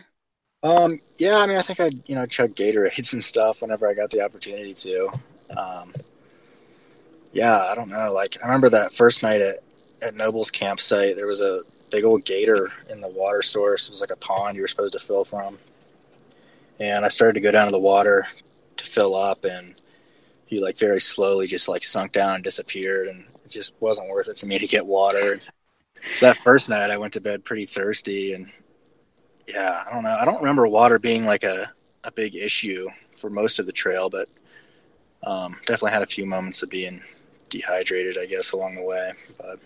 Um, 0.63 0.99
yeah, 1.19 1.37
I 1.37 1.45
mean, 1.45 1.57
I 1.57 1.61
think 1.61 1.79
I, 1.79 1.91
you 2.07 2.15
know, 2.15 2.25
chug 2.25 2.55
Gatorades 2.55 3.13
and 3.13 3.23
stuff 3.23 3.61
whenever 3.61 3.87
I 3.87 3.93
got 3.93 4.09
the 4.09 4.21
opportunity 4.21 4.73
to. 4.73 5.09
Um, 5.55 5.93
yeah, 7.35 7.65
I 7.65 7.75
don't 7.75 7.89
know. 7.89 8.11
Like, 8.13 8.37
I 8.41 8.47
remember 8.47 8.69
that 8.69 8.93
first 8.93 9.21
night 9.21 9.41
at, 9.41 9.57
at 10.01 10.15
Noble's 10.15 10.49
campsite, 10.49 11.17
there 11.17 11.27
was 11.27 11.41
a 11.41 11.61
big 11.91 12.05
old 12.05 12.23
gator 12.23 12.71
in 12.89 13.01
the 13.01 13.09
water 13.09 13.41
source. 13.41 13.87
It 13.87 13.91
was 13.91 14.01
like 14.01 14.09
a 14.09 14.15
pond 14.15 14.55
you 14.55 14.61
were 14.61 14.69
supposed 14.69 14.93
to 14.93 14.99
fill 14.99 15.25
from. 15.25 15.59
And 16.79 17.05
I 17.05 17.09
started 17.09 17.33
to 17.33 17.41
go 17.41 17.51
down 17.51 17.65
to 17.65 17.71
the 17.71 17.77
water 17.77 18.25
to 18.77 18.85
fill 18.85 19.15
up, 19.15 19.43
and 19.43 19.75
he, 20.45 20.61
like, 20.61 20.77
very 20.77 21.01
slowly 21.01 21.45
just, 21.45 21.67
like, 21.67 21.83
sunk 21.83 22.13
down 22.13 22.35
and 22.35 22.43
disappeared. 22.43 23.09
And 23.09 23.25
it 23.43 23.51
just 23.51 23.73
wasn't 23.81 24.09
worth 24.09 24.29
it 24.29 24.37
to 24.37 24.45
me 24.45 24.57
to 24.57 24.67
get 24.67 24.85
water. 24.85 25.39
So 26.15 26.27
that 26.27 26.37
first 26.37 26.69
night, 26.69 26.89
I 26.89 26.97
went 26.97 27.13
to 27.13 27.21
bed 27.21 27.43
pretty 27.43 27.65
thirsty, 27.65 28.31
and 28.33 28.49
yeah, 29.45 29.83
I 29.85 29.93
don't 29.93 30.03
know. 30.03 30.15
I 30.15 30.23
don't 30.23 30.39
remember 30.39 30.67
water 30.67 30.99
being 30.99 31.25
like 31.25 31.43
a, 31.43 31.73
a 32.03 32.11
big 32.11 32.35
issue 32.35 32.87
for 33.17 33.29
most 33.29 33.59
of 33.59 33.65
the 33.65 33.71
trail, 33.71 34.09
but 34.09 34.29
um, 35.23 35.57
definitely 35.65 35.91
had 35.91 36.03
a 36.03 36.07
few 36.07 36.25
moments 36.25 36.63
of 36.63 36.69
being 36.69 37.01
dehydrated, 37.49 38.17
I 38.17 38.25
guess, 38.25 38.51
along 38.51 38.75
the 38.75 38.83
way. 38.83 39.13
But 39.37 39.59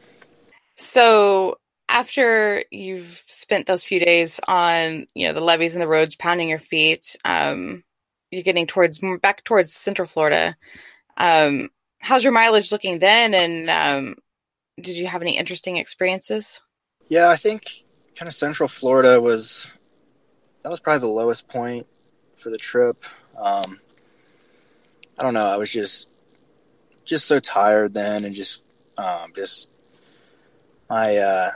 so 0.75 1.57
after 1.89 2.63
you've 2.71 3.23
spent 3.27 3.65
those 3.65 3.83
few 3.83 3.99
days 3.99 4.39
on 4.47 5.07
you 5.15 5.27
know 5.27 5.33
the 5.33 5.41
levees 5.41 5.73
and 5.73 5.81
the 5.81 5.87
roads, 5.87 6.15
pounding 6.15 6.49
your 6.49 6.59
feet, 6.59 7.15
um, 7.25 7.83
you're 8.31 8.43
getting 8.43 8.67
towards 8.67 8.99
back 9.21 9.43
towards 9.43 9.73
Central 9.73 10.07
Florida. 10.07 10.55
Um, 11.17 11.69
how's 11.99 12.23
your 12.23 12.33
mileage 12.33 12.71
looking 12.71 12.99
then? 12.99 13.33
And 13.33 13.69
um, 13.69 14.15
did 14.79 14.95
you 14.95 15.07
have 15.07 15.21
any 15.21 15.37
interesting 15.37 15.77
experiences? 15.77 16.61
Yeah, 17.09 17.29
I 17.29 17.35
think 17.35 17.83
kind 18.15 18.27
of 18.27 18.35
Central 18.35 18.69
Florida 18.69 19.19
was 19.19 19.67
that 20.61 20.69
was 20.69 20.79
probably 20.79 20.99
the 20.99 21.07
lowest 21.07 21.47
point 21.47 21.87
for 22.37 22.49
the 22.49 22.57
trip. 22.57 23.03
Um, 23.37 23.79
I 25.17 25.23
don't 25.23 25.33
know. 25.33 25.45
I 25.45 25.57
was 25.57 25.69
just 25.69 26.07
just 27.09 27.27
so 27.27 27.39
tired 27.39 27.93
then, 27.93 28.23
and 28.25 28.35
just 28.35 28.63
um, 28.97 29.31
just 29.35 29.67
my 30.89 31.17
uh, 31.17 31.51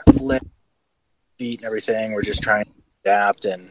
feet 1.38 1.60
and 1.60 1.64
everything 1.64 2.12
were 2.12 2.22
just 2.22 2.42
trying 2.42 2.64
to 2.64 2.70
adapt 3.04 3.44
and 3.44 3.70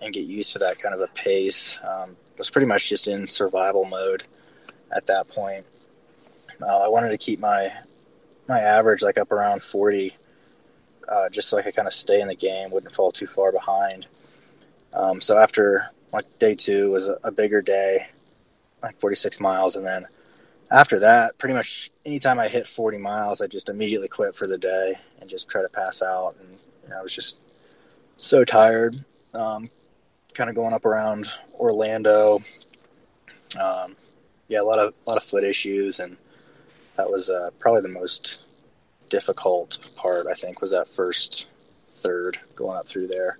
and 0.00 0.12
get 0.12 0.24
used 0.24 0.52
to 0.52 0.58
that 0.58 0.78
kind 0.78 0.94
of 0.94 1.00
a 1.00 1.08
pace. 1.14 1.78
Um, 1.82 2.16
was 2.38 2.50
pretty 2.50 2.66
much 2.66 2.88
just 2.88 3.08
in 3.08 3.26
survival 3.26 3.84
mode 3.84 4.24
at 4.94 5.06
that 5.06 5.28
point. 5.28 5.64
Uh, 6.60 6.84
I 6.84 6.88
wanted 6.88 7.10
to 7.10 7.18
keep 7.18 7.40
my 7.40 7.72
my 8.48 8.60
average 8.60 9.02
like 9.02 9.18
up 9.18 9.32
around 9.32 9.62
forty 9.62 10.16
uh, 11.08 11.28
just 11.28 11.48
so 11.48 11.58
I 11.58 11.62
could 11.62 11.74
kind 11.74 11.88
of 11.88 11.94
stay 11.94 12.20
in 12.20 12.28
the 12.28 12.34
game, 12.34 12.70
wouldn't 12.70 12.94
fall 12.94 13.12
too 13.12 13.26
far 13.26 13.52
behind. 13.52 14.06
Um, 14.92 15.20
so 15.20 15.38
after 15.38 15.90
like 16.12 16.38
day 16.38 16.54
two 16.54 16.90
was 16.90 17.08
a, 17.08 17.18
a, 17.24 17.30
bigger 17.30 17.62
day, 17.62 18.08
like 18.82 19.00
46 19.00 19.40
miles, 19.40 19.76
and 19.76 19.84
then 19.84 20.06
after 20.72 20.98
that, 21.00 21.36
pretty 21.36 21.54
much 21.54 21.90
anytime 22.06 22.38
I 22.38 22.48
hit 22.48 22.66
40 22.66 22.96
miles, 22.96 23.42
I 23.42 23.46
just 23.46 23.68
immediately 23.68 24.08
quit 24.08 24.34
for 24.34 24.46
the 24.46 24.56
day 24.56 24.94
and 25.20 25.28
just 25.28 25.48
try 25.48 25.60
to 25.60 25.68
pass 25.68 26.00
out. 26.00 26.34
And 26.40 26.58
you 26.82 26.88
know, 26.88 26.98
I 26.98 27.02
was 27.02 27.14
just 27.14 27.36
so 28.16 28.42
tired. 28.42 29.04
Um, 29.34 29.70
kind 30.32 30.48
of 30.48 30.56
going 30.56 30.72
up 30.72 30.86
around 30.86 31.28
Orlando. 31.54 32.42
Um, 33.60 33.96
yeah, 34.48 34.62
a 34.62 34.64
lot 34.64 34.78
of 34.78 34.94
a 35.06 35.10
lot 35.10 35.18
of 35.18 35.22
foot 35.22 35.44
issues, 35.44 36.00
and 36.00 36.16
that 36.96 37.10
was 37.10 37.28
uh, 37.28 37.50
probably 37.58 37.82
the 37.82 37.88
most 37.88 38.40
difficult 39.10 39.78
part, 39.94 40.26
I 40.26 40.32
think, 40.32 40.62
was 40.62 40.70
that 40.70 40.88
first 40.88 41.48
third 41.90 42.38
going 42.56 42.78
up 42.78 42.88
through 42.88 43.08
there. 43.08 43.38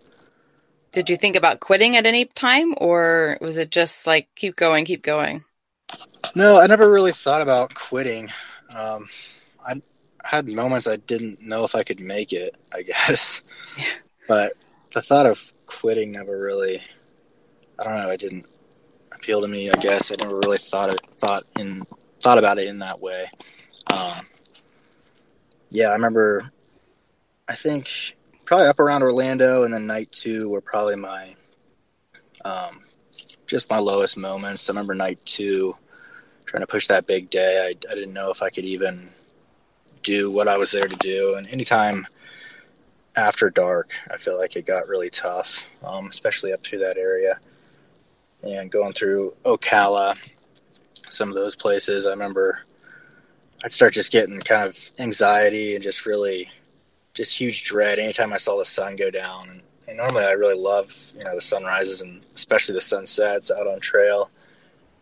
Did 0.93 1.09
you 1.09 1.17
think 1.17 1.35
about 1.35 1.61
quitting 1.61 1.97
at 1.97 2.05
any 2.05 2.27
time, 2.27 2.75
or 2.77 3.39
was 3.41 3.57
it 3.57 3.71
just 3.71 4.07
like 4.07 4.29
keep 4.35 4.55
going, 4.55 4.85
keep 4.85 5.03
going? 5.03 5.45
No, 6.35 6.61
I 6.61 6.67
never 6.67 6.91
really 6.91 7.13
thought 7.13 7.43
about 7.43 7.75
quitting. 7.75 8.31
Um, 8.75 9.09
I 9.65 9.83
had 10.25 10.49
moments 10.49 10.87
I 10.87 10.97
didn't 10.97 11.43
know 11.43 11.65
if 11.65 11.75
I 11.75 11.83
could 11.83 12.01
make 12.01 12.33
it, 12.33 12.55
I 12.73 12.83
guess. 12.83 13.43
But 14.29 14.55
the 14.95 15.03
thought 15.03 15.27
of 15.27 15.53
quitting 15.67 16.13
never 16.13 16.39
really, 16.39 16.81
I 17.79 17.85
don't 17.85 17.97
know, 17.97 18.11
it 18.11 18.21
didn't 18.21 18.47
appeal 19.13 19.41
to 19.41 19.49
me. 19.49 19.71
I 19.71 19.75
guess 19.75 20.11
I 20.11 20.17
never 20.17 20.39
really 20.39 20.59
thought 20.59 20.95
it 20.95 21.01
thought 21.19 21.45
in 21.59 21.87
thought 22.23 22.39
about 22.39 22.59
it 22.59 22.69
in 22.69 22.79
that 22.79 23.01
way. 23.01 23.31
Um, 23.89 24.27
yeah, 25.71 25.89
I 25.89 25.93
remember. 25.95 26.51
I 27.49 27.55
think 27.55 28.17
probably 28.45 28.69
up 28.69 28.81
around 28.81 29.03
Orlando, 29.03 29.65
and 29.65 29.75
then 29.75 29.87
night 29.87 30.13
two 30.13 30.49
were 30.49 30.61
probably 30.61 30.97
my 30.97 31.35
um, 32.45 32.85
just 33.47 33.71
my 33.71 33.79
lowest 33.79 34.17
moments. 34.17 34.69
I 34.69 34.73
remember 34.73 34.95
night 34.95 35.25
two 35.25 35.77
trying 36.53 36.61
to 36.61 36.67
push 36.67 36.87
that 36.87 37.07
big 37.07 37.31
day. 37.31 37.67
I, 37.67 37.91
I 37.91 37.95
didn't 37.95 38.13
know 38.13 38.31
if 38.31 38.43
I 38.43 38.51
could 38.51 38.67
even 38.67 39.09
do 40.03 40.31
what 40.31 40.49
I 40.49 40.59
was 40.59 40.71
there 40.71 40.87
to 40.87 40.97
do, 40.97 41.35
and 41.35 41.49
anytime 41.49 42.07
after 43.17 43.49
dark, 43.51 43.91
I 44.11 44.19
feel 44.19 44.39
like 44.39 44.55
it 44.55 44.67
got 44.67 44.87
really 44.87 45.11
tough, 45.11 45.67
um, 45.83 46.09
especially 46.09 46.53
up 46.53 46.63
through 46.63 46.81
that 46.81 46.99
area 46.99 47.41
and 48.43 48.71
going 48.71 48.93
through 48.93 49.35
Ocala, 49.45 50.17
some 51.09 51.31
of 51.31 51.35
those 51.35 51.57
places. 51.57 52.07
I 52.07 52.11
remember 52.11 52.61
I'd 53.65 53.73
start 53.73 53.95
just 53.95 54.13
getting 54.13 54.41
kind 54.41 54.69
of 54.69 54.79
anxiety 54.99 55.75
and 55.75 55.83
just 55.83 56.05
really 56.05 56.51
just 57.15 57.39
huge 57.39 57.65
dread 57.65 57.99
anytime 57.99 58.33
I 58.33 58.39
saw 58.39 58.59
the 58.59 58.65
sun 58.65 58.97
go 58.97 59.11
down. 59.11 59.49
And, 59.49 59.63
and 59.89 59.97
normally 59.97 60.25
I 60.25 60.33
really 60.33 60.59
love, 60.59 60.95
you 61.17 61.25
know, 61.25 61.35
the 61.35 61.41
sunrises 61.41 62.03
and 62.03 62.23
especially 62.35 62.75
the 62.75 62.81
sunsets 62.81 63.51
out 63.51 63.67
on 63.67 63.81
trail. 63.81 64.31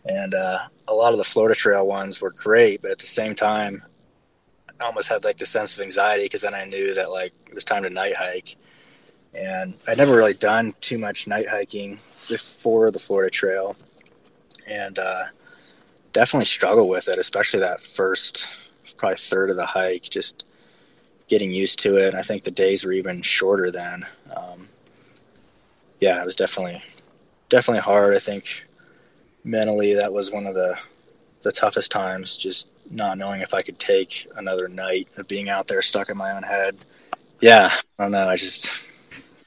And 0.05 0.35
uh, 0.35 0.61
a 0.91 0.95
lot 0.95 1.13
of 1.13 1.19
the 1.19 1.25
Florida 1.25 1.55
Trail 1.55 1.87
ones 1.87 2.21
were 2.21 2.33
great, 2.33 2.83
but 2.83 2.91
at 2.91 2.99
the 2.99 3.07
same 3.07 3.37
time, 3.37 3.83
I 4.81 4.85
almost 4.85 5.09
had 5.09 5.23
like 5.23 5.39
the 5.39 5.47
sense 5.47 5.77
of 5.77 5.83
anxiety 5.83 6.25
because 6.25 6.43
then 6.43 6.55
I 6.55 6.65
knew 6.65 6.95
that 6.95 7.11
like 7.11 7.33
it 7.47 7.55
was 7.55 7.65
time 7.65 7.85
to 7.85 7.91
night 7.91 8.17
hike. 8.17 8.57
And 9.33 9.75
I'd 9.87 9.99
never 9.99 10.17
really 10.17 10.35
done 10.35 10.75
too 10.81 10.99
much 10.99 11.29
night 11.29 11.49
hiking 11.49 12.01
before 12.29 12.91
the 12.91 12.99
Florida 12.99 13.31
Trail. 13.31 13.77
And 14.69 14.99
uh, 14.99 15.27
definitely 16.13 16.47
struggle 16.47 16.89
with 16.89 17.07
it, 17.07 17.19
especially 17.19 17.61
that 17.61 17.81
first 17.81 18.49
probably 18.97 19.17
third 19.17 19.51
of 19.51 19.57
the 19.57 19.67
hike. 19.67 20.03
Just 20.03 20.45
getting 21.29 21.53
used 21.53 21.79
to 21.81 21.97
it. 21.97 22.15
I 22.15 22.23
think 22.23 22.43
the 22.43 22.51
days 22.51 22.85
were 22.85 22.93
even 22.93 23.23
shorter 23.23 23.71
then. 23.71 24.07
Um, 24.35 24.69
yeah, 26.01 26.21
it 26.21 26.25
was 26.25 26.35
definitely 26.35 26.83
definitely 27.49 27.83
hard. 27.83 28.17
I 28.17 28.19
think 28.19 28.67
mentally 29.45 29.95
that 29.95 30.13
was 30.13 30.31
one 30.31 30.47
of 30.47 30.55
the 30.55 30.77
the 31.43 31.53
toughest 31.53 31.91
times. 31.91 32.37
Just 32.37 32.69
not 32.91 33.19
knowing 33.19 33.41
if 33.41 33.55
I 33.55 33.63
could 33.63 33.79
take 33.79 34.29
another 34.37 34.69
night 34.69 35.09
of 35.17 35.29
being 35.29 35.49
out 35.49 35.69
there 35.69 35.83
stuck 35.83 36.11
in 36.11 36.17
my 36.17 36.33
own 36.33 36.43
head. 36.43 36.77
Yeah, 37.41 37.73
I 37.99 38.03
don't 38.03 38.13
know. 38.13 38.29
I 38.29 38.37
just 38.37 38.71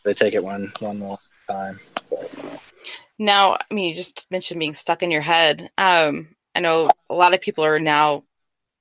they 0.04 0.14
take 0.14 0.34
it 0.34 0.44
one 0.44 0.72
one 0.80 1.00
more 1.00 1.20
time. 1.48 1.80
Now, 3.20 3.54
I 3.54 3.74
mean, 3.74 3.90
you 3.90 3.96
just 3.96 4.28
mentioned 4.32 4.60
being 4.60 4.74
stuck 4.74 5.04
in 5.04 5.12
your 5.12 5.22
head. 5.22 5.70
Um, 5.78 6.36
I 6.56 6.60
know 6.60 6.90
a 7.10 7.16
lot 7.16 7.34
of 7.34 7.42
people 7.42 7.64
are 7.64 7.80
now 7.80 8.24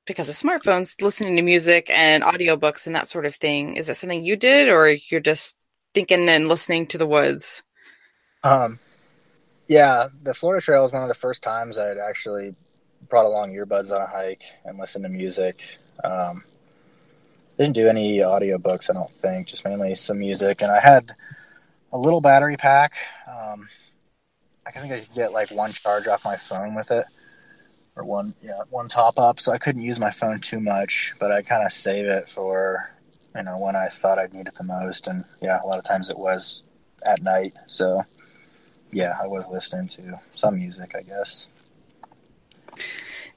because 0.07 0.29
of 0.29 0.35
smartphones 0.35 1.01
listening 1.01 1.37
to 1.37 1.43
music 1.43 1.89
and 1.91 2.23
audiobooks 2.23 2.87
and 2.87 2.97
that 2.97 3.09
sort 3.09 3.27
of 3.27 3.35
thing. 3.37 3.77
Is 3.77 3.87
that 3.87 3.97
something 3.97 4.25
you 4.25 4.37
did, 4.37 4.69
or 4.69 4.89
you're 4.89 5.21
just 5.21 5.59
thinking 5.95 6.29
and 6.29 6.49
listening 6.49 6.87
to 6.89 6.99
the 6.99 7.07
woods? 7.07 7.63
Um, 8.43 8.79
yeah, 9.73 10.09
the 10.23 10.35
Florida 10.35 10.63
Trail 10.63 10.83
was 10.83 10.93
one 10.93 11.03
of 11.03 11.09
the 11.09 11.15
first 11.15 11.43
times 11.43 11.79
I'd 11.79 11.97
actually 11.99 12.55
brought 13.09 13.25
along 13.25 13.55
earbuds 13.55 13.91
on 13.91 14.03
a 14.03 14.07
hike 14.07 14.45
and 14.65 14.79
listened 14.79 15.05
to 15.05 15.09
music. 15.09 15.61
Um, 16.05 16.45
didn't 17.57 17.75
do 17.75 17.89
any 17.89 18.19
audiobooks, 18.19 18.91
I 18.91 18.93
don't 18.93 19.13
think, 19.19 19.49
just 19.49 19.65
mainly 19.65 19.95
some 19.95 20.19
music. 20.19 20.63
And 20.63 20.71
I 20.71 20.79
had 20.79 21.15
a 21.93 21.99
little 21.99 22.21
battery 22.21 22.57
pack. 22.57 22.93
Um, 23.27 23.69
I 24.67 24.71
think 24.73 24.93
I 24.93 25.01
could 25.01 25.15
get 25.15 25.33
like 25.33 25.51
one 25.51 25.73
charge 25.73 26.07
off 26.07 26.25
my 26.25 26.37
phone 26.37 26.75
with 26.75 26.91
it, 26.91 27.07
or 27.97 28.05
one 28.05 28.35
yeah 28.43 28.61
one 28.71 28.89
top 28.89 29.19
up. 29.19 29.41
So 29.41 29.53
I 29.53 29.59
couldn't 29.59 29.83
use 29.83 29.99
my 29.99 30.11
phone 30.11 30.41
too 30.41 30.61
much, 30.61 31.15
but 31.19 31.33
I 31.33 31.43
kind 31.43 31.65
of 31.65 31.73
save 31.73 32.07
it 32.07 32.29
for 32.29 32.91
you 33.35 33.43
know 33.43 33.59
when 33.59 33.75
I 33.75 33.89
thought 33.89 34.19
I'd 34.19 34.35
need 34.35 34.49
it 34.49 34.55
the 34.55 34.65
most. 34.65 35.07
And 35.07 35.25
yeah, 35.41 35.61
a 35.63 35.67
lot 35.67 35.79
of 35.79 35.85
times 35.85 36.11
it 36.11 36.19
was 36.19 36.63
at 37.05 37.23
night. 37.23 37.55
So 37.67 38.05
yeah, 38.93 39.17
I 39.21 39.27
was 39.27 39.49
listening 39.49 39.89
to 39.89 40.21
some 40.35 40.57
music, 40.57 40.95
I 40.95 41.03
guess. 41.03 41.47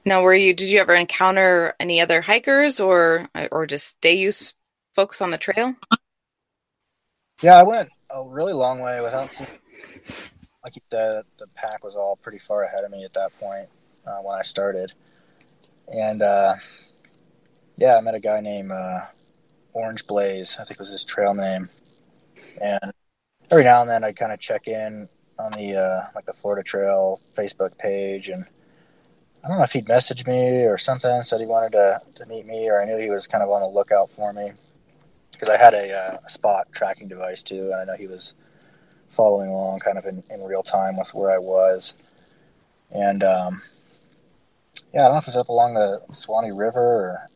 Now, 0.04 0.22
were 0.22 0.34
you? 0.34 0.54
Did 0.54 0.68
you 0.68 0.78
ever 0.80 0.94
encounter 0.94 1.74
any 1.80 2.00
other 2.00 2.20
hikers 2.20 2.78
or 2.78 3.28
or 3.50 3.66
just 3.66 4.00
day 4.00 4.14
use 4.14 4.54
folks 4.94 5.20
on 5.20 5.30
the 5.30 5.38
trail? 5.38 5.74
Yeah, 7.42 7.58
I 7.58 7.64
went 7.64 7.90
a 8.10 8.24
really 8.24 8.52
long 8.52 8.80
way 8.80 9.00
without 9.00 9.30
seeing. 9.30 9.50
Like 10.62 10.76
you 10.76 10.82
said, 10.90 11.24
the 11.38 11.46
pack 11.54 11.84
was 11.84 11.96
all 11.96 12.16
pretty 12.16 12.38
far 12.38 12.64
ahead 12.64 12.84
of 12.84 12.90
me 12.90 13.04
at 13.04 13.12
that 13.14 13.38
point 13.38 13.68
uh, 14.06 14.18
when 14.18 14.38
I 14.38 14.42
started, 14.42 14.92
and 15.92 16.22
uh, 16.22 16.54
yeah, 17.76 17.96
I 17.96 18.00
met 18.00 18.14
a 18.14 18.20
guy 18.20 18.40
named 18.40 18.72
uh, 18.72 19.00
Orange 19.72 20.06
Blaze. 20.06 20.56
I 20.58 20.64
think 20.64 20.78
was 20.78 20.90
his 20.90 21.04
trail 21.04 21.34
name, 21.34 21.68
and 22.60 22.92
every 23.50 23.64
now 23.64 23.80
and 23.80 23.90
then 23.90 24.04
I'd 24.04 24.16
kind 24.16 24.32
of 24.32 24.40
check 24.40 24.66
in 24.66 25.08
on 25.38 25.52
the 25.52 25.76
uh, 25.76 26.06
like 26.14 26.26
the 26.26 26.32
Florida 26.32 26.62
Trail 26.62 27.20
Facebook 27.36 27.76
page, 27.78 28.28
and 28.28 28.46
I 29.44 29.48
don't 29.48 29.58
know 29.58 29.64
if 29.64 29.72
he'd 29.72 29.86
messaged 29.86 30.26
me 30.26 30.64
or 30.64 30.78
something, 30.78 31.22
said 31.22 31.40
he 31.40 31.46
wanted 31.46 31.72
to, 31.72 32.00
to 32.16 32.26
meet 32.26 32.46
me, 32.46 32.68
or 32.68 32.80
I 32.80 32.84
knew 32.84 32.96
he 32.98 33.10
was 33.10 33.26
kind 33.26 33.42
of 33.42 33.50
on 33.50 33.60
the 33.60 33.68
lookout 33.68 34.10
for 34.10 34.32
me 34.32 34.52
because 35.32 35.48
I 35.48 35.56
had 35.56 35.74
a, 35.74 35.92
uh, 35.92 36.18
a, 36.24 36.30
spot 36.30 36.68
tracking 36.72 37.08
device 37.08 37.42
too, 37.42 37.70
and 37.72 37.74
I 37.74 37.84
know 37.84 37.96
he 37.96 38.06
was 38.06 38.34
following 39.10 39.50
along 39.50 39.80
kind 39.80 39.98
of 39.98 40.06
in, 40.06 40.22
in 40.30 40.42
real 40.42 40.62
time 40.62 40.96
with 40.96 41.14
where 41.14 41.30
I 41.30 41.38
was, 41.38 41.94
and 42.90 43.22
um, 43.22 43.62
yeah, 44.92 45.02
I 45.02 45.04
don't 45.04 45.12
know 45.12 45.18
if 45.18 45.24
it 45.24 45.28
was 45.28 45.36
up 45.36 45.48
along 45.48 45.74
the 45.74 46.02
Suwannee 46.12 46.52
River 46.52 46.80
or 46.80 47.30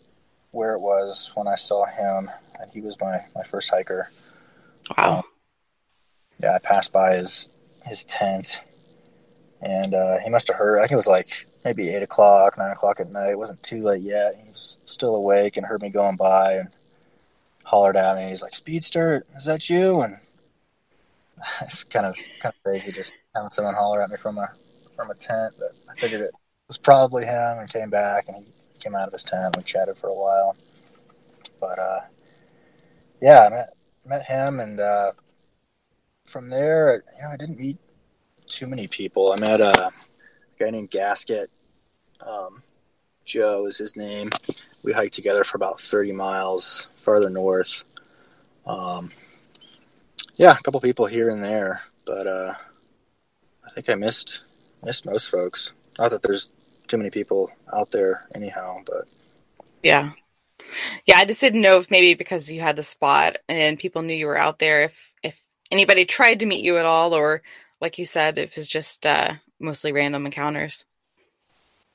where 0.51 0.75
it 0.75 0.81
was 0.81 1.31
when 1.35 1.47
I 1.47 1.57
saw 1.57 1.85
him, 1.87 2.31
and 2.59 2.71
he 2.73 2.81
was 2.81 2.97
my 3.01 3.27
my 3.35 3.43
first 3.43 3.71
hiker. 3.71 4.11
Wow. 4.97 5.19
Um, 5.19 5.23
yeah, 6.43 6.55
I 6.55 6.59
passed 6.59 6.93
by 6.93 7.17
his 7.17 7.47
his 7.91 8.05
tent, 8.05 8.63
and 9.61 9.95
uh, 9.95 10.19
he 10.19 10.31
must 10.31 10.49
have 10.49 10.57
heard. 10.57 10.79
I 10.79 10.83
think 10.83 10.93
it 10.93 10.97
was 10.97 11.07
like 11.07 11.47
maybe 11.65 11.91
eight 11.91 12.03
o'clock, 12.03 12.57
nine 12.57 12.71
o'clock 12.71 13.01
at 13.01 13.11
night. 13.11 13.31
It 13.31 13.39
wasn't 13.39 13.63
too 13.63 13.83
late 13.83 14.03
yet. 14.03 14.37
He 14.43 14.49
was 14.49 14.79
still 14.85 15.17
awake 15.17 15.57
and 15.57 15.67
heard 15.67 15.83
me 15.83 15.91
going 15.91 16.17
by 16.17 16.55
and 16.55 16.69
hollered 17.65 17.97
at 17.97 18.17
me. 18.17 18.29
He's 18.29 18.43
like, 18.43 18.55
"Speedster, 18.55 19.27
is 19.37 19.45
that 19.45 19.69
you?" 19.69 20.01
And 20.01 20.19
it's 21.63 21.85
kind 21.85 22.07
of 22.07 22.17
kind 22.41 22.55
of 22.55 22.63
crazy 22.63 22.93
just 22.93 23.13
having 23.35 23.51
someone 23.51 23.75
holler 23.75 24.03
at 24.03 24.11
me 24.11 24.17
from 24.17 24.39
a 24.39 24.51
from 24.97 25.11
a 25.11 25.15
tent. 25.15 25.55
But 25.59 25.75
I 25.91 26.01
figured 26.01 26.23
it 26.23 26.33
was 26.69 26.79
probably 26.79 27.25
him, 27.27 27.59
and 27.59 27.69
came 27.69 27.91
back 27.91 28.29
and 28.29 28.47
he 28.47 28.79
came 28.79 28.95
out 28.95 29.09
of 29.09 29.13
his 29.13 29.25
tent. 29.25 29.57
We 29.57 29.65
chatted 29.65 29.99
for 29.99 30.09
a 30.09 30.15
while, 30.15 30.57
but 31.61 31.79
uh, 31.79 32.01
yeah, 33.21 33.47
I 33.47 33.51
met 33.51 33.75
met 34.07 34.23
him, 34.27 34.61
and 34.61 34.81
uh, 34.81 35.13
from 36.31 36.49
there, 36.49 37.03
you 37.17 37.23
know, 37.23 37.31
I 37.31 37.37
didn't 37.37 37.59
meet 37.59 37.77
too 38.49 38.67
many 38.67 38.87
people. 38.87 39.33
I 39.33 39.37
met 39.37 39.61
a 39.61 39.91
guy 40.59 40.71
named 40.71 40.91
Gasket. 40.91 41.51
Um, 42.21 42.63
Joe 43.25 43.67
is 43.67 43.79
his 43.79 43.97
name. 43.97 44.31
We 44.83 44.93
hiked 44.93 45.15
together 45.15 45.45
for 45.45 45.57
about 45.57 45.81
30 45.81 46.13
miles 46.13 46.89
farther 46.97 47.31
north. 47.31 47.85
Um, 48.67 49.11
yeah, 50.37 50.57
a 50.57 50.63
couple 50.63 50.81
people 50.81 51.07
here 51.07 51.29
and 51.29 51.43
there, 51.43 51.83
but 52.07 52.27
uh, 52.27 52.55
I 53.65 53.71
think 53.71 53.89
I 53.91 53.95
missed 53.95 54.43
missed 54.83 55.05
most 55.05 55.31
folks. 55.31 55.73
Not 55.99 56.11
that 56.13 56.23
there's 56.23 56.49
too 56.89 56.97
many 56.97 57.11
people 57.11 57.51
out 57.73 57.91
there, 57.91 58.27
anyhow, 58.35 58.81
but 58.87 59.05
yeah, 59.83 60.13
yeah. 61.07 61.19
I 61.19 61.25
just 61.25 61.41
didn't 61.41 61.61
know 61.61 61.79
if 61.79 61.91
maybe 61.91 62.15
because 62.15 62.51
you 62.51 62.61
had 62.61 62.77
the 62.77 62.83
spot 62.83 63.37
and 63.49 63.79
people 63.79 64.03
knew 64.03 64.15
you 64.15 64.27
were 64.27 64.39
out 64.39 64.59
there, 64.59 64.85
if 64.85 65.13
if 65.23 65.40
anybody 65.71 66.05
tried 66.05 66.41
to 66.41 66.47
meet 66.47 66.65
you 66.65 66.79
at 66.79 66.85
all, 66.85 67.15
or 67.15 67.43
like 67.81 67.99
you 67.99 68.05
said, 68.05 68.39
if 68.39 68.57
it's 68.57 68.69
just 68.69 69.07
uh, 69.07 69.35
mostly 69.59 69.93
random 69.93 70.27
encounters. 70.27 70.85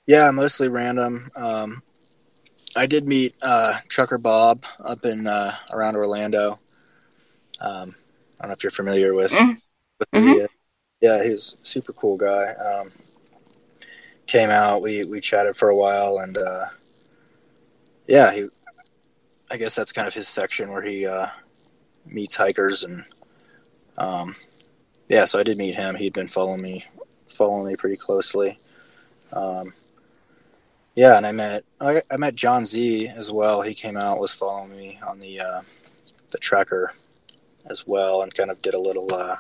Yeah, 0.07 0.29
mostly 0.31 0.67
random. 0.67 1.31
Um, 1.35 1.81
I 2.75 2.85
did 2.85 3.07
meet 3.07 3.35
uh, 3.41 3.79
Trucker 3.87 4.17
Bob 4.17 4.65
up 4.83 5.05
in 5.05 5.27
uh, 5.27 5.55
around 5.71 5.95
Orlando. 5.95 6.59
Um, 7.59 7.95
I 8.39 8.43
don't 8.43 8.49
know 8.49 8.53
if 8.53 8.63
you're 8.63 8.71
familiar 8.71 9.13
with. 9.13 9.31
Mm-hmm. 9.31 9.53
with 9.99 10.11
mm-hmm. 10.11 10.45
Yeah, 11.01 11.23
he 11.23 11.31
was 11.31 11.57
a 11.61 11.65
super 11.65 11.93
cool 11.93 12.17
guy. 12.17 12.53
Um, 12.53 12.91
came 14.27 14.49
out, 14.49 14.81
we 14.81 15.03
we 15.05 15.21
chatted 15.21 15.55
for 15.55 15.69
a 15.69 15.75
while, 15.75 16.19
and 16.19 16.37
uh, 16.37 16.65
yeah, 18.07 18.31
he. 18.33 18.47
I 19.49 19.57
guess 19.57 19.75
that's 19.75 19.91
kind 19.91 20.07
of 20.07 20.13
his 20.13 20.27
section 20.27 20.71
where 20.71 20.81
he 20.81 21.05
uh, 21.05 21.27
meets 22.03 22.35
hikers 22.35 22.83
and 22.83 23.05
um, 23.97 24.35
yeah, 25.09 25.25
so 25.25 25.39
I 25.39 25.43
did 25.43 25.57
meet 25.57 25.75
him. 25.75 25.95
He'd 25.95 26.13
been 26.13 26.27
following 26.27 26.61
me, 26.61 26.85
following 27.27 27.67
me 27.67 27.75
pretty 27.75 27.97
closely. 27.97 28.59
Um, 29.31 29.73
yeah, 30.95 31.17
and 31.17 31.25
I 31.25 31.31
met 31.31 31.65
I, 31.81 32.01
I, 32.09 32.17
met 32.17 32.35
John 32.35 32.63
Z 32.65 33.07
as 33.07 33.29
well. 33.29 33.61
He 33.61 33.73
came 33.73 33.97
out, 33.97 34.19
was 34.19 34.33
following 34.33 34.71
me 34.71 34.99
on 35.05 35.19
the 35.19 35.41
uh, 35.41 35.61
the 36.31 36.37
tracker 36.37 36.93
as 37.65 37.85
well, 37.85 38.21
and 38.21 38.33
kind 38.33 38.49
of 38.49 38.61
did 38.61 38.73
a 38.73 38.79
little 38.79 39.13
uh, 39.13 39.37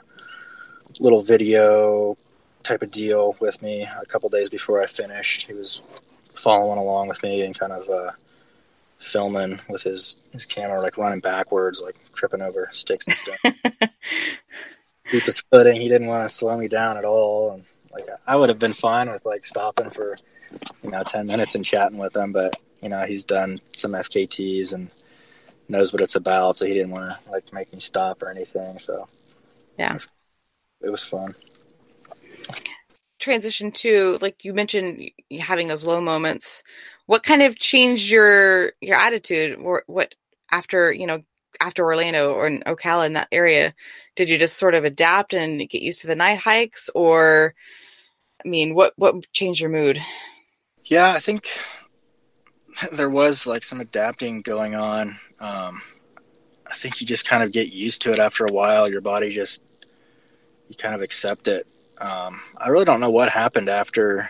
little 0.99 1.21
video 1.21 2.17
type 2.63 2.81
of 2.81 2.91
deal 2.91 3.35
with 3.39 3.61
me 3.61 3.83
a 3.83 4.05
couple 4.05 4.27
days 4.29 4.49
before 4.49 4.81
I 4.81 4.87
finished. 4.87 5.47
He 5.47 5.53
was 5.53 5.81
following 6.33 6.79
along 6.79 7.07
with 7.07 7.23
me 7.23 7.41
and 7.41 7.57
kind 7.57 7.71
of 7.71 7.89
uh, 7.89 8.11
filming 8.99 9.61
with 9.69 9.83
his 9.83 10.17
his 10.33 10.45
camera, 10.45 10.81
like 10.81 10.97
running 10.97 11.21
backwards, 11.21 11.81
like 11.81 11.95
tripping 12.13 12.41
over 12.41 12.69
sticks 12.73 13.07
and 13.07 13.15
stuff. 13.15 13.89
Keep 15.11 15.23
his 15.23 15.39
footing. 15.39 15.79
He 15.79 15.87
didn't 15.87 16.07
want 16.07 16.27
to 16.27 16.33
slow 16.33 16.57
me 16.57 16.67
down 16.67 16.97
at 16.97 17.05
all, 17.05 17.51
and 17.51 17.65
like 17.91 18.07
I 18.25 18.35
would 18.35 18.49
have 18.49 18.59
been 18.59 18.73
fine 18.73 19.09
with 19.09 19.25
like 19.25 19.45
stopping 19.45 19.89
for 19.89 20.17
you 20.83 20.91
know 20.91 21.03
ten 21.03 21.27
minutes 21.27 21.55
and 21.55 21.63
chatting 21.63 21.97
with 21.97 22.15
him, 22.15 22.31
but 22.31 22.59
you 22.81 22.89
know 22.89 23.03
he's 23.05 23.25
done 23.25 23.59
some 23.71 23.91
FKTs 23.91 24.73
and 24.73 24.91
knows 25.69 25.93
what 25.93 26.01
it's 26.01 26.15
about, 26.15 26.57
so 26.57 26.65
he 26.65 26.73
didn't 26.73 26.91
want 26.91 27.05
to 27.25 27.31
like 27.31 27.53
make 27.53 27.71
me 27.71 27.79
stop 27.79 28.21
or 28.23 28.29
anything. 28.29 28.77
So 28.77 29.07
yeah, 29.77 29.91
it 29.91 29.93
was, 29.93 30.07
it 30.81 30.89
was 30.89 31.05
fun 31.05 31.35
transition 33.25 33.71
to 33.71 34.17
like 34.21 34.45
you 34.45 34.53
mentioned 34.53 35.09
having 35.39 35.67
those 35.67 35.85
low 35.85 35.99
moments 35.99 36.61
what 37.07 37.23
kind 37.23 37.41
of 37.41 37.57
changed 37.57 38.11
your 38.11 38.71
your 38.81 38.95
attitude 38.95 39.57
or 39.57 39.83
what 39.87 40.13
after 40.51 40.91
you 40.91 41.07
know 41.07 41.23
after 41.59 41.83
orlando 41.83 42.33
or 42.33 42.47
in 42.47 42.61
ocala 42.61 43.05
in 43.05 43.13
that 43.13 43.27
area 43.31 43.73
did 44.15 44.29
you 44.29 44.37
just 44.37 44.57
sort 44.57 44.75
of 44.75 44.83
adapt 44.83 45.33
and 45.33 45.59
get 45.69 45.81
used 45.81 46.01
to 46.01 46.07
the 46.07 46.15
night 46.15 46.39
hikes? 46.39 46.89
Or 46.95 47.53
i 48.43 48.47
mean 48.47 48.73
what 48.73 48.93
what 48.95 49.31
changed 49.33 49.61
your 49.61 49.69
mood? 49.69 49.99
Yeah 50.85 51.11
i 51.11 51.19
think 51.19 51.47
there 52.91 53.09
was 53.09 53.47
like 53.47 53.63
some 53.63 53.81
adapting 53.81 54.41
going 54.41 54.75
on. 54.75 55.19
Um 55.39 55.81
i 56.67 56.73
think 56.73 57.01
you 57.01 57.07
just 57.07 57.27
kind 57.27 57.43
of 57.43 57.51
get 57.51 57.71
used 57.71 58.01
to 58.03 58.11
it 58.11 58.19
after 58.19 58.45
a 58.45 58.51
while. 58.51 58.89
Your 58.89 59.01
body 59.01 59.29
just 59.29 59.61
you 60.69 60.75
kind 60.75 60.95
of 60.95 61.01
accept 61.01 61.47
it. 61.47 61.67
Um, 61.97 62.41
I 62.57 62.69
really 62.69 62.85
don't 62.85 62.99
know 62.99 63.11
what 63.11 63.29
happened 63.29 63.69
after 63.69 64.29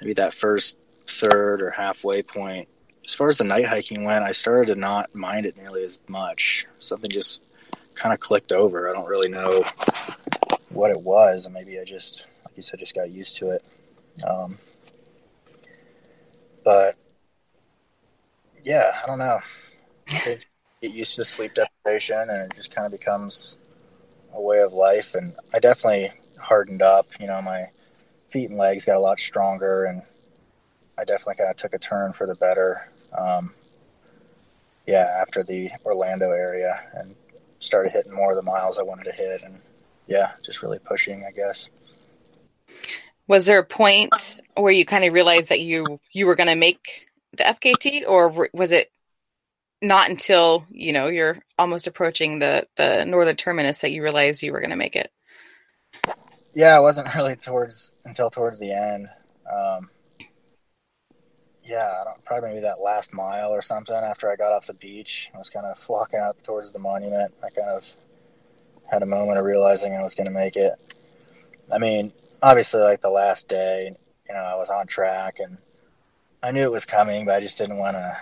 maybe 0.00 0.14
that 0.14 0.32
first 0.32 0.76
third 1.06 1.60
or 1.60 1.70
halfway 1.70 2.22
point, 2.22 2.68
as 3.04 3.14
far 3.14 3.28
as 3.28 3.38
the 3.38 3.44
night 3.44 3.66
hiking 3.66 4.04
went, 4.04 4.24
I 4.24 4.32
started 4.32 4.72
to 4.72 4.80
not 4.80 5.14
mind 5.14 5.46
it 5.46 5.56
nearly 5.56 5.84
as 5.84 5.98
much. 6.08 6.66
Something 6.78 7.10
just 7.10 7.42
kind 7.94 8.12
of 8.12 8.20
clicked 8.20 8.52
over. 8.52 8.88
I 8.88 8.92
don't 8.92 9.06
really 9.06 9.28
know 9.28 9.64
what 10.70 10.90
it 10.90 11.00
was, 11.00 11.48
maybe 11.48 11.78
I 11.78 11.84
just, 11.84 12.26
like 12.44 12.56
you 12.56 12.62
said, 12.62 12.80
just 12.80 12.94
got 12.94 13.10
used 13.10 13.36
to 13.36 13.50
it. 13.50 13.64
Um, 14.26 14.58
but 16.64 16.96
yeah, 18.64 18.92
I 19.02 19.06
don't 19.06 19.18
know. 19.18 19.40
Get 20.24 20.44
used 20.80 21.14
to 21.16 21.24
sleep 21.24 21.54
deprivation, 21.54 22.18
and 22.18 22.50
it 22.50 22.56
just 22.56 22.74
kind 22.74 22.86
of 22.86 22.92
becomes 22.92 23.58
a 24.32 24.40
way 24.40 24.60
of 24.60 24.72
life. 24.72 25.14
And 25.14 25.34
I 25.52 25.58
definitely 25.58 26.12
hardened 26.38 26.82
up. 26.82 27.08
You 27.20 27.26
know, 27.26 27.40
my 27.40 27.68
feet 28.30 28.50
and 28.50 28.58
legs 28.58 28.84
got 28.84 28.96
a 28.96 29.00
lot 29.00 29.20
stronger, 29.20 29.84
and 29.84 30.02
I 30.98 31.04
definitely 31.04 31.36
kind 31.36 31.50
of 31.50 31.56
took 31.56 31.74
a 31.74 31.78
turn 31.78 32.12
for 32.12 32.26
the 32.26 32.34
better. 32.34 32.88
Um, 33.16 33.54
yeah, 34.86 35.16
after 35.20 35.42
the 35.42 35.70
Orlando 35.84 36.30
area, 36.30 36.82
and 36.94 37.14
started 37.58 37.92
hitting 37.92 38.12
more 38.12 38.30
of 38.30 38.36
the 38.36 38.42
miles 38.42 38.78
I 38.78 38.82
wanted 38.82 39.04
to 39.04 39.12
hit, 39.12 39.42
and 39.42 39.60
yeah, 40.06 40.32
just 40.42 40.62
really 40.62 40.78
pushing, 40.78 41.24
I 41.24 41.30
guess. 41.30 41.68
Was 43.26 43.46
there 43.46 43.58
a 43.58 43.64
point 43.64 44.14
where 44.54 44.72
you 44.72 44.84
kind 44.84 45.04
of 45.04 45.14
realized 45.14 45.48
that 45.48 45.60
you 45.60 45.98
you 46.12 46.26
were 46.26 46.34
going 46.34 46.48
to 46.48 46.54
make 46.54 47.08
the 47.36 47.44
FKT, 47.44 48.06
or 48.06 48.48
was 48.52 48.72
it 48.72 48.90
not 49.80 50.10
until 50.10 50.66
you 50.70 50.92
know 50.92 51.08
you're 51.08 51.38
almost 51.58 51.86
approaching 51.86 52.38
the 52.38 52.66
the 52.76 53.04
northern 53.04 53.36
terminus 53.36 53.80
that 53.80 53.92
you 53.92 54.02
realized 54.02 54.42
you 54.42 54.52
were 54.52 54.60
going 54.60 54.70
to 54.70 54.76
make 54.76 54.96
it? 54.96 55.10
Yeah, 56.54 56.78
it 56.78 56.82
wasn't 56.82 57.14
really 57.14 57.36
towards 57.36 57.94
until 58.04 58.30
towards 58.30 58.58
the 58.58 58.72
end. 58.72 59.08
Um, 59.50 59.90
yeah, 61.64 62.04
probably 62.24 62.50
maybe 62.50 62.60
that 62.60 62.80
last 62.80 63.12
mile 63.12 63.50
or 63.50 63.62
something 63.62 63.94
after 63.94 64.30
I 64.30 64.36
got 64.36 64.52
off 64.52 64.66
the 64.66 64.74
beach. 64.74 65.30
I 65.34 65.38
was 65.38 65.48
kind 65.48 65.64
of 65.64 65.82
walking 65.88 66.20
up 66.20 66.42
towards 66.42 66.72
the 66.72 66.78
monument. 66.78 67.32
I 67.42 67.48
kind 67.50 67.68
of 67.68 67.90
had 68.90 69.02
a 69.02 69.06
moment 69.06 69.38
of 69.38 69.44
realizing 69.44 69.94
I 69.94 70.02
was 70.02 70.14
going 70.14 70.26
to 70.26 70.32
make 70.32 70.56
it. 70.56 70.74
I 71.72 71.78
mean, 71.78 72.12
obviously, 72.42 72.80
like 72.80 73.00
the 73.00 73.10
last 73.10 73.48
day, 73.48 73.94
you 74.28 74.34
know, 74.34 74.40
I 74.40 74.54
was 74.56 74.68
on 74.68 74.86
track 74.86 75.38
and 75.38 75.56
I 76.42 76.50
knew 76.50 76.62
it 76.62 76.70
was 76.70 76.84
coming, 76.84 77.24
but 77.24 77.34
I 77.34 77.40
just 77.40 77.56
didn't 77.56 77.78
want 77.78 77.96
to, 77.96 78.16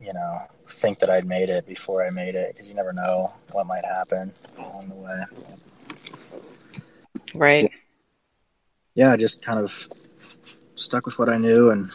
you 0.00 0.14
know, 0.14 0.42
think 0.70 0.98
that 1.00 1.10
I'd 1.10 1.26
made 1.26 1.50
it 1.50 1.66
before 1.66 2.06
I 2.06 2.10
made 2.10 2.34
it 2.34 2.54
because 2.54 2.66
you 2.66 2.74
never 2.74 2.94
know 2.94 3.32
what 3.52 3.66
might 3.66 3.84
happen 3.84 4.32
along 4.58 4.88
the 4.88 4.94
way. 4.94 5.24
Right. 7.34 7.70
Yeah, 8.94 9.12
I 9.12 9.16
just 9.18 9.42
kind 9.42 9.58
of 9.58 9.90
stuck 10.74 11.04
with 11.04 11.18
what 11.18 11.28
I 11.28 11.36
knew 11.36 11.70
and 11.70 11.90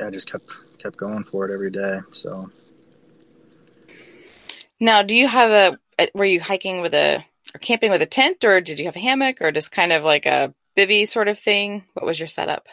I 0.00 0.10
just 0.10 0.30
kept 0.30 0.50
kept 0.78 0.96
going 0.96 1.24
for 1.24 1.48
it 1.48 1.52
every 1.52 1.70
day. 1.70 2.00
So 2.12 2.50
now, 4.80 5.02
do 5.02 5.14
you 5.14 5.26
have 5.26 5.78
a? 5.98 6.08
Were 6.14 6.24
you 6.24 6.40
hiking 6.40 6.80
with 6.80 6.94
a 6.94 7.24
or 7.54 7.58
camping 7.58 7.90
with 7.90 8.02
a 8.02 8.06
tent, 8.06 8.44
or 8.44 8.60
did 8.60 8.78
you 8.78 8.86
have 8.86 8.96
a 8.96 9.00
hammock, 9.00 9.40
or 9.40 9.52
just 9.52 9.72
kind 9.72 9.92
of 9.92 10.04
like 10.04 10.26
a 10.26 10.54
bivy 10.76 11.08
sort 11.08 11.28
of 11.28 11.38
thing? 11.38 11.84
What 11.94 12.04
was 12.04 12.20
your 12.20 12.26
setup? 12.26 12.68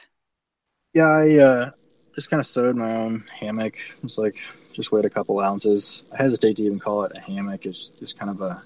Yeah, 0.94 1.08
I 1.08 1.38
uh, 1.38 1.72
just 2.16 2.30
kind 2.30 2.40
of 2.40 2.48
sewed 2.48 2.76
my 2.76 2.96
own 2.96 3.24
hammock. 3.32 3.76
It's 4.04 4.18
like 4.18 4.36
just 4.74 4.92
weighed 4.92 5.06
a 5.06 5.10
couple 5.10 5.40
ounces. 5.40 6.04
I 6.12 6.18
hesitate 6.22 6.58
to 6.58 6.64
even 6.64 6.80
call 6.80 7.04
it 7.04 7.14
a 7.16 7.20
hammock. 7.20 7.66
It's 7.66 7.90
just 8.00 8.20
kind 8.20 8.32
of 8.32 8.42
a 8.42 8.64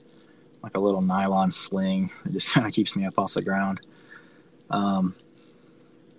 like 0.64 0.76
a 0.76 0.80
little 0.80 1.02
nylon 1.02 1.52
sling. 1.52 2.12
It 2.26 2.34
just 2.34 2.50
kind 2.54 2.66
of 2.66 2.74
keeps 2.74 2.96
me 2.96 3.06
up 3.06 3.20
off 3.20 3.34
the 3.34 3.42
ground. 3.44 3.82
Um, 4.70 5.16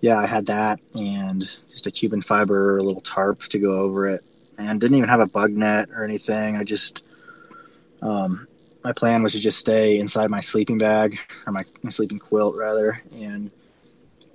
yeah, 0.01 0.17
I 0.17 0.25
had 0.25 0.45
that 0.47 0.79
and 0.93 1.41
just 1.71 1.87
a 1.87 1.91
Cuben 1.91 2.23
fiber, 2.23 2.77
a 2.77 2.83
little 2.83 3.01
tarp 3.01 3.43
to 3.43 3.59
go 3.59 3.73
over 3.73 4.07
it, 4.07 4.23
and 4.57 4.79
didn't 4.79 4.97
even 4.97 5.09
have 5.09 5.19
a 5.19 5.27
bug 5.27 5.51
net 5.51 5.89
or 5.91 6.03
anything. 6.03 6.55
I 6.55 6.63
just, 6.63 7.03
um, 8.01 8.47
my 8.83 8.93
plan 8.93 9.23
was 9.23 9.33
to 9.33 9.39
just 9.39 9.59
stay 9.59 9.99
inside 9.99 10.29
my 10.29 10.41
sleeping 10.41 10.77
bag 10.77 11.19
or 11.45 11.51
my, 11.51 11.65
my 11.83 11.89
sleeping 11.89 12.19
quilt 12.19 12.55
rather, 12.55 13.01
and 13.13 13.51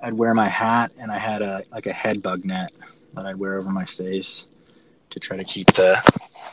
I'd 0.03 0.15
wear 0.15 0.35
my 0.35 0.49
hat 0.49 0.93
and 0.99 1.11
I 1.11 1.19
had 1.19 1.41
a 1.41 1.63
like 1.73 1.87
a 1.87 1.93
head 1.93 2.23
bug 2.23 2.45
net 2.45 2.73
that 3.15 3.25
I'd 3.25 3.37
wear 3.37 3.57
over 3.57 3.71
my 3.71 3.87
face 3.87 4.47
to 5.11 5.21
try 5.21 5.39
to 5.39 5.45
keep 5.45 5.73
the 5.73 6.03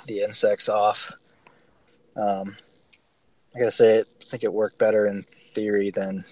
the 0.07 0.21
insects 0.21 0.69
off. 0.69 1.11
Um, 2.15 2.55
I 3.53 3.59
gotta 3.59 3.71
say, 3.71 3.97
it, 3.97 4.07
I 4.21 4.23
think 4.23 4.43
it 4.43 4.53
worked 4.53 4.77
better 4.77 5.05
in 5.05 5.23
theory 5.53 5.89
than, 5.91 6.23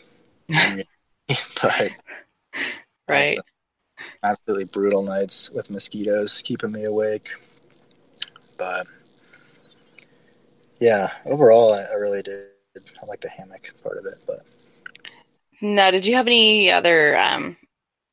but 1.62 1.92
Right. 3.10 3.40
absolutely 4.24 4.66
brutal 4.66 5.04
nights 5.04 5.50
with 5.50 5.70
mosquitoes 5.70 6.42
keeping 6.44 6.72
me 6.72 6.86
awake. 6.86 7.30
But 8.58 8.88
yeah, 10.80 11.10
overall, 11.26 11.74
I, 11.74 11.84
I 11.84 11.96
really 11.96 12.22
did. 12.22 12.48
I 13.02 13.06
like 13.06 13.22
the 13.22 13.30
hammock 13.30 13.74
part 13.84 13.98
of 13.98 14.06
it, 14.06 14.20
but. 14.26 14.46
Now, 15.62 15.92
did 15.92 16.08
you 16.08 16.16
have 16.16 16.28
any 16.28 16.72
other, 16.72 17.18
um, 17.18 17.58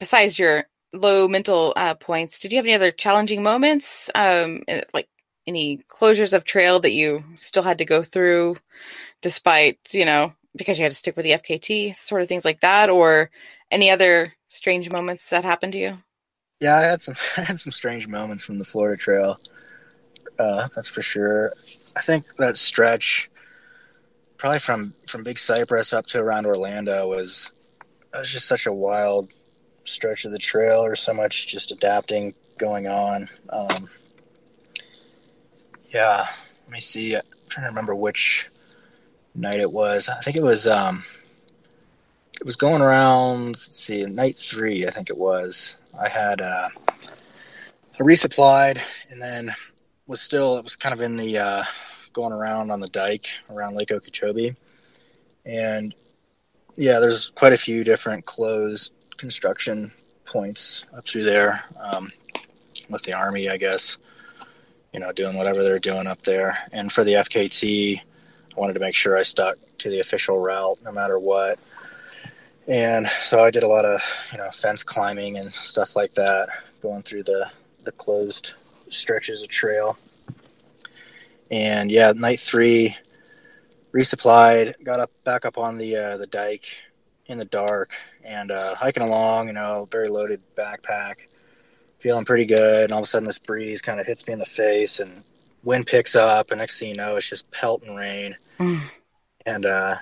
besides 0.01 0.39
your 0.39 0.65
low 0.93 1.29
mental 1.29 1.73
uh, 1.77 1.95
points, 1.95 2.39
did 2.39 2.53
you 2.53 2.59
have 2.59 2.65
any 2.65 2.75
other 2.75 2.91
challenging 2.91 3.43
moments, 3.43 4.11
um, 4.15 4.63
eh, 4.67 4.83
like 4.93 5.09
any 5.47 5.79
closures 5.89 6.33
of 6.33 6.45
trail 6.45 6.81
that 6.81 6.93
you 6.93 7.23
still 7.37 7.63
had 7.63 7.79
to 7.79 7.85
go 7.85 8.03
through, 8.03 8.57
despite 9.23 9.79
you 9.93 10.05
know 10.05 10.33
because 10.57 10.79
you 10.79 10.85
had 10.85 10.93
to 10.93 10.97
stick 10.97 11.17
with 11.17 11.25
the 11.25 11.33
FKT, 11.33 11.95
sort 11.95 12.23
of 12.23 12.29
things 12.29 12.45
like 12.45 12.61
that, 12.61 12.91
or 12.91 13.31
any 13.71 13.91
other 13.91 14.33
strange 14.49 14.91
moments 14.91 15.29
that 15.31 15.45
happened 15.45 15.73
to 15.73 15.79
you? 15.79 15.99
Yeah, 16.61 16.77
I 16.77 16.83
had 16.83 17.01
some 17.01 17.17
I 17.37 17.43
had 17.43 17.59
some 17.61 17.73
strange 17.73 18.09
moments 18.09 18.43
from 18.43 18.59
the 18.59 18.65
Florida 18.65 18.97
Trail. 18.97 19.41
Uh, 20.39 20.69
that's 20.75 20.89
for 20.89 21.03
sure. 21.03 21.55
I 21.97 22.03
think 22.03 22.37
that 22.37 22.57
stretch, 22.57 23.31
probably 24.37 24.59
from 24.59 24.95
from 25.07 25.23
Big 25.23 25.39
Cypress 25.39 25.93
up 25.93 26.07
to 26.09 26.21
around 26.21 26.47
Orlando, 26.47 27.09
was 27.09 27.53
was 28.13 28.31
just 28.31 28.47
such 28.47 28.67
a 28.67 28.73
wild 28.73 29.33
stretch 29.85 30.25
of 30.25 30.33
the 30.33 30.39
trail. 30.39 30.81
Or 30.81 30.97
so 30.97 31.15
much 31.15 31.47
just 31.47 31.73
adapting 31.73 32.35
going 32.59 32.87
on. 32.87 33.29
Um, 33.51 33.89
yeah, 35.91 36.27
let 36.65 36.73
me 36.73 36.81
see. 36.81 37.15
I'm 37.15 37.23
trying 37.49 37.65
to 37.65 37.69
remember 37.69 37.95
which 37.95 38.49
night 39.35 39.61
it 39.61 39.73
was. 39.73 40.09
I 40.09 40.21
think 40.21 40.37
it 40.37 40.43
was 40.43 40.67
um, 40.67 41.05
it 42.41 42.45
was 42.45 42.57
going 42.57 42.83
around. 42.83 43.47
Let's 43.47 43.79
see, 43.79 44.05
night 44.05 44.37
three, 44.37 44.87
I 44.87 44.91
think 44.91 45.11
it 45.11 45.17
was. 45.17 45.77
I 45.99 46.09
had 46.09 46.41
uh, 46.41 46.69
I 46.89 48.03
resupplied, 48.03 48.81
and 49.11 49.21
then 49.21 49.55
was 50.07 50.21
still 50.21 50.59
it 50.59 50.65
was 50.65 50.77
kind 50.77 50.93
of 50.93 51.01
in 51.01 51.17
the 51.17 51.39
uh, 51.39 51.65
going 52.13 52.33
around 52.33 52.71
on 52.71 52.81
the 52.81 52.89
dike 52.89 53.29
around 53.51 53.75
Lake 53.75 53.91
Okeechobee, 53.91 54.55
and 55.45 55.95
yeah, 56.77 56.99
there's 56.99 57.31
quite 57.31 57.53
a 57.55 57.59
few 57.59 57.85
different 57.85 58.27
closed 58.27 58.93
construction 59.17 59.93
points 60.27 60.85
up 60.95 61.09
through 61.09 61.25
there 61.25 61.65
um, 61.81 62.13
with 62.91 63.03
the 63.05 63.15
army, 63.15 63.49
I 63.49 63.57
guess. 63.57 63.97
You 64.93 65.01
know, 65.01 65.13
doing 65.13 65.37
whatever 65.37 65.63
they're 65.63 65.79
doing 65.79 66.07
up 66.07 66.23
there, 66.23 66.59
and 66.73 66.93
for 66.93 67.05
the 67.05 67.15
FKT, 67.15 67.99
I 68.01 68.61
wanted 68.61 68.75
to 68.75 68.81
make 68.81 68.95
sure 68.95 69.17
I 69.17 69.23
stuck 69.23 69.57
to 69.79 69.91
the 69.91 70.01
official 70.01 70.41
route 70.41 70.79
no 70.85 70.93
matter 70.93 71.19
what. 71.19 71.59
And 72.69 73.09
so 73.23 73.45
I 73.45 73.51
did 73.51 73.63
a 73.63 73.69
lot 73.69 73.85
of, 73.85 74.01
you 74.33 74.39
know, 74.39 74.51
fence 74.51 74.83
climbing 74.83 75.39
and 75.39 75.53
stuff 75.53 75.95
like 75.95 76.15
that, 76.15 76.49
going 76.83 77.03
through 77.03 77.23
the, 77.23 77.49
the 77.85 77.93
closed 77.93 78.55
stretches 78.91 79.43
of 79.43 79.49
trail. 79.49 79.97
And 81.51 81.91
yeah, 81.91 82.13
night 82.13 82.41
three, 82.41 82.97
resupplied, 83.95 84.75
got 84.83 85.01
up 85.01 85.13
back 85.25 85.45
up 85.45 85.59
on 85.59 85.79
the 85.79 85.97
uh, 85.97 86.17
the 86.17 86.27
dike 86.27 86.83
in 87.27 87.39
the 87.39 87.45
dark, 87.45 87.93
and 88.25 88.51
uh, 88.51 88.75
hiking 88.75 89.05
along. 89.05 89.47
You 89.47 89.53
know, 89.53 89.89
very 89.93 90.09
loaded 90.09 90.43
backpack, 90.57 91.29
feeling 92.01 92.25
pretty 92.25 92.47
good. 92.47 92.85
And 92.85 92.93
all 92.93 92.99
of 92.99 93.05
a 93.05 93.07
sudden, 93.07 93.27
this 93.27 93.39
breeze 93.39 93.81
kind 93.81 94.01
of 94.01 94.07
hits 94.07 94.27
me 94.27 94.33
in 94.33 94.41
the 94.41 94.45
face, 94.45 94.99
and 94.99 95.23
wind 95.63 95.87
picks 95.87 96.17
up, 96.17 96.51
and 96.51 96.59
next 96.59 96.81
thing 96.81 96.91
you 96.91 96.97
know, 96.97 97.15
it's 97.15 97.29
just 97.29 97.49
pelting 97.53 97.95
rain. 97.95 98.37
Mm. 98.59 98.81
And 99.45 99.67
uh, 99.67 99.97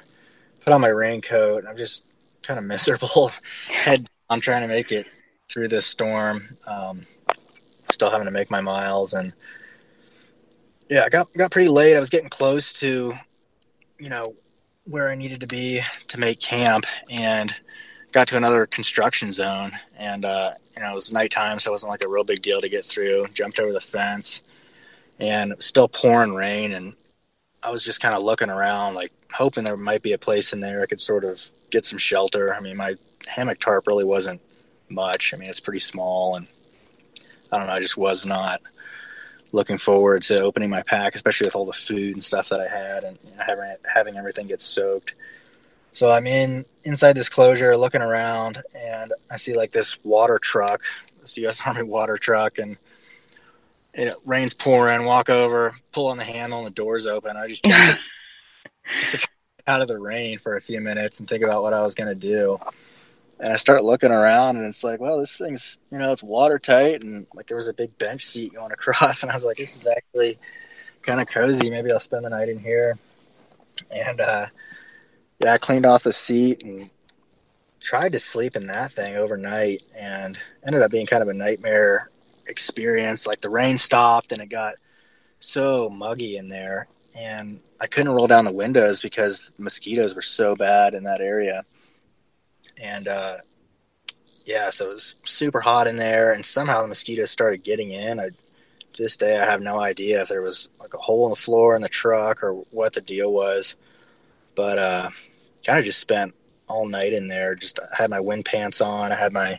put 0.60 0.72
on 0.72 0.80
my 0.80 0.88
raincoat, 0.88 1.58
and 1.58 1.68
I'm 1.68 1.76
just 1.76 2.04
kind 2.46 2.58
of 2.58 2.64
miserable. 2.64 3.32
Head 3.68 4.08
I'm 4.30 4.40
trying 4.40 4.62
to 4.62 4.68
make 4.68 4.90
it 4.90 5.06
through 5.50 5.68
this 5.68 5.86
storm. 5.86 6.56
Um, 6.66 7.06
still 7.90 8.10
having 8.10 8.26
to 8.26 8.30
make 8.30 8.50
my 8.50 8.60
miles, 8.60 9.12
and 9.12 9.32
yeah, 10.88 11.04
I 11.04 11.08
got 11.08 11.32
got 11.34 11.50
pretty 11.50 11.68
late. 11.68 11.96
I 11.96 12.00
was 12.00 12.10
getting 12.10 12.30
close 12.30 12.72
to, 12.74 13.14
you 13.98 14.08
know, 14.08 14.34
where 14.84 15.10
I 15.10 15.14
needed 15.14 15.40
to 15.40 15.46
be 15.46 15.82
to 16.08 16.18
make 16.18 16.40
camp, 16.40 16.86
and 17.10 17.54
got 18.12 18.28
to 18.28 18.36
another 18.36 18.66
construction 18.66 19.32
zone. 19.32 19.72
And 19.96 20.24
uh, 20.24 20.54
you 20.74 20.82
know, 20.82 20.90
it 20.90 20.94
was 20.94 21.12
nighttime, 21.12 21.58
so 21.58 21.70
it 21.70 21.72
wasn't 21.72 21.90
like 21.90 22.04
a 22.04 22.08
real 22.08 22.24
big 22.24 22.42
deal 22.42 22.60
to 22.60 22.68
get 22.68 22.84
through. 22.84 23.26
Jumped 23.34 23.58
over 23.58 23.72
the 23.72 23.80
fence, 23.80 24.42
and 25.18 25.52
it 25.52 25.58
was 25.58 25.66
still 25.66 25.88
pouring 25.88 26.34
rain, 26.34 26.72
and 26.72 26.94
I 27.64 27.70
was 27.70 27.82
just 27.82 28.00
kind 28.00 28.14
of 28.14 28.22
looking 28.22 28.50
around, 28.50 28.94
like 28.94 29.12
hoping 29.32 29.64
there 29.64 29.76
might 29.76 30.02
be 30.02 30.12
a 30.12 30.18
place 30.18 30.52
in 30.52 30.60
there 30.60 30.82
I 30.82 30.86
could 30.86 31.00
sort 31.00 31.24
of 31.24 31.42
get 31.70 31.86
some 31.86 31.98
shelter. 31.98 32.54
I 32.54 32.60
mean, 32.60 32.76
my 32.76 32.96
hammock 33.26 33.58
tarp 33.58 33.86
really 33.86 34.04
wasn't 34.04 34.40
much. 34.88 35.32
I 35.32 35.38
mean, 35.38 35.48
it's 35.48 35.60
pretty 35.60 35.78
small, 35.80 36.36
and 36.36 36.46
I 37.50 37.56
don't 37.58 37.66
know. 37.66 37.72
I 37.72 37.80
just 37.80 37.96
was 37.96 38.26
not 38.26 38.60
looking 39.52 39.78
forward 39.78 40.22
to 40.24 40.40
opening 40.40 40.68
my 40.68 40.82
pack, 40.82 41.14
especially 41.14 41.46
with 41.46 41.56
all 41.56 41.64
the 41.64 41.72
food 41.72 42.12
and 42.12 42.22
stuff 42.22 42.50
that 42.50 42.60
I 42.60 42.68
had, 42.68 43.04
and 43.04 43.18
you 43.24 43.34
know, 43.36 43.42
having 43.44 43.76
having 43.92 44.16
everything 44.16 44.46
get 44.46 44.60
soaked. 44.60 45.14
So 45.92 46.10
I'm 46.10 46.26
in 46.26 46.66
inside 46.82 47.14
this 47.14 47.28
closure, 47.28 47.76
looking 47.76 48.02
around, 48.02 48.62
and 48.74 49.12
I 49.30 49.36
see 49.36 49.54
like 49.54 49.72
this 49.72 50.02
water 50.04 50.38
truck, 50.38 50.82
this 51.20 51.36
U.S. 51.38 51.60
Army 51.64 51.82
water 51.84 52.18
truck, 52.18 52.58
and 52.58 52.76
it 53.94 54.16
rains 54.24 54.54
pouring. 54.54 55.04
Walk 55.04 55.30
over, 55.30 55.74
pull 55.92 56.08
on 56.08 56.18
the 56.18 56.24
handle, 56.24 56.58
and 56.58 56.66
the 56.66 56.72
doors 56.72 57.06
open. 57.06 57.36
I 57.36 57.48
just 57.48 57.64
jumped 57.64 59.28
out 59.66 59.80
of 59.80 59.88
the 59.88 59.98
rain 59.98 60.38
for 60.38 60.56
a 60.56 60.60
few 60.60 60.80
minutes 60.80 61.18
and 61.20 61.28
think 61.28 61.42
about 61.42 61.62
what 61.62 61.72
I 61.72 61.82
was 61.82 61.94
going 61.94 62.08
to 62.08 62.14
do. 62.14 62.58
And 63.40 63.52
I 63.52 63.56
start 63.56 63.84
looking 63.84 64.10
around, 64.10 64.56
and 64.56 64.66
it's 64.66 64.84
like, 64.84 65.00
well, 65.00 65.18
this 65.18 65.36
thing's, 65.36 65.78
you 65.90 65.98
know, 65.98 66.12
it's 66.12 66.22
watertight, 66.22 67.02
and 67.02 67.26
like 67.34 67.46
there 67.46 67.56
was 67.56 67.68
a 67.68 67.74
big 67.74 67.96
bench 67.98 68.24
seat 68.24 68.54
going 68.54 68.72
across, 68.72 69.22
and 69.22 69.30
I 69.30 69.34
was 69.34 69.44
like, 69.44 69.56
this 69.56 69.76
is 69.76 69.86
actually 69.86 70.38
kind 71.02 71.20
of 71.20 71.26
cozy. 71.26 71.70
Maybe 71.70 71.92
I'll 71.92 72.00
spend 72.00 72.24
the 72.24 72.30
night 72.30 72.48
in 72.48 72.58
here. 72.58 72.98
And 73.90 74.20
uh, 74.20 74.46
yeah, 75.40 75.54
I 75.54 75.58
cleaned 75.58 75.86
off 75.86 76.04
the 76.04 76.12
seat 76.12 76.62
and 76.62 76.90
tried 77.80 78.12
to 78.12 78.20
sleep 78.20 78.56
in 78.56 78.68
that 78.68 78.92
thing 78.92 79.16
overnight, 79.16 79.82
and 79.98 80.38
ended 80.66 80.82
up 80.82 80.90
being 80.90 81.06
kind 81.06 81.22
of 81.22 81.28
a 81.28 81.34
nightmare 81.34 82.10
experience. 82.46 83.26
Like 83.26 83.40
the 83.40 83.50
rain 83.50 83.78
stopped, 83.78 84.32
and 84.32 84.42
it 84.42 84.48
got 84.48 84.74
so 85.38 85.90
muggy 85.90 86.36
in 86.36 86.48
there, 86.48 86.88
and 87.18 87.60
I 87.80 87.86
couldn't 87.86 88.12
roll 88.12 88.26
down 88.26 88.44
the 88.44 88.52
windows 88.52 89.00
because 89.00 89.52
mosquitoes 89.58 90.14
were 90.14 90.22
so 90.22 90.56
bad 90.56 90.94
in 90.94 91.04
that 91.04 91.20
area. 91.20 91.64
And 92.82 93.06
uh, 93.08 93.36
yeah, 94.44 94.70
so 94.70 94.86
it 94.90 94.94
was 94.94 95.14
super 95.24 95.60
hot 95.60 95.86
in 95.86 95.96
there, 95.96 96.32
and 96.32 96.44
somehow 96.44 96.82
the 96.82 96.88
mosquitoes 96.88 97.30
started 97.30 97.62
getting 97.62 97.90
in. 97.90 98.20
I, 98.20 98.30
to 98.94 99.02
this 99.02 99.16
day, 99.16 99.38
I 99.38 99.44
have 99.44 99.60
no 99.60 99.80
idea 99.80 100.22
if 100.22 100.28
there 100.28 100.42
was 100.42 100.68
like 100.78 100.94
a 100.94 100.98
hole 100.98 101.26
in 101.26 101.30
the 101.30 101.36
floor 101.36 101.74
in 101.74 101.82
the 101.82 101.88
truck 101.88 102.42
or 102.42 102.54
what 102.70 102.92
the 102.92 103.00
deal 103.00 103.32
was. 103.32 103.74
But 104.54 104.78
uh, 104.78 105.10
kind 105.66 105.78
of 105.78 105.84
just 105.84 105.98
spent 105.98 106.34
all 106.68 106.86
night 106.86 107.12
in 107.12 107.26
there. 107.26 107.54
Just 107.54 107.80
had 107.92 108.10
my 108.10 108.20
wind 108.20 108.44
pants 108.44 108.80
on. 108.80 109.12
I 109.12 109.16
had 109.16 109.32
my 109.32 109.58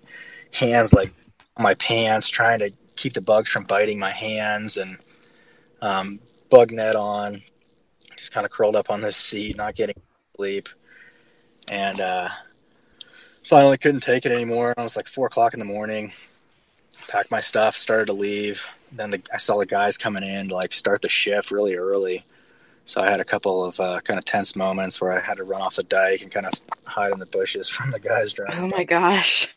hands 0.51 0.93
like 0.93 1.13
my 1.57 1.73
pants, 1.75 2.29
trying 2.29 2.59
to 2.59 2.71
keep 2.95 3.13
the 3.13 3.21
bugs 3.21 3.49
from 3.49 3.63
biting 3.63 3.99
my 3.99 4.11
hands, 4.11 4.77
and 4.77 4.97
um, 5.81 6.19
bug 6.49 6.71
net 6.71 6.95
on, 6.95 7.41
just 8.17 8.31
kind 8.31 8.45
of 8.45 8.51
curled 8.51 8.75
up 8.75 8.89
on 8.89 9.01
this 9.01 9.17
seat, 9.17 9.57
not 9.57 9.75
getting 9.75 9.95
sleep. 10.35 10.69
And 11.67 11.99
uh, 11.99 12.29
finally 13.45 13.77
couldn't 13.77 14.01
take 14.01 14.25
it 14.25 14.31
anymore. 14.31 14.73
It 14.77 14.81
was 14.81 14.95
like 14.95 15.07
four 15.07 15.27
o'clock 15.27 15.53
in 15.53 15.59
the 15.59 15.65
morning. 15.65 16.13
Packed 17.07 17.31
my 17.31 17.39
stuff, 17.39 17.77
started 17.77 18.05
to 18.07 18.13
leave. 18.13 18.65
Then 18.91 19.11
the, 19.11 19.21
I 19.33 19.37
saw 19.37 19.57
the 19.57 19.65
guys 19.65 19.97
coming 19.97 20.23
in 20.23 20.49
to 20.49 20.55
like 20.55 20.73
start 20.73 21.01
the 21.01 21.09
shift 21.09 21.51
really 21.51 21.75
early. 21.75 22.25
So 22.85 23.01
I 23.01 23.09
had 23.09 23.19
a 23.19 23.25
couple 23.25 23.63
of 23.63 23.79
uh, 23.79 23.99
kind 24.01 24.19
of 24.19 24.25
tense 24.25 24.55
moments 24.55 25.01
where 25.01 25.11
I 25.11 25.19
had 25.19 25.37
to 25.37 25.43
run 25.43 25.61
off 25.61 25.75
the 25.75 25.83
dike 25.83 26.21
and 26.21 26.31
kind 26.31 26.45
of 26.45 26.53
hide 26.83 27.11
in 27.11 27.19
the 27.19 27.25
bushes 27.25 27.67
from 27.75 27.91
the 27.91 27.99
guys 27.99 28.33
driving. 28.33 28.63
Oh 28.63 28.67
my 28.67 28.83
gosh! 28.83 29.55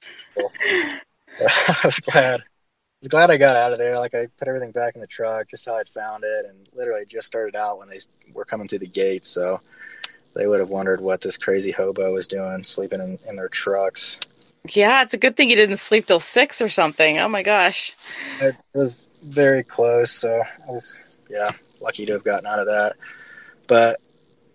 I 1.68 1.80
was 1.84 2.00
glad 2.00 2.40
I 2.40 3.00
was 3.02 3.08
glad 3.08 3.30
I 3.30 3.36
got 3.36 3.54
out 3.54 3.72
of 3.72 3.78
there. 3.78 3.98
Like 3.98 4.14
I 4.14 4.26
put 4.38 4.48
everything 4.48 4.72
back 4.72 4.96
in 4.96 5.00
the 5.00 5.06
truck, 5.06 5.48
just 5.48 5.66
how 5.66 5.74
I'd 5.76 5.88
found 5.88 6.24
it, 6.24 6.46
and 6.46 6.68
literally 6.72 7.06
just 7.06 7.26
started 7.26 7.54
out 7.54 7.78
when 7.78 7.88
they 7.88 7.98
were 8.32 8.44
coming 8.44 8.66
through 8.66 8.80
the 8.80 8.88
gate. 8.88 9.24
So 9.24 9.60
they 10.34 10.46
would 10.46 10.58
have 10.58 10.68
wondered 10.68 11.00
what 11.00 11.20
this 11.20 11.36
crazy 11.36 11.70
hobo 11.70 12.12
was 12.12 12.26
doing, 12.26 12.64
sleeping 12.64 13.00
in, 13.00 13.18
in 13.28 13.36
their 13.36 13.48
trucks. 13.48 14.18
Yeah, 14.72 15.02
it's 15.02 15.14
a 15.14 15.18
good 15.18 15.36
thing 15.36 15.48
you 15.48 15.56
didn't 15.56 15.76
sleep 15.76 16.06
till 16.06 16.20
six 16.20 16.60
or 16.60 16.68
something. 16.68 17.18
Oh 17.18 17.28
my 17.28 17.42
gosh, 17.42 17.94
it 18.40 18.56
was 18.74 19.06
very 19.22 19.62
close. 19.62 20.10
So 20.10 20.42
I 20.66 20.70
was, 20.70 20.98
yeah, 21.30 21.50
lucky 21.80 22.04
to 22.06 22.14
have 22.14 22.24
gotten 22.24 22.46
out 22.46 22.58
of 22.58 22.66
that. 22.66 22.96
But 23.68 24.00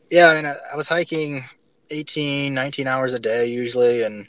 yeah, 0.09 0.27
I 0.27 0.35
mean, 0.35 0.45
I, 0.45 0.57
I 0.73 0.75
was 0.75 0.89
hiking 0.89 1.45
18, 1.89 2.53
19 2.53 2.87
hours 2.87 3.13
a 3.13 3.19
day 3.19 3.47
usually, 3.47 4.03
and 4.03 4.27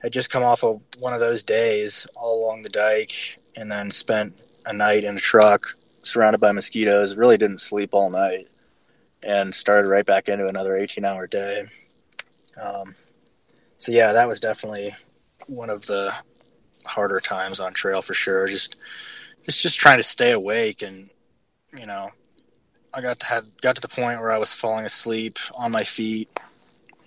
had 0.00 0.12
just 0.12 0.30
come 0.30 0.42
off 0.42 0.64
of 0.64 0.80
one 0.98 1.12
of 1.12 1.20
those 1.20 1.42
days 1.42 2.06
all 2.16 2.44
along 2.44 2.62
the 2.62 2.68
dike 2.68 3.38
and 3.56 3.70
then 3.70 3.90
spent 3.90 4.38
a 4.66 4.72
night 4.72 5.04
in 5.04 5.16
a 5.16 5.20
truck 5.20 5.76
surrounded 6.02 6.38
by 6.38 6.52
mosquitoes. 6.52 7.16
Really 7.16 7.36
didn't 7.36 7.60
sleep 7.60 7.90
all 7.92 8.10
night 8.10 8.48
and 9.22 9.54
started 9.54 9.88
right 9.88 10.06
back 10.06 10.28
into 10.28 10.48
another 10.48 10.76
18 10.76 11.04
hour 11.04 11.26
day. 11.26 11.66
Um, 12.62 12.94
so 13.78 13.92
yeah, 13.92 14.12
that 14.12 14.28
was 14.28 14.40
definitely 14.40 14.94
one 15.46 15.70
of 15.70 15.86
the 15.86 16.14
harder 16.84 17.20
times 17.20 17.60
on 17.60 17.72
trail 17.72 18.02
for 18.02 18.14
sure. 18.14 18.46
Just, 18.46 18.76
just, 19.44 19.62
just 19.62 19.78
trying 19.78 19.98
to 19.98 20.02
stay 20.02 20.32
awake 20.32 20.82
and, 20.82 21.10
you 21.78 21.86
know, 21.86 22.10
I 22.92 23.00
got 23.00 23.20
to 23.20 23.26
had 23.26 23.46
got 23.62 23.76
to 23.76 23.80
the 23.80 23.88
point 23.88 24.20
where 24.20 24.32
I 24.32 24.38
was 24.38 24.52
falling 24.52 24.84
asleep 24.84 25.38
on 25.54 25.70
my 25.70 25.84
feet 25.84 26.28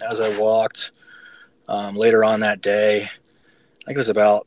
as 0.08 0.22
I 0.22 0.38
walked. 0.38 0.92
Um, 1.74 1.96
later 1.96 2.24
on 2.24 2.42
that 2.42 2.62
day, 2.62 3.02
I 3.04 3.86
think 3.86 3.96
it 3.96 3.98
was 3.98 4.10
about 4.10 4.46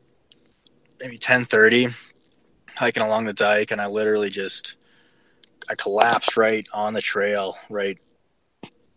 maybe 1.01 1.18
10:30 1.18 1.93
hiking 2.77 3.03
along 3.03 3.24
the 3.24 3.33
dike 3.33 3.72
and 3.72 3.81
I 3.81 3.87
literally 3.87 4.31
just 4.31 4.77
I 5.68 5.74
collapsed 5.74 6.37
right 6.37 6.66
on 6.72 6.95
the 6.95 7.03
trail 7.03 7.57
right 7.68 7.99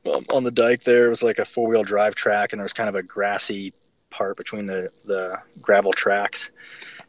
um, 0.05 0.25
on 0.30 0.43
the 0.43 0.51
dike 0.51 0.84
there 0.84 1.07
it 1.07 1.09
was 1.09 1.23
like 1.23 1.39
a 1.39 1.45
four-wheel 1.45 1.84
drive 1.84 2.13
track 2.13 2.51
and 2.51 2.59
there 2.59 2.65
was 2.65 2.73
kind 2.73 2.89
of 2.89 2.95
a 2.95 3.01
grassy 3.01 3.73
part 4.09 4.38
between 4.38 4.67
the 4.67 4.91
the 5.05 5.39
gravel 5.61 5.93
tracks 5.93 6.51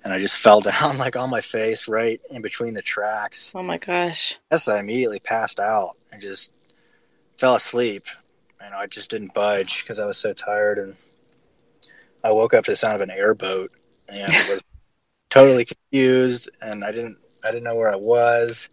and 0.03 0.13
I 0.13 0.21
just 0.21 0.39
fell 0.47 0.61
down 0.61 0.97
like 0.97 1.17
on 1.17 1.29
my 1.29 1.41
face 1.41 1.87
right 1.87 2.21
in 2.31 2.41
between 2.41 2.75
the 2.75 2.83
tracks. 2.83 3.53
Oh 3.55 3.63
my 3.63 3.79
gosh. 3.79 4.39
Yes, 4.51 4.69
I 4.69 4.79
immediately 4.79 5.21
passed 5.21 5.61
out 5.61 5.97
and 6.11 6.23
just 6.23 6.51
fell 7.37 7.55
asleep. 7.55 8.07
And 8.63 8.75
I 8.75 8.87
just 8.87 9.11
didn't 9.11 9.33
budge 9.33 9.83
because 9.83 9.99
I 9.99 10.05
was 10.05 10.19
so 10.19 10.35
tired 10.35 10.79
and 10.79 10.97
I 12.23 12.33
woke 12.33 12.55
up 12.55 12.65
to 12.67 12.73
the 12.73 12.77
sound 12.77 12.97
of 12.97 13.01
an 13.01 13.11
airboat 13.11 13.73
and 14.09 14.31
was 14.49 14.63
totally 15.31 15.65
confused 15.65 16.51
and 16.61 16.85
I 16.85 16.93
didn't 16.93 17.19
I 17.43 17.51
didn't 17.51 17.65
know 17.65 17.77
where 17.77 17.91
I 17.91 17.97
was. 17.97 18.69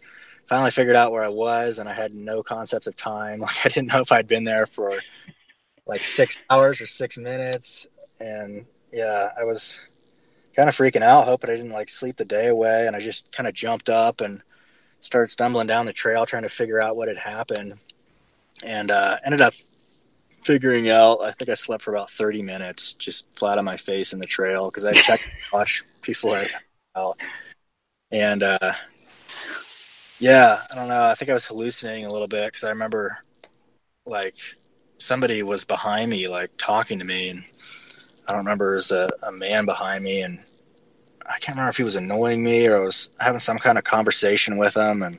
Finally 0.46 0.70
figured 0.70 0.96
out 0.96 1.12
where 1.12 1.24
I 1.24 1.28
was 1.28 1.78
and 1.78 1.88
I 1.88 1.92
had 1.92 2.14
no 2.14 2.42
concept 2.42 2.86
of 2.86 2.96
time. 2.96 3.40
Like 3.48 3.66
I 3.66 3.68
didn't 3.68 3.92
know 3.92 4.00
if 4.00 4.12
I'd 4.12 4.26
been 4.26 4.44
there 4.44 4.66
for 4.66 5.00
like 5.86 6.04
six 6.04 6.38
hours 6.50 6.80
or 6.80 6.86
six 6.86 7.16
minutes. 7.16 7.86
And 8.20 8.66
yeah, 8.92 9.30
I 9.38 9.44
was 9.44 9.78
kind 10.54 10.68
of 10.68 10.76
freaking 10.76 11.02
out, 11.02 11.26
hoping 11.26 11.50
I 11.50 11.56
didn't 11.56 11.72
like 11.72 11.88
sleep 11.88 12.16
the 12.16 12.24
day 12.24 12.48
away. 12.48 12.86
And 12.86 12.94
I 12.94 13.00
just 13.00 13.32
kind 13.32 13.46
of 13.46 13.54
jumped 13.54 13.88
up 13.88 14.20
and 14.20 14.42
started 15.00 15.30
stumbling 15.30 15.66
down 15.66 15.86
the 15.86 15.92
trail 15.92 16.26
trying 16.26 16.42
to 16.42 16.48
figure 16.48 16.80
out 16.80 16.96
what 16.96 17.08
had 17.08 17.18
happened. 17.18 17.78
And 18.62 18.90
uh, 18.90 19.16
ended 19.24 19.40
up 19.40 19.54
figuring 20.44 20.90
out. 20.90 21.24
I 21.24 21.32
think 21.32 21.50
I 21.50 21.54
slept 21.54 21.82
for 21.82 21.92
about 21.92 22.10
30 22.10 22.42
minutes, 22.42 22.94
just 22.94 23.26
flat 23.34 23.58
on 23.58 23.64
my 23.64 23.76
face 23.76 24.12
in 24.12 24.18
the 24.18 24.26
trail 24.26 24.70
because 24.70 24.84
I 24.84 24.92
checked 24.92 25.28
wash 25.52 25.84
before 26.02 26.36
I 26.36 26.44
got 26.44 26.62
out. 26.96 27.20
And 28.10 28.42
uh, 28.42 28.72
yeah, 30.18 30.60
I 30.70 30.74
don't 30.74 30.88
know. 30.88 31.04
I 31.04 31.14
think 31.14 31.30
I 31.30 31.34
was 31.34 31.46
hallucinating 31.46 32.06
a 32.06 32.12
little 32.12 32.28
bit 32.28 32.46
because 32.46 32.64
I 32.64 32.70
remember 32.70 33.18
like 34.06 34.34
somebody 34.98 35.42
was 35.42 35.64
behind 35.64 36.10
me, 36.10 36.28
like 36.28 36.50
talking 36.56 36.98
to 36.98 37.04
me, 37.04 37.28
and 37.28 37.44
I 38.26 38.32
don't 38.32 38.38
remember. 38.38 38.72
It 38.72 38.76
was 38.76 38.90
a, 38.90 39.10
a 39.22 39.32
man 39.32 39.64
behind 39.64 40.02
me, 40.04 40.22
and 40.22 40.40
I 41.26 41.38
can't 41.38 41.56
remember 41.56 41.70
if 41.70 41.76
he 41.76 41.84
was 41.84 41.96
annoying 41.96 42.42
me 42.42 42.66
or 42.66 42.80
I 42.80 42.84
was 42.84 43.10
having 43.20 43.38
some 43.38 43.58
kind 43.58 43.76
of 43.76 43.84
conversation 43.84 44.56
with 44.56 44.76
him. 44.76 45.02
And 45.02 45.18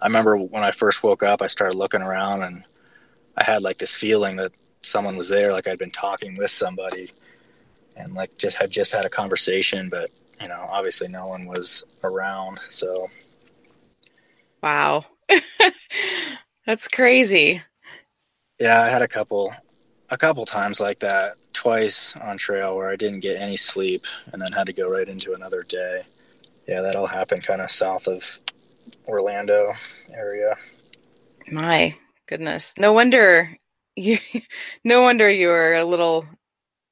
I 0.00 0.06
remember 0.06 0.36
when 0.36 0.64
I 0.64 0.70
first 0.70 1.02
woke 1.02 1.22
up, 1.22 1.42
I 1.42 1.46
started 1.46 1.76
looking 1.76 2.02
around 2.02 2.42
and 2.42 2.64
I 3.38 3.44
had 3.44 3.62
like 3.62 3.78
this 3.78 3.94
feeling 3.94 4.36
that 4.36 4.52
someone 4.82 5.16
was 5.16 5.28
there, 5.28 5.52
like 5.52 5.68
I'd 5.68 5.78
been 5.78 5.90
talking 5.90 6.36
with 6.36 6.50
somebody, 6.50 7.12
and 7.96 8.14
like 8.14 8.36
just 8.36 8.56
had 8.56 8.70
just 8.70 8.92
had 8.92 9.04
a 9.04 9.10
conversation, 9.10 9.88
but 9.88 10.10
you 10.40 10.48
know, 10.48 10.66
obviously 10.68 11.08
no 11.08 11.26
one 11.26 11.46
was 11.46 11.84
around. 12.02 12.58
So, 12.70 13.08
wow, 14.62 15.04
that's 16.66 16.88
crazy. 16.88 17.62
Yeah, 18.58 18.82
I 18.82 18.88
had 18.88 19.02
a 19.02 19.08
couple, 19.08 19.54
a 20.10 20.18
couple 20.18 20.44
times 20.44 20.80
like 20.80 20.98
that. 21.00 21.36
Twice 21.52 22.14
on 22.16 22.38
trail 22.38 22.76
where 22.76 22.88
I 22.88 22.96
didn't 22.96 23.20
get 23.20 23.40
any 23.40 23.56
sleep, 23.56 24.06
and 24.32 24.40
then 24.42 24.52
had 24.52 24.66
to 24.66 24.72
go 24.72 24.88
right 24.88 25.08
into 25.08 25.32
another 25.32 25.62
day. 25.62 26.02
Yeah, 26.66 26.82
that 26.82 26.96
all 26.96 27.06
happened 27.06 27.44
kind 27.44 27.60
of 27.60 27.70
south 27.70 28.06
of 28.06 28.38
Orlando 29.06 29.72
area. 30.12 30.56
My 31.50 31.96
Goodness. 32.28 32.74
No 32.78 32.92
wonder 32.92 33.56
you 33.96 34.18
no 34.84 35.02
wonder 35.02 35.30
you 35.30 35.48
were 35.48 35.74
a 35.74 35.84
little 35.84 36.26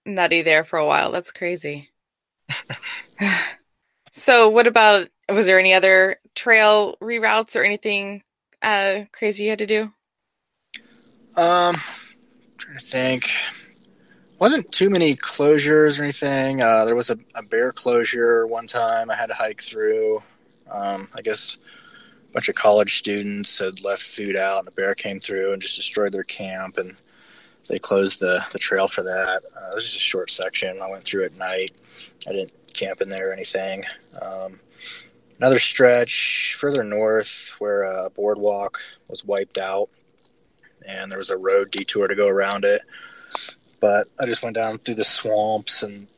nutty 0.07 0.41
there 0.41 0.64
for 0.64 0.78
a 0.78 0.87
while. 0.87 1.12
That's 1.12 1.30
crazy. 1.30 1.91
so 4.11 4.49
what 4.49 4.66
about 4.66 5.09
was 5.28 5.47
there 5.47 5.59
any 5.59 5.74
other 5.74 6.16
trail 6.34 6.97
reroutes 7.03 7.55
or 7.55 7.64
anything 7.64 8.22
uh 8.62 9.01
crazy 9.12 9.45
you 9.45 9.51
had 9.51 9.59
to 9.59 9.66
do? 9.66 9.93
Um 11.37 11.76
trying 12.57 12.78
to 12.78 12.84
think. 12.84 13.30
wasn't 14.39 14.72
too 14.72 14.89
many 14.89 15.14
closures 15.14 16.01
or 16.01 16.05
anything. 16.05 16.62
Uh, 16.62 16.87
there 16.87 16.97
was 16.97 17.11
a, 17.11 17.18
a, 17.34 17.43
bear 17.43 17.72
closure 17.72 18.47
one 18.47 18.66
time 18.66 19.11
I 19.11 19.16
had 19.16 19.26
to 19.26 19.34
hike 19.34 19.62
through. 19.62 20.22
Um, 20.70 21.09
I 21.14 21.20
guess 21.20 21.59
bunch 22.37 22.51
of 22.51 22.55
college 22.55 22.99
students 22.99 23.59
had 23.59 23.80
left 23.80 24.03
food 24.03 24.37
out, 24.37 24.59
and 24.59 24.68
a 24.68 24.70
bear 24.72 24.95
came 24.95 25.18
through 25.18 25.55
and 25.55 25.62
just 25.62 25.76
destroyed 25.76 26.12
their 26.12 26.22
camp, 26.22 26.76
and 26.76 26.95
they 27.66 27.78
closed 27.78 28.20
the, 28.20 28.45
the 28.53 28.59
trail 28.59 28.87
for 28.87 29.03
that. 29.03 29.43
Uh, 29.57 29.70
it 29.70 29.74
was 29.74 29.84
just 29.84 29.97
a 29.97 30.01
short 30.01 30.30
section. 30.30 30.82
I 30.82 30.91
went 30.91 31.03
through 31.03 31.24
at 31.24 31.34
night. 31.39 31.72
I 32.28 32.32
didn't 32.32 32.53
camp 32.74 33.01
in 33.01 33.09
there 33.09 33.30
or 33.30 33.32
anything. 33.32 33.84
Um, 34.20 34.61
another 35.39 35.59
stretch 35.59 36.55
further 36.61 36.84
north 36.84 37.55
where 37.59 37.84
a 37.84 38.11
boardwalk 38.11 38.80
was 39.09 39.24
wiped 39.24 39.57
out, 39.57 39.89
and 40.87 41.11
there 41.11 41.18
was 41.18 41.30
a 41.30 41.39
road 41.39 41.70
detour 41.70 42.07
to 42.07 42.14
go 42.14 42.28
around 42.28 42.66
it 42.66 42.82
but 43.80 44.09
I 44.18 44.26
just 44.26 44.43
went 44.43 44.57
down 44.57 44.78
through 44.78 44.95
the 44.95 45.05
swamps 45.05 45.82
and 45.82 46.09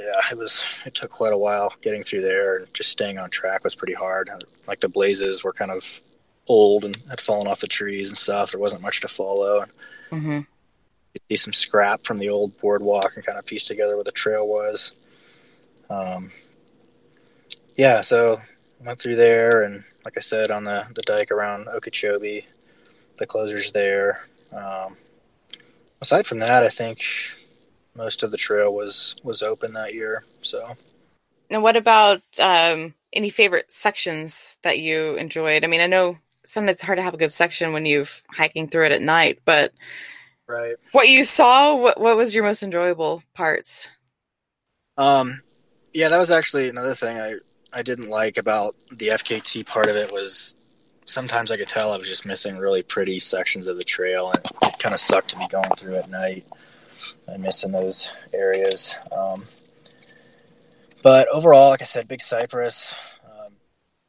yeah, 0.00 0.20
it 0.30 0.38
was 0.38 0.64
it 0.86 0.94
took 0.94 1.10
quite 1.10 1.32
a 1.32 1.38
while 1.38 1.74
getting 1.82 2.02
through 2.02 2.22
there 2.22 2.56
and 2.56 2.74
just 2.74 2.90
staying 2.90 3.18
on 3.18 3.28
track 3.30 3.64
was 3.64 3.74
pretty 3.74 3.94
hard. 3.94 4.30
Like 4.66 4.80
the 4.80 4.88
blazes 4.88 5.44
were 5.44 5.52
kind 5.52 5.70
of 5.70 6.00
old 6.46 6.84
and 6.84 6.96
had 7.08 7.20
fallen 7.20 7.46
off 7.46 7.60
the 7.60 7.66
trees 7.66 8.08
and 8.08 8.16
stuff. 8.16 8.52
There 8.52 8.60
wasn't 8.60 8.82
much 8.82 9.00
to 9.00 9.08
follow. 9.08 9.60
And 9.60 9.72
mm-hmm. 10.10 10.40
see 11.28 11.36
some 11.36 11.52
scrap 11.52 12.04
from 12.04 12.18
the 12.18 12.30
old 12.30 12.58
boardwalk 12.60 13.12
and 13.14 13.24
kind 13.24 13.38
of 13.38 13.44
piece 13.44 13.64
together 13.64 13.94
where 13.94 14.04
the 14.04 14.12
trail 14.12 14.46
was. 14.48 14.96
Um, 15.90 16.30
yeah, 17.76 18.00
so 18.00 18.40
went 18.84 18.98
through 18.98 19.16
there 19.16 19.64
and 19.64 19.84
like 20.04 20.16
I 20.16 20.20
said 20.20 20.50
on 20.50 20.64
the 20.64 20.86
the 20.94 21.02
dike 21.02 21.30
around 21.30 21.68
Okeechobee, 21.68 22.46
the 23.18 23.26
closures 23.26 23.72
there. 23.72 24.26
Um, 24.52 24.96
aside 26.00 26.26
from 26.26 26.38
that, 26.38 26.62
I 26.62 26.70
think 26.70 27.04
most 27.94 28.22
of 28.22 28.30
the 28.30 28.36
trail 28.36 28.74
was 28.74 29.16
was 29.22 29.42
open 29.42 29.72
that 29.74 29.94
year. 29.94 30.24
So, 30.42 30.76
and 31.48 31.62
what 31.62 31.76
about 31.76 32.22
um, 32.40 32.94
any 33.12 33.30
favorite 33.30 33.70
sections 33.70 34.58
that 34.62 34.78
you 34.78 35.16
enjoyed? 35.16 35.64
I 35.64 35.66
mean, 35.66 35.80
I 35.80 35.86
know 35.86 36.18
sometimes 36.44 36.76
it's 36.76 36.82
hard 36.82 36.98
to 36.98 37.02
have 37.02 37.14
a 37.14 37.18
good 37.18 37.32
section 37.32 37.72
when 37.72 37.86
you're 37.86 38.06
hiking 38.30 38.68
through 38.68 38.86
it 38.86 38.92
at 38.92 39.02
night, 39.02 39.40
but 39.44 39.72
right, 40.46 40.76
what 40.92 41.08
you 41.08 41.24
saw, 41.24 41.76
what 41.76 42.00
what 42.00 42.16
was 42.16 42.34
your 42.34 42.44
most 42.44 42.62
enjoyable 42.62 43.22
parts? 43.34 43.90
Um, 44.96 45.42
yeah, 45.92 46.08
that 46.08 46.18
was 46.18 46.30
actually 46.30 46.68
another 46.68 46.94
thing 46.94 47.18
I 47.18 47.36
I 47.72 47.82
didn't 47.82 48.08
like 48.08 48.36
about 48.36 48.76
the 48.90 49.08
FKT 49.08 49.66
part 49.66 49.88
of 49.88 49.96
it 49.96 50.12
was 50.12 50.56
sometimes 51.06 51.50
I 51.50 51.56
could 51.56 51.68
tell 51.68 51.92
I 51.92 51.96
was 51.96 52.08
just 52.08 52.26
missing 52.26 52.56
really 52.58 52.82
pretty 52.82 53.18
sections 53.18 53.66
of 53.66 53.76
the 53.76 53.84
trail, 53.84 54.32
and 54.32 54.44
it 54.62 54.78
kind 54.78 54.94
of 54.94 55.00
sucked 55.00 55.30
to 55.30 55.38
be 55.38 55.48
going 55.48 55.70
through 55.76 55.96
at 55.96 56.10
night 56.10 56.46
and 57.26 57.42
missing 57.42 57.72
those 57.72 58.12
areas. 58.32 58.94
Um, 59.12 59.46
but 61.02 61.28
overall, 61.28 61.70
like 61.70 61.82
I 61.82 61.86
said, 61.86 62.08
Big 62.08 62.22
Cypress, 62.22 62.94
um, 63.24 63.54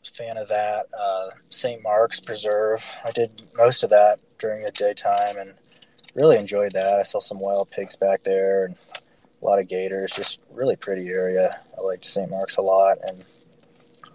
fan 0.04 0.38
of 0.38 0.50
that. 0.50 0.88
Uh, 0.98 1.30
St. 1.50 1.82
Mark's 1.82 2.20
Preserve, 2.20 2.84
I 3.06 3.12
did 3.12 3.44
most 3.56 3.84
of 3.84 3.90
that 3.92 4.20
during 4.40 4.64
the 4.64 4.72
daytime 4.72 5.38
and 5.38 5.54
really 6.16 6.38
enjoyed 6.38 6.74
that. 6.74 7.00
I 7.00 7.04
saw 7.04 7.20
some 7.20 7.40
wild 7.40 7.72
pigs 7.72 7.96
back 7.96 8.24
there 8.24 8.66
and 8.66 8.76
a 9.42 9.46
lot 9.46 9.60
of 9.60 9.68
gators. 9.68 10.12
Just 10.12 10.42
really 10.52 10.76
pretty 10.76 11.08
area. 11.08 11.60
I 11.78 11.82
liked 11.82 12.06
St. 12.06 12.30
Mark's 12.30 12.58
a 12.58 12.62
lot 12.62 12.98
and 13.08 13.24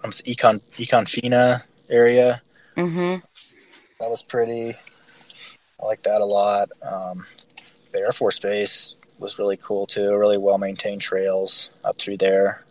um, 0.05 0.11
Econ 0.11 0.61
Econfina 0.73 1.63
area. 1.89 2.43
Mm-hmm. 2.77 3.25
That 4.01 4.11
was 4.11 4.23
pretty. 4.23 4.77
I 5.81 5.87
like 5.87 6.03
that 6.05 6.21
a 6.21 6.25
lot. 6.25 6.69
Um, 6.83 7.27
the 7.93 8.01
Air 8.01 8.13
Force 8.13 8.39
Base 8.39 8.97
was 9.19 9.39
really 9.39 9.57
cool 9.57 9.87
too. 9.87 10.15
Really 10.17 10.39
well 10.39 10.59
maintained 10.59 11.01
trails 11.01 11.71
up 11.85 11.99
through 11.99 12.19
there. 12.19 12.65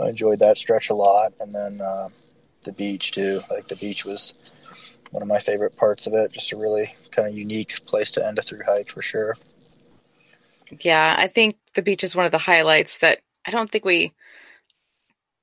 I 0.00 0.08
enjoyed 0.08 0.40
that 0.40 0.56
stretch 0.56 0.90
a 0.90 0.94
lot, 0.94 1.32
and 1.40 1.54
then 1.54 1.80
uh, 1.80 2.08
the 2.62 2.72
beach 2.72 3.12
too. 3.12 3.42
Like 3.50 3.68
the 3.68 3.76
beach 3.76 4.04
was 4.04 4.34
one 5.10 5.22
of 5.22 5.28
my 5.28 5.38
favorite 5.38 5.76
parts 5.76 6.06
of 6.06 6.14
it. 6.14 6.32
Just 6.32 6.52
a 6.52 6.56
really 6.56 6.96
kind 7.10 7.28
of 7.28 7.36
unique 7.36 7.84
place 7.86 8.10
to 8.12 8.26
end 8.26 8.38
a 8.38 8.42
through 8.42 8.62
hike 8.66 8.90
for 8.90 9.02
sure. 9.02 9.36
Yeah, 10.80 11.14
I 11.18 11.26
think 11.26 11.56
the 11.74 11.82
beach 11.82 12.02
is 12.02 12.16
one 12.16 12.24
of 12.24 12.32
the 12.32 12.38
highlights 12.38 12.98
that 12.98 13.20
I 13.46 13.50
don't 13.50 13.70
think 13.70 13.84
we 13.84 14.12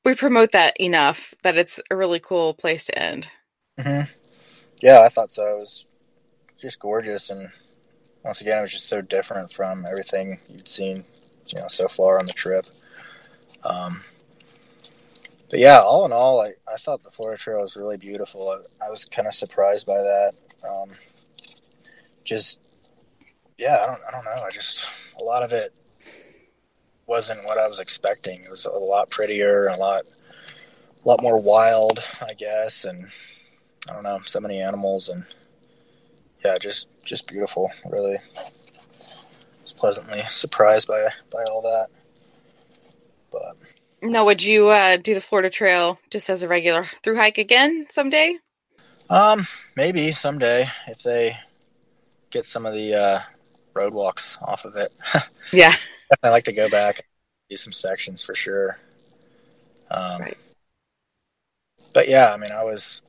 we 0.04 0.16
promote 0.16 0.52
that 0.54 0.80
enough. 0.80 1.34
That 1.44 1.58
it's 1.58 1.82
a 1.92 1.96
really 1.96 2.20
cool 2.20 2.54
place 2.54 2.88
to 2.88 3.00
end. 3.00 3.28
Mm-hmm. 3.80 4.12
Yeah, 4.82 5.02
I 5.02 5.10
thought 5.10 5.32
so. 5.32 5.44
It 5.44 5.60
was 5.60 5.86
just 6.60 6.80
gorgeous, 6.80 7.30
and 7.30 7.50
once 8.24 8.42
again, 8.42 8.60
it 8.60 8.62
was 8.62 8.72
just 8.72 8.90
so 8.90 9.02
different 9.02 9.52
from 9.52 9.86
everything 9.90 10.40
you'd 10.48 10.68
seen, 10.68 11.06
you 11.48 11.60
know, 11.60 11.68
so 11.68 11.88
far 11.88 12.20
on 12.20 12.26
the 12.26 12.34
trip. 12.34 12.68
Um, 13.64 14.04
but 15.50 15.60
yeah, 15.60 15.80
all 15.80 16.06
in 16.06 16.12
all, 16.12 16.42
I, 16.42 16.54
I 16.72 16.78
thought 16.78 17.04
the 17.04 17.12
Florida 17.12 17.42
Trail 17.42 17.62
was 17.62 17.76
really 17.76 17.98
beautiful. 17.98 18.50
I, 18.50 18.86
I 18.86 18.90
was 18.90 19.06
kind 19.06 19.28
of 19.28 19.34
surprised 19.34 19.88
by 19.88 19.98
that. 19.98 20.34
Um, 20.68 20.92
just 22.24 22.60
yeah, 23.58 23.80
I 23.84 23.88
don't 23.88 24.02
I 24.08 24.12
don't 24.12 24.26
know. 24.26 24.44
I 24.46 24.50
just 24.52 24.86
a 25.20 25.24
lot 25.24 25.44
of 25.44 25.52
it 25.52 25.74
wasn't 27.08 27.44
what 27.46 27.58
I 27.58 27.68
was 27.68 27.80
expecting. 27.80 28.44
It 28.44 28.50
was 28.50 28.66
a 28.66 28.72
lot 28.72 29.10
prettier 29.10 29.66
and 29.66 29.76
a 29.76 29.80
lot 29.80 30.06
a 31.04 31.08
lot 31.08 31.22
more 31.22 31.38
wild, 31.38 32.04
I 32.22 32.34
guess, 32.34 32.86
and 32.86 33.08
I 33.90 33.94
don't 33.94 34.04
know, 34.04 34.20
so 34.26 34.40
many 34.40 34.62
animals 34.62 35.10
and 35.10 35.26
yeah, 36.44 36.58
just 36.58 36.88
just 37.10 37.28
beautiful. 37.28 37.72
Really, 37.86 38.18
was 39.62 39.74
pleasantly 39.74 40.24
surprised 40.30 40.88
by 40.88 41.10
by 41.32 41.44
all 41.44 41.62
that. 41.62 41.88
But 43.32 43.58
now, 44.02 44.26
would 44.26 44.44
you 44.44 44.70
uh, 44.70 44.98
do 44.98 45.14
the 45.14 45.22
Florida 45.22 45.50
Trail 45.50 46.00
just 46.10 46.30
as 46.30 46.44
a 46.44 46.48
regular 46.48 46.84
through 46.84 47.18
hike 47.18 47.38
again 47.38 47.88
someday? 47.90 48.38
Um, 49.10 49.48
maybe 49.76 50.12
someday 50.12 50.70
if 50.88 51.02
they 51.04 51.38
get 52.30 52.46
some 52.46 52.66
of 52.66 52.74
the 52.74 52.94
uh, 52.94 53.20
road 53.74 53.94
walks 53.94 54.38
off 54.42 54.66
of 54.66 54.76
it. 54.76 54.94
yeah, 55.52 55.74
I 56.24 56.30
like 56.30 56.46
to 56.46 56.54
go 56.54 56.70
back 56.70 57.06
do 57.50 57.56
some 57.56 57.74
sections 57.74 58.22
for 58.22 58.36
sure. 58.36 58.78
Um, 59.90 60.22
right. 60.22 60.38
But 61.94 62.08
yeah, 62.08 62.32
I 62.32 62.38
mean, 62.38 62.52
I 62.52 62.64
was 62.64 63.02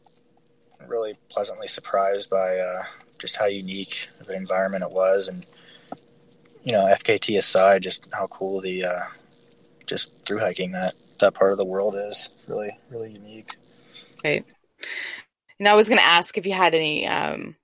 really 0.87 1.19
pleasantly 1.31 1.69
surprised 1.69 2.31
by 2.31 2.57
uh, 2.59 2.85
just 3.21 3.37
how 3.37 3.47
unique 3.47 4.09
of 4.21 4.29
an 4.29 4.37
environment 4.37 4.85
it 4.85 4.91
was, 4.91 5.29
and 5.29 5.47
you 6.65 6.73
know, 6.73 6.85
FKT 6.85 7.39
aside, 7.39 7.83
just 7.83 8.09
how 8.13 8.27
cool 8.27 8.61
the 8.61 8.85
uh, 8.85 9.03
just 9.87 10.11
through 10.27 10.41
hiking 10.41 10.73
that 10.73 10.95
that 11.21 11.35
part 11.35 11.53
of 11.53 11.59
the 11.59 11.65
world 11.65 11.95
is. 11.97 12.29
Really, 12.47 12.71
really 12.91 13.13
unique. 13.13 13.57
Right. 14.25 14.45
And 15.59 15.69
I 15.69 15.75
was 15.75 15.89
going 15.89 15.99
to 15.99 16.05
ask 16.05 16.37
if 16.37 16.47
you 16.47 16.53
had 16.53 16.75
any 16.75 17.07
um, 17.07 17.57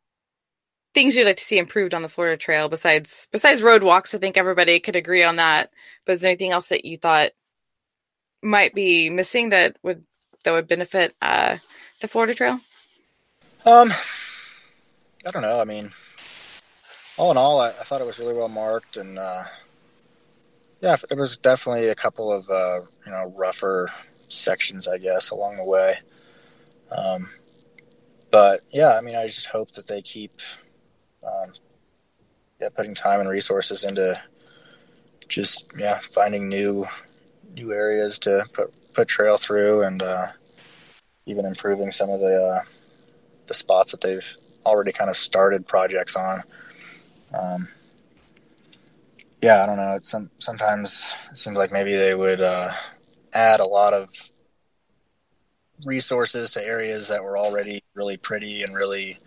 things 0.95 1.17
you'd 1.17 1.25
like 1.25 1.37
to 1.37 1.45
see 1.45 1.59
improved 1.59 1.95
on 1.95 2.03
the 2.03 2.09
Florida 2.09 2.37
Trail 2.37 2.69
besides 2.69 3.29
besides 3.33 3.63
road 3.63 3.83
walks. 3.83 4.15
I 4.15 4.19
think 4.19 4.37
everybody 4.37 4.79
could 4.81 4.97
agree 4.97 5.25
on 5.25 5.37
that. 5.37 5.71
But 6.05 6.13
is 6.13 6.23
there 6.23 6.31
anything 6.31 6.53
else 6.53 6.69
that 6.69 6.85
you 6.85 6.97
thought 6.97 7.31
might 8.43 8.75
be 8.75 9.11
missing 9.11 9.51
that 9.51 9.77
would 9.83 10.05
that 10.45 10.53
would 10.53 10.69
benefit 10.69 11.15
uh, 11.21 11.57
the 12.01 12.09
Florida 12.09 12.35
Trail? 12.35 12.61
Um, 13.65 13.93
I 15.27 15.33
don't 15.33 15.43
know. 15.43 15.59
I 15.59 15.65
mean, 15.65 15.91
all 17.17 17.33
in 17.33 17.37
all, 17.37 17.61
I, 17.61 17.71
I 17.71 17.83
thought 17.83 18.01
it 18.01 18.07
was 18.07 18.21
really 18.21 18.33
well 18.35 18.49
marked, 18.49 18.97
and 18.97 19.19
uh, 19.19 19.43
yeah, 20.81 20.97
it 21.11 21.19
was 21.19 21.37
definitely 21.37 21.89
a 21.89 21.97
couple 21.97 22.33
of 22.33 22.49
uh, 22.49 22.87
you 23.05 23.11
know 23.11 23.35
rougher 23.37 23.91
sections, 24.29 24.87
I 24.87 24.99
guess, 24.99 25.31
along 25.31 25.57
the 25.57 25.65
way. 25.65 25.99
Um, 26.97 27.29
but 28.31 28.63
yeah, 28.71 28.97
I 28.97 29.01
mean, 29.01 29.17
I 29.17 29.27
just 29.27 29.49
hope 29.49 29.73
that 29.73 29.89
they 29.89 30.01
keep 30.01 30.41
um, 31.25 31.55
yeah 32.61 32.69
putting 32.69 32.95
time 32.95 33.19
and 33.19 33.29
resources 33.29 33.83
into 33.83 34.21
just 35.27 35.67
yeah 35.77 35.99
finding 36.13 36.49
new 36.49 36.87
new 37.53 37.73
areas 37.73 38.21
to 38.21 38.45
put 38.53 38.73
put 38.95 39.09
trail 39.09 39.39
through 39.39 39.83
and 39.83 40.03
uh, 40.03 40.29
even 41.27 41.45
improving 41.45 41.91
some 41.91 42.11
of 42.11 42.21
the 42.21 42.37
uh, 42.37 42.65
the 43.49 43.55
spots 43.55 43.91
that 43.91 44.01
they've 44.03 44.37
already 44.67 44.93
kind 44.93 45.09
of 45.09 45.17
started 45.17 45.67
projects 45.67 46.17
on. 46.17 46.43
Um, 47.33 47.69
yeah, 49.41 49.63
I 49.63 49.67
don't 49.67 49.77
know. 49.77 49.95
It's 49.95 50.11
some 50.11 50.31
sometimes 50.39 51.15
it 51.31 51.37
seems 51.37 51.57
like 51.57 51.73
maybe 51.73 51.95
they 51.95 52.15
would 52.15 52.41
uh, 52.41 52.73
add 53.33 53.61
a 53.61 53.67
lot 53.67 53.93
of 53.93 54.09
resources 55.85 56.51
to 56.53 56.65
areas 56.65 57.09
that 57.09 57.23
were 57.23 57.39
already 57.39 57.83
really 57.95 58.17
pretty 58.17 58.63
and 58.63 58.75
really 58.75 59.19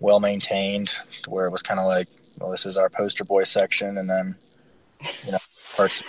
well 0.00 0.20
maintained, 0.20 0.92
to 1.24 1.30
where 1.30 1.46
it 1.46 1.50
was 1.50 1.62
kind 1.62 1.80
of 1.80 1.86
like, 1.86 2.08
well, 2.38 2.50
this 2.50 2.64
is 2.64 2.76
our 2.76 2.88
poster 2.88 3.24
boy 3.24 3.44
section, 3.44 3.98
and 3.98 4.08
then 4.08 4.36
you 5.24 5.32
know 5.32 5.38
parts 5.76 6.02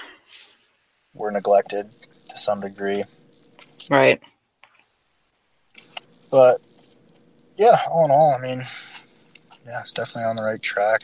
were 1.14 1.32
neglected 1.32 1.90
to 2.30 2.38
some 2.38 2.62
degree. 2.62 3.04
Right. 3.90 4.22
But 6.30 6.62
yeah, 7.60 7.82
all 7.92 8.06
in 8.06 8.12
all, 8.12 8.34
I 8.34 8.40
mean, 8.40 8.66
yeah, 9.66 9.82
it's 9.82 9.92
definitely 9.92 10.24
on 10.24 10.38
the 10.38 10.44
right 10.44 10.62
track. 10.62 11.02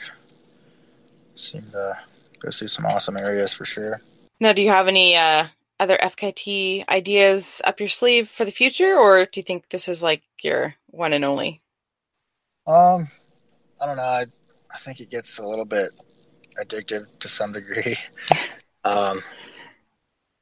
Seemed 1.35 1.73
to 1.73 1.97
go 2.39 2.49
see 2.49 2.67
some 2.67 2.85
awesome 2.85 3.17
areas 3.17 3.51
for 3.51 3.65
sure. 3.65 4.01
Now, 4.39 4.53
do 4.53 4.61
you 4.61 4.69
have 4.69 4.87
any 4.87 5.17
uh, 5.17 5.47
other 5.81 5.97
FKT 5.97 6.87
ideas 6.87 7.61
up 7.65 7.81
your 7.81 7.89
sleeve 7.89 8.29
for 8.29 8.45
the 8.45 8.51
future, 8.51 8.95
or 8.95 9.25
do 9.25 9.41
you 9.41 9.43
think 9.43 9.67
this 9.67 9.89
is 9.89 10.01
like 10.01 10.23
your 10.41 10.75
one 10.87 11.11
and 11.11 11.25
only? 11.25 11.61
Um, 12.65 13.09
I 13.81 13.85
don't 13.85 13.97
know. 13.97 14.03
I 14.03 14.25
I 14.73 14.77
think 14.77 15.01
it 15.01 15.09
gets 15.09 15.37
a 15.39 15.45
little 15.45 15.65
bit 15.65 15.91
addictive 16.57 17.07
to 17.19 17.27
some 17.27 17.51
degree. 17.51 17.97
um, 18.85 19.21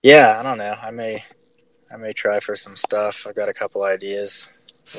yeah, 0.03 0.37
I 0.39 0.43
don't 0.43 0.59
know. 0.59 0.75
I 0.79 0.91
may 0.91 1.25
I 1.91 1.97
may 1.97 2.13
try 2.13 2.39
for 2.39 2.55
some 2.55 2.75
stuff. 2.75 3.25
I've 3.27 3.35
got 3.35 3.49
a 3.49 3.53
couple 3.53 3.81
ideas 3.81 4.47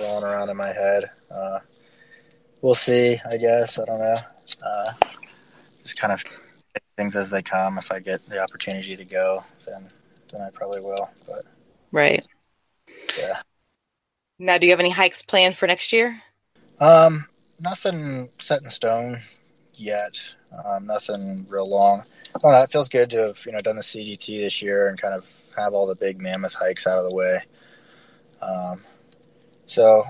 rolling 0.01 0.24
around 0.24 0.51
in 0.51 0.57
my 0.57 0.72
head. 0.72 1.11
Uh, 1.30 1.61
we'll 2.61 2.74
see. 2.74 3.18
I 3.28 3.36
guess 3.36 3.78
I 3.78 3.84
don't 3.84 3.99
know. 3.99 4.18
Uh, 4.62 4.92
just 5.82 5.99
kind 5.99 6.12
of 6.12 6.22
things 6.97 7.16
as 7.16 7.30
they 7.30 7.42
come. 7.42 7.78
If 7.78 7.90
I 7.92 8.01
get 8.01 8.26
the 8.28 8.40
opportunity 8.40 8.97
to 8.97 9.05
go, 9.05 9.45
then 9.66 9.88
then 10.32 10.40
I 10.40 10.51
probably 10.51 10.80
will. 10.80 11.11
But 11.26 11.45
right, 11.92 12.26
yeah. 13.18 13.40
Now, 14.38 14.59
do 14.59 14.66
you 14.66 14.72
have 14.72 14.80
any 14.80 14.90
hikes 14.90 15.22
planned 15.22 15.57
for 15.57 15.66
next 15.66 15.92
year? 15.92 16.20
Um, 16.80 17.26
nothing 17.61 18.30
set 18.38 18.62
in 18.62 18.70
stone 18.70 19.22
yet. 19.74 20.18
Um, 20.64 20.86
nothing 20.86 21.47
real 21.49 21.68
long. 21.68 22.03
I 22.34 22.38
don't 22.38 22.53
know. 22.53 22.62
It 22.62 22.72
feels 22.72 22.88
good 22.88 23.11
to 23.11 23.28
have 23.28 23.47
you 23.47 23.53
know 23.53 23.61
done 23.61 23.76
the 23.76 23.82
CDT 23.82 24.38
this 24.38 24.61
year 24.61 24.88
and 24.88 25.01
kind 25.01 25.14
of 25.14 25.28
have 25.57 25.72
all 25.72 25.86
the 25.86 25.95
big 25.95 26.20
mammoth 26.20 26.55
hikes 26.55 26.86
out 26.86 26.99
of 26.99 27.09
the 27.09 27.14
way. 27.14 27.42
Um, 28.42 28.82
so 29.67 30.05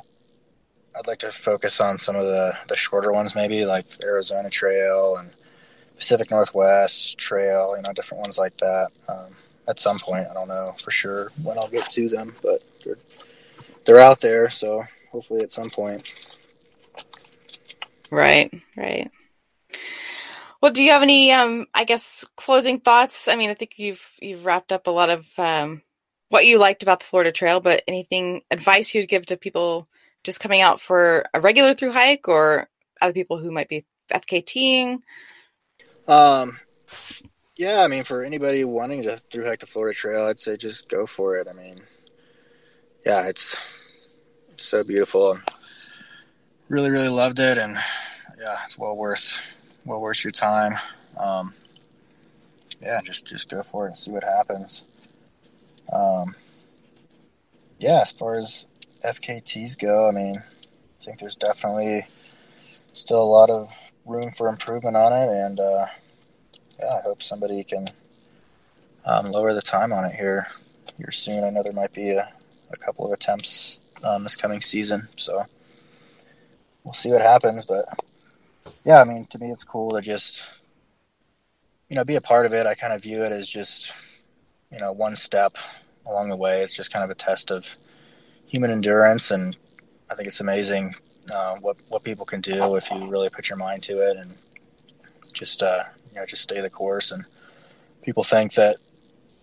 I'd 0.97 1.07
like 1.07 1.19
to 1.21 1.33
focus 1.33 1.81
on 1.81 1.99
some 1.99 2.17
of 2.17 2.25
the 2.25 2.57
the 2.69 2.77
shorter 2.77 3.13
ones, 3.13 3.35
maybe 3.35 3.65
like 3.65 3.87
Arizona 4.03 4.51
Trail 4.51 5.17
and 5.17 5.31
Pacific 5.97 6.31
Northwest 6.31 7.19
Trail. 7.19 7.75
You 7.77 7.83
know, 7.83 7.93
different 7.93 8.23
ones 8.23 8.39
like 8.39 8.57
that. 8.59 8.89
Um, 9.09 9.35
at 9.67 9.81
some 9.81 9.99
point, 9.99 10.27
I 10.31 10.35
don't 10.35 10.49
know 10.49 10.75
for 10.83 10.91
sure 10.91 11.33
when 11.43 11.59
I'll 11.59 11.69
get 11.69 11.91
to 11.91 12.09
them, 12.09 12.37
but 12.43 12.63
they're, 12.85 12.99
they're 13.85 14.01
out 14.01 14.21
there. 14.21 14.51
So 14.51 14.85
hopefully, 15.11 15.43
at 15.43 15.53
some 15.53 15.71
point. 15.71 16.37
Right, 18.11 18.53
right. 18.77 19.11
Well, 20.61 20.73
do 20.73 20.83
you 20.83 20.93
have 20.93 21.03
any, 21.03 21.31
um, 21.33 21.67
I 21.75 21.85
guess, 21.85 22.25
closing 22.37 22.81
thoughts? 22.81 23.29
I 23.29 23.37
mean, 23.37 23.51
I 23.51 23.55
think 23.55 23.79
you've 23.79 24.17
you've 24.23 24.47
wrapped 24.47 24.73
up 24.73 24.87
a 24.87 24.91
lot 24.91 25.11
of 25.11 25.27
um, 25.39 25.83
what 26.35 26.47
you 26.47 26.59
liked 26.59 26.83
about 26.83 26.99
the 26.99 27.07
Florida 27.07 27.31
Trail, 27.31 27.61
but 27.61 27.83
anything 27.87 28.43
advice 28.51 28.95
you'd 28.95 29.09
give 29.09 29.25
to 29.27 29.37
people 29.37 29.87
just 30.25 30.41
coming 30.41 30.61
out 30.61 30.81
for 30.81 31.25
a 31.33 31.41
regular 31.41 31.75
through 31.75 31.93
hike, 31.93 32.29
or 32.29 32.69
other 33.01 33.13
people 33.13 33.39
who 33.39 33.53
might 33.53 33.69
be 33.69 33.85
FKTing? 34.11 34.99
Um, 36.09 36.59
yeah, 37.57 37.83
I 37.83 37.89
mean, 37.89 38.05
for 38.05 38.25
anybody 38.25 38.65
wanting 38.65 39.05
to 39.05 39.19
through 39.31 39.47
hike 39.47 39.61
the 39.61 39.67
Florida 39.67 39.97
Trail, 39.97 40.25
I'd 40.25 40.41
say 40.41 40.57
just 40.57 40.89
go 40.89 41.07
for 41.07 41.37
it. 41.37 41.47
I 41.49 41.53
mean, 41.53 41.77
yeah, 43.07 43.29
it's 43.29 43.57
it's 44.53 44.65
so 44.65 44.83
beautiful 44.83 45.39
really, 46.69 46.91
really 46.91 47.09
loved 47.09 47.39
it, 47.39 47.59
and 47.59 47.79
yeah, 48.39 48.57
it's 48.65 48.77
well 48.77 48.97
worth 48.97 49.39
well 49.85 50.01
worth 50.01 50.25
your 50.25 50.33
time. 50.33 50.79
Um, 51.17 51.55
yeah, 52.83 53.01
just 53.03 53.27
just 53.27 53.49
go 53.49 53.63
for 53.63 53.85
it 53.85 53.89
and 53.89 53.97
see 53.97 54.11
what 54.11 54.25
happens. 54.25 54.85
Um, 55.93 56.35
yeah, 57.79 58.01
as 58.01 58.13
far 58.13 58.35
as 58.35 58.67
FKTs 59.05 59.79
go, 59.79 60.09
I 60.09 60.13
mean, 60.13 60.37
I 60.39 61.05
think 61.05 61.21
there's 61.21 61.37
definitely 61.37 62.07
still 62.93 63.23
a 63.23 63.25
lot 63.25 63.51
of 63.51 63.93
room 64.07 64.33
for 64.33 64.49
improvement 64.49 64.97
on 64.97 65.13
it, 65.13 65.29
and 65.29 65.61
uh, 65.61 65.87
yeah, 66.79 66.95
I 66.99 67.01
hope 67.03 67.23
somebody 67.23 67.63
can 67.65 67.89
um, 69.05 69.31
lower 69.31 69.53
the 69.53 69.63
time 69.63 69.93
on 69.93 70.05
it 70.05 70.15
here 70.15 70.49
here 70.97 71.11
soon. 71.11 71.45
I 71.45 71.51
know 71.51 71.63
there 71.63 71.73
might 71.73 71.93
be 71.93 72.11
a, 72.11 72.33
a 72.71 72.77
couple 72.77 73.07
of 73.07 73.13
attempts 73.13 73.81
um, 74.03 74.23
this 74.23 74.37
coming 74.37 74.61
season, 74.61 75.09
so 75.17 75.47
we'll 76.85 76.95
see 76.95 77.11
what 77.11 77.23
happens. 77.23 77.67
But 77.67 77.87
yeah, 78.85 79.01
I 79.01 79.05
mean, 79.05 79.27
to 79.27 79.39
me, 79.39 79.51
it's 79.51 79.65
cool 79.65 79.93
to 79.93 80.01
just 80.01 80.45
you 81.89 81.97
know 81.97 82.05
be 82.05 82.17
a 82.17 82.21
part 82.21 82.47
of 82.47 82.53
it. 82.53 82.67
I 82.67 82.75
kind 82.75 82.93
of 82.93 83.03
view 83.03 83.23
it 83.23 83.33
as 83.33 83.49
just 83.49 83.93
you 84.75 84.81
know 84.81 84.93
one 84.93 85.17
step 85.17 85.57
along 86.05 86.29
the 86.29 86.37
way. 86.37 86.63
It's 86.63 86.75
just 86.75 86.93
kind 86.93 87.05
of 87.05 87.11
a 87.11 87.15
test 87.15 87.51
of 87.51 87.77
human 88.47 88.71
endurance, 88.71 89.31
and 89.31 89.57
I 90.11 90.15
think 90.15 90.29
it's 90.29 90.41
amazing 90.41 90.95
uh, 91.33 91.57
what 91.57 91.77
what 91.89 92.03
people 92.03 92.27
can 92.27 92.41
do 92.41 92.75
if 92.77 92.91
you 92.91 93.07
really 93.07 93.31
put 93.31 93.49
your 93.49 93.57
mind 93.57 93.83
to 93.85 93.99
it 93.99 94.17
and 94.17 94.35
just 95.33 95.63
uh, 95.63 95.85
you 96.11 96.17
know 96.17 96.27
just 96.27 96.43
stay 96.43 96.61
the 96.61 96.71
course. 96.71 97.13
And 97.13 97.25
people 98.03 98.25
think 98.25 98.55
that 98.55 98.77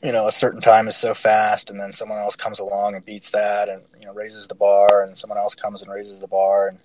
you 0.03 0.11
know 0.11 0.27
a 0.27 0.31
certain 0.31 0.61
time 0.61 0.87
is 0.89 0.97
so 0.97 1.13
fast, 1.13 1.69
and 1.69 1.79
then 1.79 1.93
someone 1.93 2.19
else 2.19 2.35
comes 2.35 2.59
along 2.59 2.95
and 2.95 3.05
beats 3.05 3.31
that, 3.31 3.69
and 3.69 3.81
you 3.99 4.05
know 4.05 4.13
raises 4.13 4.47
the 4.47 4.55
bar, 4.55 5.03
and 5.03 5.17
someone 5.17 5.39
else 5.39 5.55
comes 5.55 5.81
and 5.81 5.89
raises 5.89 6.19
the 6.19 6.27
bar, 6.27 6.67
and 6.67 6.79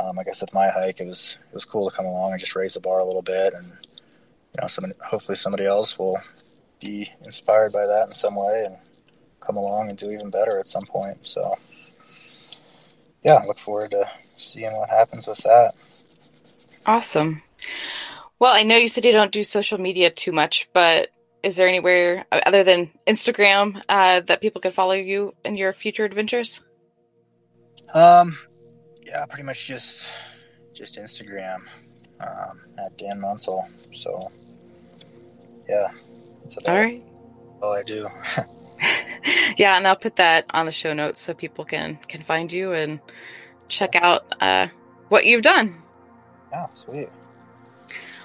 um, 0.00 0.18
I 0.18 0.24
guess 0.24 0.40
with 0.40 0.54
my 0.54 0.68
hike, 0.70 1.00
it 1.00 1.06
was 1.06 1.36
it 1.50 1.54
was 1.54 1.66
cool 1.66 1.90
to 1.90 1.94
come 1.94 2.06
along 2.06 2.32
and 2.32 2.40
just 2.40 2.56
raise 2.56 2.72
the 2.72 2.80
bar 2.80 3.00
a 3.00 3.04
little 3.04 3.22
bit, 3.22 3.52
and 3.52 3.66
you 3.66 4.60
know, 4.60 4.68
somebody 4.68 4.94
hopefully 5.04 5.36
somebody 5.36 5.66
else 5.66 5.98
will 5.98 6.18
be 6.82 7.12
inspired 7.22 7.72
by 7.72 7.86
that 7.86 8.08
in 8.08 8.14
some 8.14 8.34
way 8.34 8.64
and 8.66 8.76
come 9.40 9.56
along 9.56 9.88
and 9.88 9.98
do 9.98 10.10
even 10.10 10.30
better 10.30 10.58
at 10.58 10.68
some 10.68 10.82
point. 10.82 11.18
So, 11.22 11.56
yeah, 13.24 13.34
I 13.34 13.46
look 13.46 13.58
forward 13.58 13.90
to 13.92 14.08
seeing 14.36 14.72
what 14.76 14.90
happens 14.90 15.26
with 15.26 15.38
that. 15.38 15.74
Awesome. 16.86 17.42
Well, 18.38 18.52
I 18.52 18.64
know 18.64 18.76
you 18.76 18.88
said 18.88 19.04
you 19.04 19.12
don't 19.12 19.30
do 19.30 19.44
social 19.44 19.78
media 19.78 20.10
too 20.10 20.32
much, 20.32 20.68
but 20.72 21.10
is 21.42 21.56
there 21.56 21.68
anywhere 21.68 22.24
other 22.30 22.64
than 22.64 22.90
Instagram 23.06 23.80
uh, 23.88 24.20
that 24.20 24.40
people 24.40 24.60
can 24.60 24.72
follow 24.72 24.94
you 24.94 25.34
in 25.44 25.56
your 25.56 25.72
future 25.72 26.04
adventures? 26.04 26.62
Um, 27.94 28.36
yeah, 29.04 29.26
pretty 29.26 29.44
much 29.44 29.66
just 29.66 30.08
just 30.72 30.96
Instagram 30.96 31.62
um, 32.20 32.60
at 32.78 32.96
Dan 32.96 33.20
Munsell. 33.20 33.68
So, 33.92 34.30
yeah, 35.68 35.88
that's 36.42 36.68
all 36.68 36.76
right. 36.76 37.04
All 37.62 37.72
I 37.72 37.82
do. 37.82 38.08
yeah, 39.56 39.76
and 39.76 39.86
I'll 39.86 39.96
put 39.96 40.16
that 40.16 40.46
on 40.54 40.66
the 40.66 40.72
show 40.72 40.92
notes 40.92 41.20
so 41.20 41.34
people 41.34 41.64
can 41.64 41.96
can 42.08 42.20
find 42.20 42.52
you 42.52 42.72
and 42.72 43.00
check 43.68 43.94
out 43.94 44.24
uh, 44.40 44.68
what 45.08 45.26
you've 45.26 45.42
done. 45.42 45.74
Yeah, 46.50 46.66
sweet. 46.72 47.08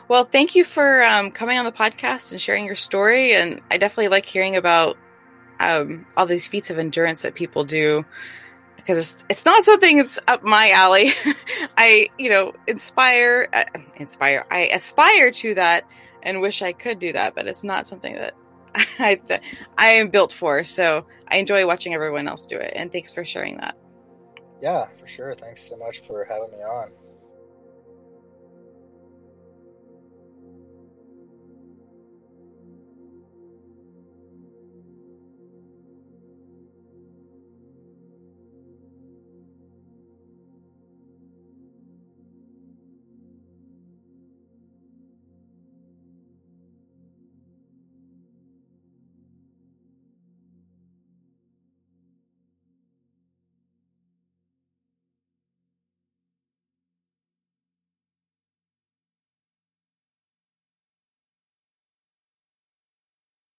Well, 0.10 0.24
thank 0.24 0.56
you 0.56 0.64
for 0.64 1.04
um, 1.04 1.32
coming 1.32 1.58
on 1.58 1.66
the 1.66 1.72
podcast 1.72 2.32
and 2.32 2.40
sharing 2.40 2.66
your 2.66 2.76
story. 2.76 3.34
And 3.34 3.62
I 3.70 3.78
definitely 3.78 4.08
like 4.08 4.26
hearing 4.26 4.56
about 4.56 4.98
um, 5.60 6.06
all 6.16 6.26
these 6.26 6.48
feats 6.48 6.70
of 6.70 6.80
endurance 6.80 7.24
that 7.24 7.36
people 7.36 7.66
do 7.66 8.06
because 8.78 8.98
it's, 8.98 9.26
it's 9.30 9.46
not 9.46 9.64
something 9.64 9.98
that's 9.98 10.18
up 10.30 10.44
my 10.44 10.72
alley. 10.72 11.10
I, 11.78 12.08
you 12.18 12.30
know, 12.30 12.54
inspire, 12.68 13.50
uh, 13.52 13.66
inspire, 13.98 14.46
I 14.50 14.68
aspire 14.74 15.30
to 15.32 15.54
that 15.56 15.84
and 16.24 16.42
wish 16.42 16.62
I 16.62 16.74
could 16.74 17.00
do 17.00 17.14
that, 17.14 17.36
but 17.36 17.48
it's 17.48 17.64
not 17.64 17.86
something 17.86 18.16
that 18.16 18.34
I, 19.00 19.20
I 19.78 19.88
am 19.88 20.10
built 20.10 20.32
for. 20.32 20.64
So 20.64 21.06
I 21.30 21.38
enjoy 21.38 21.66
watching 21.66 21.94
everyone 21.94 22.28
else 22.28 22.46
do 22.46 22.58
it. 22.58 22.74
And 22.76 22.92
thanks 22.92 23.12
for 23.12 23.24
sharing 23.26 23.58
that. 23.58 23.78
Yeah, 24.62 24.88
for 25.00 25.08
sure. 25.08 25.36
Thanks 25.36 25.68
so 25.68 25.78
much 25.78 26.00
for 26.00 26.26
having 26.26 26.52
me 26.52 26.64
on. 26.64 26.90